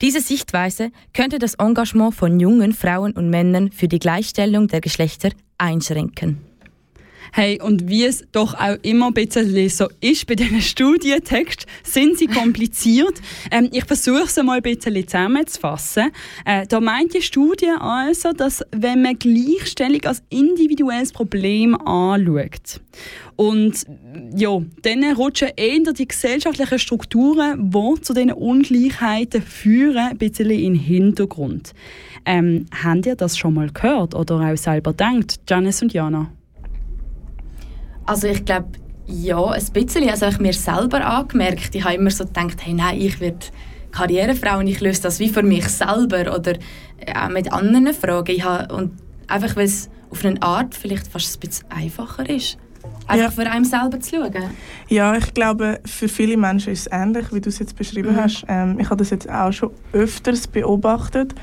Diese 0.00 0.20
Sichtweise 0.20 0.90
könnte 1.12 1.38
das 1.38 1.54
Engagement 1.54 2.14
von 2.14 2.40
jungen 2.40 2.72
Frauen 2.72 3.12
und 3.12 3.30
Männern 3.30 3.70
für 3.72 3.88
die 3.88 3.98
Gleichstellung 3.98 4.68
der 4.68 4.80
Geschlechter 4.80 5.30
einschränken. 5.58 6.51
Hey, 7.34 7.58
und 7.62 7.88
wie 7.88 8.04
es 8.04 8.24
doch 8.32 8.52
auch 8.54 8.76
immer 8.82 9.06
ein 9.06 9.14
bisschen 9.14 9.68
so 9.70 9.88
ist 10.00 10.26
bei 10.26 10.34
diesen 10.34 10.60
Studientexten, 10.60 11.66
sind 11.82 12.18
sie 12.18 12.26
kompliziert. 12.26 13.22
ähm, 13.50 13.70
ich 13.72 13.84
versuche 13.84 14.24
es 14.24 14.36
mal 14.36 14.56
ein 14.58 14.62
bisschen 14.62 15.08
zusammenzufassen. 15.08 16.10
Äh, 16.44 16.66
da 16.66 16.78
meint 16.78 17.14
die 17.14 17.22
Studie 17.22 17.72
also, 17.80 18.32
dass 18.32 18.62
wenn 18.70 19.00
man 19.00 19.18
Gleichstellung 19.18 20.04
als 20.04 20.22
individuelles 20.28 21.12
Problem 21.12 21.74
anschaut, 21.74 22.80
und 23.36 23.86
ja, 24.36 24.60
dann 24.82 25.04
rutschen 25.16 25.52
eher 25.56 25.92
die 25.92 26.06
gesellschaftlichen 26.06 26.78
Strukturen, 26.78 27.70
die 27.70 28.00
zu 28.02 28.12
diesen 28.12 28.32
Ungleichheiten 28.32 29.40
führen, 29.40 29.96
ein 29.96 30.18
bisschen 30.18 30.50
in 30.50 30.74
den 30.74 30.74
Hintergrund. 30.74 31.72
Ähm, 32.24 32.66
habt 32.84 33.06
ihr 33.06 33.16
das 33.16 33.38
schon 33.38 33.54
mal 33.54 33.70
gehört 33.70 34.14
oder 34.14 34.52
auch 34.52 34.56
selber 34.56 34.92
gedacht, 34.92 35.40
Janice 35.48 35.82
und 35.82 35.92
Jana? 35.94 36.30
Also 38.06 38.28
ich 38.28 38.44
glaube, 38.44 38.68
ja, 39.06 39.44
ein 39.44 39.64
bisschen. 39.72 40.08
Also 40.08 40.26
ich 40.26 40.38
mir 40.38 40.52
selber 40.52 41.04
angemerkt. 41.06 41.74
Ich 41.74 41.84
habe 41.84 41.94
immer 41.94 42.10
so 42.10 42.24
gedacht, 42.24 42.56
hey, 42.60 42.72
nein, 42.74 43.00
ich 43.00 43.20
werde 43.20 43.46
Karrierefrau 43.90 44.58
und 44.58 44.66
ich 44.68 44.80
löse 44.80 45.02
das 45.02 45.18
wie 45.18 45.28
für 45.28 45.42
mich 45.42 45.68
selber 45.68 46.34
oder 46.36 46.54
auch 47.14 47.28
mit 47.28 47.52
anderen 47.52 47.92
Fragen. 47.92 48.32
Ich 48.34 48.44
habe, 48.44 48.72
und 48.74 48.92
einfach, 49.28 49.54
weil 49.56 49.64
es 49.66 49.90
auf 50.10 50.24
eine 50.24 50.40
Art 50.42 50.74
vielleicht 50.74 51.08
fast 51.08 51.36
ein 51.36 51.40
bisschen 51.40 51.70
einfacher 51.70 52.28
ist. 52.28 52.56
Einfach 53.06 53.24
Ja. 53.24 53.30
für 53.30 53.50
einen 53.50 53.64
selber 53.64 54.00
zu 54.00 54.16
schauen. 54.16 54.32
Ja, 54.88 55.14
ich 55.16 55.34
glaube, 55.34 55.80
für 55.84 56.08
viele 56.08 56.36
Menschen 56.36 56.72
ist 56.72 56.86
es 56.86 56.92
ähnlich, 56.92 57.32
wie 57.32 57.40
du 57.40 57.48
es 57.48 57.58
jetzt 57.58 57.76
beschrieben 57.76 58.12
Mhm. 58.12 58.16
hast. 58.16 58.44
Ähm, 58.48 58.78
ich 58.80 58.86
habe 58.86 58.96
das 58.96 59.10
jetzt 59.10 59.28
auch 59.28 59.52
schon 59.52 59.70
öfters 59.92 60.46
beobachtet, 60.46 61.34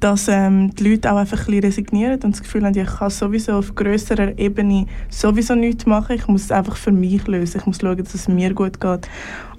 dass 0.00 0.28
ähm, 0.28 0.74
die 0.74 0.90
Leute 0.90 1.10
auch 1.12 1.16
einfach 1.16 1.38
ein 1.40 1.46
bisschen 1.46 1.64
resignieren 1.64 2.20
und 2.22 2.32
das 2.34 2.42
Gefühl 2.42 2.64
haben, 2.64 2.76
ich 2.76 2.86
kann 2.86 3.10
sowieso 3.10 3.52
auf 3.54 3.74
grösserer 3.74 4.38
Ebene 4.38 4.86
sowieso 5.08 5.54
nichts 5.54 5.86
machen. 5.86 6.16
Ich 6.16 6.26
muss 6.26 6.42
es 6.44 6.52
einfach 6.52 6.76
für 6.76 6.92
mich 6.92 7.26
lösen. 7.26 7.58
Ich 7.60 7.66
muss 7.66 7.78
schauen, 7.80 7.96
dass 7.96 8.12
es 8.14 8.28
mir 8.28 8.52
gut 8.52 8.80
geht. 8.80 9.08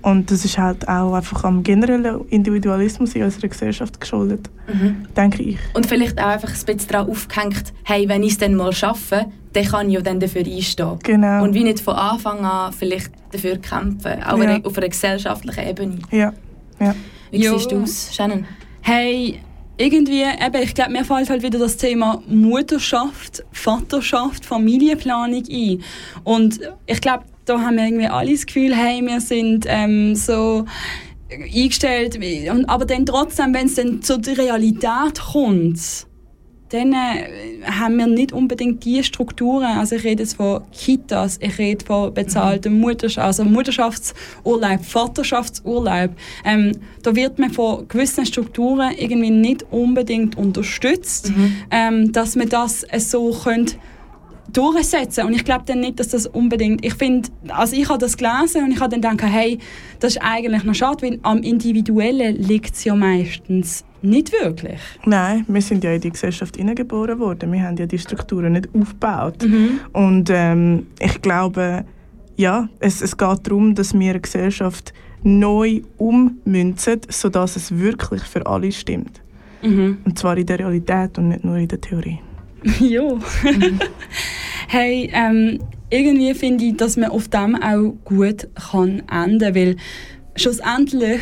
Und 0.02 0.30
das 0.30 0.46
ist 0.46 0.60
halt 0.60 0.88
auch 0.88 1.14
einfach 1.14 1.44
am 1.46 1.64
generellen 1.64 2.22
Individualismus 2.30 3.16
in 3.16 3.24
unserer 3.24 3.48
Gesellschaft 3.48 4.00
geschuldet, 4.00 4.50
Mhm. 4.72 5.08
denke 5.18 5.42
ich. 5.42 5.58
Und 5.74 5.88
vielleicht 5.88 6.20
auch 6.22 6.28
einfach 6.28 6.50
ein 6.50 6.66
bisschen 6.66 6.90
daran 6.92 7.10
aufgehängt, 7.10 7.74
hey, 7.84 8.08
wenn 8.08 8.22
ich 8.22 8.34
es 8.34 8.38
dann 8.38 8.54
mal 8.54 8.72
schaffe, 8.72 9.26
dann 9.54 9.66
kann 9.66 9.88
ich 9.88 9.96
ja 9.96 10.02
dann 10.02 10.20
dafür 10.20 10.46
einstehen. 10.46 11.00
Genau. 11.02 11.44
Und 11.44 11.56
wie 11.56 11.64
nicht 11.64 11.80
von 11.80 11.96
Anfang 11.96 12.46
an 12.46 12.72
vielleicht 12.72 13.10
dafür 13.32 13.58
kämpfen, 13.58 14.22
auch 14.24 14.38
Ja. 14.38 14.60
auf 14.64 14.78
einer 14.78 14.90
gesellschaftlichen 14.90 15.68
Ebene. 15.68 15.98
Ja. 16.12 16.34
ja. 16.80 16.94
Wie 17.32 17.42
Ja. 17.44 17.54
siehst 17.58 17.72
du 17.72 17.82
aus, 17.82 18.10
Shannon? 18.14 18.46
Hey, 18.82 19.40
irgendwie, 19.78 20.24
eben, 20.24 20.64
ich 20.64 20.74
glaube, 20.74 20.92
mir 20.92 21.04
fällt 21.04 21.30
halt 21.30 21.44
wieder 21.44 21.60
das 21.60 21.78
Thema 21.78 22.22
Mutterschaft, 22.28 23.44
Vaterschaft, 23.52 24.46
Familienplanung 24.46 25.44
ein. 25.50 25.84
Und 26.24 26.60
ich 26.86 27.02
glaube, 27.02 27.26
da 27.46 27.60
haben 27.60 27.78
wir 27.78 27.86
irgendwie 27.86 28.08
alle 28.08 28.32
das 28.32 28.46
Gefühl, 28.46 28.76
hey, 28.76 29.02
wir 29.06 29.22
sind 29.22 29.66
ähm, 29.68 30.16
so 30.16 30.66
eingestellt, 31.30 32.20
aber 32.68 32.86
dann 32.86 33.06
trotzdem, 33.06 33.54
wenn 33.54 33.68
es 33.68 33.76
dann 33.76 34.02
zur 34.02 34.20
Realität 34.26 35.20
kommt, 35.32 36.08
dann 36.70 36.94
äh, 36.94 37.62
haben 37.64 37.98
wir 37.98 38.08
nicht 38.08 38.32
unbedingt 38.32 38.84
die 38.86 39.04
Strukturen. 39.04 39.78
Also 39.78 39.96
ich 39.96 40.04
rede 40.04 40.24
jetzt 40.24 40.36
von 40.36 40.62
Kitas, 40.72 41.38
ich 41.42 41.58
rede 41.58 41.86
von 41.86 42.14
bezahltem 42.14 42.80
Mutterschaft, 42.80 43.26
also 43.26 43.44
Mutterschaftsurlaub, 43.44 44.84
Vaterschaftsurlaub. 44.84 46.12
Ähm, 46.44 46.72
da 47.04 47.16
wird 47.16 47.40
man 47.40 47.52
von 47.52 47.88
gewissen 47.88 48.26
Strukturen 48.26 48.94
irgendwie 48.98 49.32
nicht 49.32 49.66
unbedingt 49.72 50.38
unterstützt, 50.38 51.32
ähm, 51.72 52.12
dass 52.12 52.36
man 52.36 52.50
das 52.50 52.86
so 52.98 53.32
könnte 53.32 53.76
durchsetzen 54.58 55.26
und 55.26 55.34
ich 55.34 55.44
glaube 55.44 55.64
dann 55.66 55.80
nicht, 55.82 56.00
dass 56.00 56.10
das 56.10 56.28
unbedingt 56.28 56.86
ich 56.86 56.94
finde, 56.94 57.30
also 57.50 57.76
ich 57.76 57.90
habe 57.90 58.00
das 58.00 58.18
gelesen 58.18 58.64
und 58.64 58.72
ich 58.72 58.80
habe 58.80 58.98
dann 58.98 59.18
gedacht, 59.18 59.32
hey, 59.32 59.60
das 60.00 60.16
ist 60.16 60.22
eigentlich 60.22 60.64
noch 60.64 60.76
schade, 60.76 61.02
weil 61.04 61.20
am 61.24 61.40
Individuellen 61.40 62.36
liegt 62.36 62.76
es 62.76 62.84
ja 62.84 62.96
meistens 62.96 63.84
nicht 64.02 64.32
wirklich. 64.32 64.80
Nein, 65.06 65.46
wir 65.48 65.62
sind 65.62 65.84
ja 65.84 65.92
in 65.92 66.02
die 66.02 66.12
Gesellschaft 66.12 66.58
hineingeboren 66.58 67.20
worden. 67.20 67.52
Wir 67.52 67.64
haben 67.64 67.76
ja 67.78 67.86
die 67.86 67.98
Strukturen 67.98 68.54
nicht 68.54 68.70
aufgebaut. 68.74 69.44
Mhm. 69.44 69.80
Und 69.94 70.30
ähm, 70.32 70.88
ich 71.00 71.22
glaube, 71.22 71.86
ja, 72.38 72.70
es, 72.80 73.02
es 73.02 73.18
geht 73.18 73.48
darum, 73.48 73.74
dass 73.76 73.98
wir 73.98 74.12
eine 74.12 74.20
Gesellschaft 74.20 74.94
neu 75.24 75.82
ummünzen, 75.98 77.02
sodass 77.10 77.56
es 77.56 77.78
wirklich 77.78 78.22
für 78.22 78.46
alle 78.46 78.72
stimmt. 78.72 79.22
Mhm. 79.64 79.98
Und 80.06 80.20
zwar 80.20 80.38
in 80.38 80.46
der 80.46 80.60
Realität 80.60 81.18
und 81.18 81.30
nicht 81.30 81.44
nur 81.44 81.58
in 81.58 81.68
der 81.68 81.82
Theorie. 81.82 82.20
ja. 82.80 83.20
hey, 84.68 85.10
ähm, 85.14 85.60
irgendwie 85.90 86.34
finde 86.34 86.66
ich, 86.66 86.78
dass 86.78 86.98
man 86.98 87.12
auf 87.12 87.28
dem 87.28 87.56
auch 87.56 87.94
gut 88.04 88.48
kann 88.56 89.04
enden 89.10 89.40
kann, 89.40 89.56
weil 89.56 89.76
schlussendlich 90.36 91.22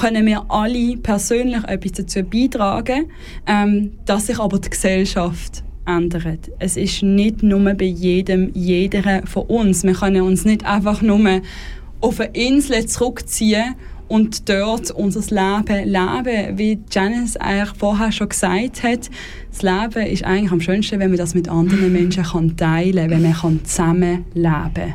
können 0.00 0.26
wir 0.26 0.44
alle 0.48 0.96
persönlich 0.96 1.64
etwas 1.64 1.92
dazu 1.92 2.22
beitragen, 2.22 3.10
ähm, 3.46 3.92
dass 4.04 4.26
sich 4.26 4.38
aber 4.38 4.58
die 4.58 4.70
Gesellschaft 4.70 5.62
ändert. 5.86 6.50
Es 6.58 6.76
ist 6.76 7.02
nicht 7.02 7.42
nur 7.42 7.60
bei 7.74 7.84
jedem, 7.84 8.50
jeder 8.54 9.26
von 9.26 9.44
uns. 9.46 9.82
Wir 9.84 9.94
können 9.94 10.22
uns 10.22 10.44
nicht 10.44 10.64
einfach 10.64 11.02
nur 11.02 11.40
auf 12.00 12.20
eine 12.20 12.30
Insel 12.32 12.86
zurückziehen 12.86 13.74
und 14.10 14.48
dort 14.48 14.90
unser 14.90 15.20
Leben 15.20 15.88
leben. 15.88 16.58
Wie 16.58 16.80
Janice 16.90 17.36
eigentlich 17.36 17.78
vorher 17.78 18.10
schon 18.10 18.28
gesagt 18.28 18.82
hat, 18.82 19.08
das 19.50 19.62
Leben 19.62 20.06
ist 20.06 20.24
eigentlich 20.24 20.50
am 20.50 20.60
schönsten, 20.60 20.98
wenn 20.98 21.10
man 21.10 21.18
das 21.18 21.36
mit 21.36 21.48
anderen 21.48 21.92
Menschen 21.92 22.24
kann 22.24 22.56
teilen 22.56 23.08
kann, 23.08 23.10
wenn 23.10 23.22
man 23.22 23.32
kann 23.34 23.64
zusammen 23.64 24.24
leben 24.34 24.74
kann. 24.74 24.94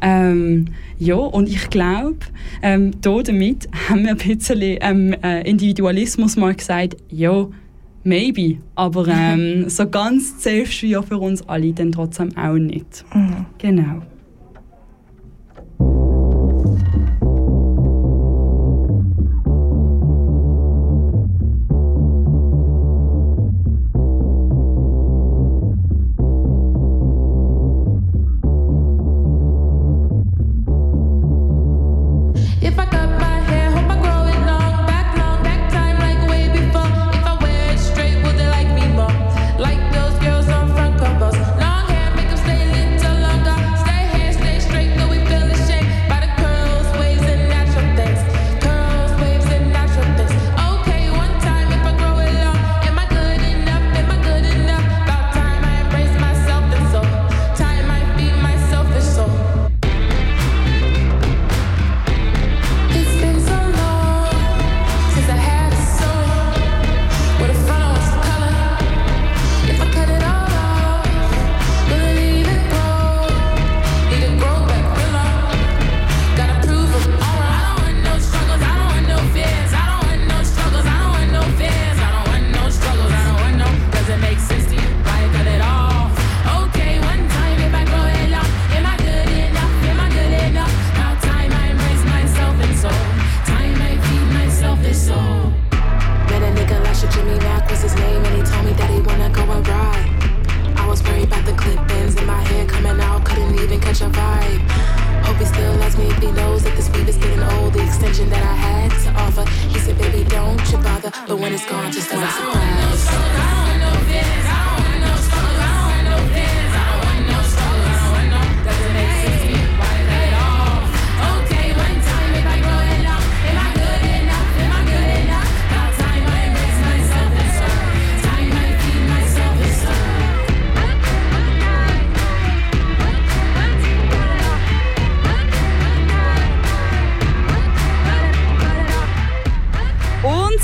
Ähm, 0.00 0.64
ja, 0.98 1.16
und 1.16 1.50
ich 1.50 1.68
glaube, 1.68 2.16
ähm, 2.62 2.92
da 3.02 3.22
damit 3.22 3.68
haben 3.90 4.04
wir 4.04 4.12
ein 4.12 4.16
bisschen 4.16 4.78
ähm, 4.80 5.14
äh, 5.22 5.46
Individualismus 5.48 6.36
mal 6.36 6.54
gesagt, 6.54 6.96
ja, 7.10 7.46
maybe, 8.02 8.56
aber 8.74 9.06
ähm, 9.08 9.64
so 9.68 9.86
ganz 9.86 10.42
du 10.42 10.86
ja 10.86 11.02
für 11.02 11.18
uns 11.18 11.46
alle 11.46 11.74
dann 11.74 11.92
trotzdem 11.92 12.34
auch 12.34 12.56
nicht. 12.56 13.04
Genau. 13.58 14.00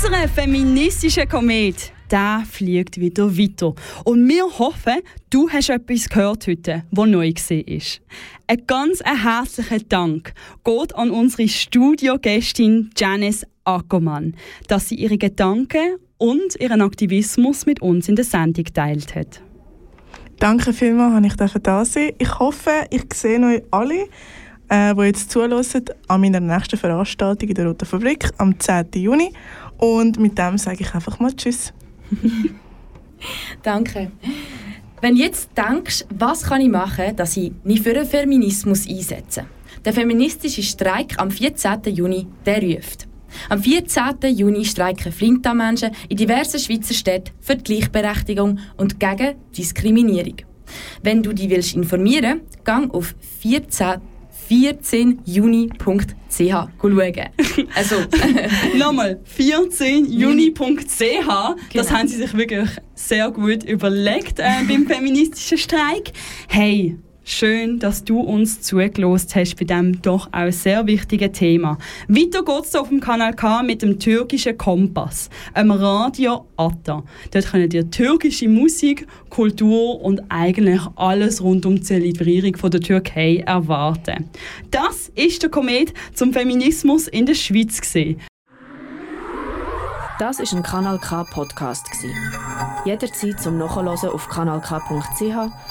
Unser 0.03 0.27
feministischer 0.27 1.27
Komet, 1.27 1.93
der 2.09 2.43
fliegt 2.49 2.99
wieder 2.99 3.37
weiter. 3.37 3.75
Und 4.03 4.27
wir 4.27 4.45
hoffen, 4.45 4.95
du 5.29 5.47
hast 5.47 5.69
etwas 5.69 6.09
gehört 6.09 6.47
heute, 6.47 6.85
was 6.89 7.07
neu 7.07 7.29
war. 7.29 7.81
Ein 8.47 8.63
ganz 8.65 9.03
herzlicher 9.03 9.77
Dank 9.87 10.33
geht 10.63 10.95
an 10.95 11.11
unsere 11.11 11.47
Studiogästin 11.47 12.89
Janice 12.97 13.45
Ackermann, 13.63 14.33
dass 14.67 14.89
sie 14.89 14.95
ihre 14.95 15.19
Gedanken 15.19 15.97
und 16.17 16.55
ihren 16.59 16.81
Aktivismus 16.81 17.67
mit 17.67 17.83
uns 17.83 18.09
in 18.09 18.15
der 18.15 18.25
Sendung 18.25 18.63
geteilt 18.63 19.13
hat. 19.13 19.43
Danke 20.39 20.73
vielmals, 20.73 21.35
dass 21.35 21.55
ich 21.55 21.61
da 21.61 21.85
sein 21.85 22.13
Ich 22.17 22.39
hoffe, 22.39 22.87
ich 22.89 23.13
sehe 23.13 23.39
euch 23.39 23.61
alle, 23.69 24.07
äh, 24.71 24.95
die 24.95 25.01
jetzt 25.01 25.29
zulassen, 25.29 25.85
an 26.07 26.21
meiner 26.21 26.39
nächsten 26.39 26.77
Veranstaltung 26.77 27.49
in 27.49 27.55
der 27.55 27.67
Roten 27.67 27.85
Fabrik 27.85 28.29
am 28.37 28.57
10. 28.57 28.87
Juni. 28.95 29.33
Und 29.81 30.19
mit 30.19 30.37
dem 30.37 30.59
sage 30.59 30.81
ich 30.81 30.93
einfach 30.93 31.19
mal 31.19 31.33
Tschüss. 31.33 31.73
Danke. 33.63 34.11
Wenn 35.01 35.15
du 35.15 35.21
jetzt 35.21 35.49
denkst, 35.57 36.05
was 36.09 36.43
kann 36.43 36.61
ich 36.61 36.69
machen, 36.69 37.15
dass 37.15 37.35
ich 37.35 37.51
mich 37.63 37.81
für 37.81 37.93
den 37.93 38.05
Feminismus 38.05 38.87
einsetze? 38.87 39.47
Der 39.83 39.93
feministische 39.93 40.61
Streik 40.61 41.15
am 41.17 41.31
14. 41.31 41.81
Juni, 41.87 42.27
der 42.45 42.61
ruft. 42.61 43.07
Am 43.49 43.63
14. 43.63 44.35
Juni 44.35 44.65
streiken 44.65 45.11
Flinta-Menschen 45.11 45.95
in 46.09 46.17
diversen 46.17 46.59
Schweizer 46.59 46.93
Städten 46.93 47.33
für 47.39 47.55
die 47.55 47.63
Gleichberechtigung 47.63 48.59
und 48.77 48.99
gegen 48.99 49.35
Diskriminierung. 49.57 50.35
Wenn 51.01 51.23
du 51.23 51.33
dich 51.33 51.75
informieren 51.75 52.41
willst, 52.43 52.63
gang 52.63 52.93
auf 52.93 53.15
14 53.39 54.10
14juni.ch 54.51 56.11
schauen. 56.29 56.69
Also, 57.75 57.95
Nochmal, 58.77 59.19
14juni.ch. 59.37 61.27
Das 61.73 61.87
Genau. 61.87 61.89
haben 61.89 62.07
sie 62.07 62.17
sich 62.17 62.33
wirklich 62.35 62.69
sehr 62.95 63.31
gut 63.31 63.63
überlegt 63.63 64.39
äh, 64.39 64.63
beim 64.67 64.85
feministischen 64.87 65.57
Streik. 65.57 66.11
Hey, 66.47 66.97
schön, 67.23 67.79
dass 67.79 68.03
du 68.03 68.19
uns 68.19 68.61
zugelost 68.61 69.35
hast 69.35 69.55
bei 69.55 69.65
diesem 69.65 70.01
doch 70.01 70.29
auch 70.31 70.51
sehr 70.51 70.85
wichtigen 70.87 71.31
Thema. 71.31 71.77
Weiter 72.07 72.43
geht's 72.43 72.75
auf 72.75 72.89
dem 72.89 72.99
Kanal 72.99 73.33
K 73.33 73.63
mit 73.63 73.81
dem 73.81 73.99
türkischen 73.99 74.57
Kompass, 74.57 75.29
einem 75.53 75.71
Radio 75.71 76.45
Atta. 76.57 77.03
Dort 77.31 77.51
könnt 77.51 77.73
ihr 77.73 77.89
türkische 77.89 78.47
Musik, 78.47 79.07
Kultur 79.29 80.01
und 80.01 80.21
eigentlich 80.29 80.81
alles 80.95 81.41
rund 81.41 81.65
um 81.65 81.75
die 81.75 81.81
Zelebrierung 81.81 82.53
der 82.69 82.81
Türkei 82.81 83.43
erwarten. 83.45 84.29
Das 84.69 85.11
ist 85.15 85.43
der 85.43 85.49
Komet 85.49 85.93
zum 86.13 86.33
Feminismus 86.33 87.07
in 87.07 87.25
der 87.25 87.35
Schweiz. 87.35 87.81
Das 90.19 90.39
ist 90.39 90.53
ein 90.53 90.61
Kanal 90.61 90.99
K 90.99 91.23
Podcast. 91.23 91.87
Jederzeit 92.85 93.39
zum 93.39 93.57
Nachhören 93.57 93.87
auf 93.87 94.27
kanalk.ch 94.27 95.70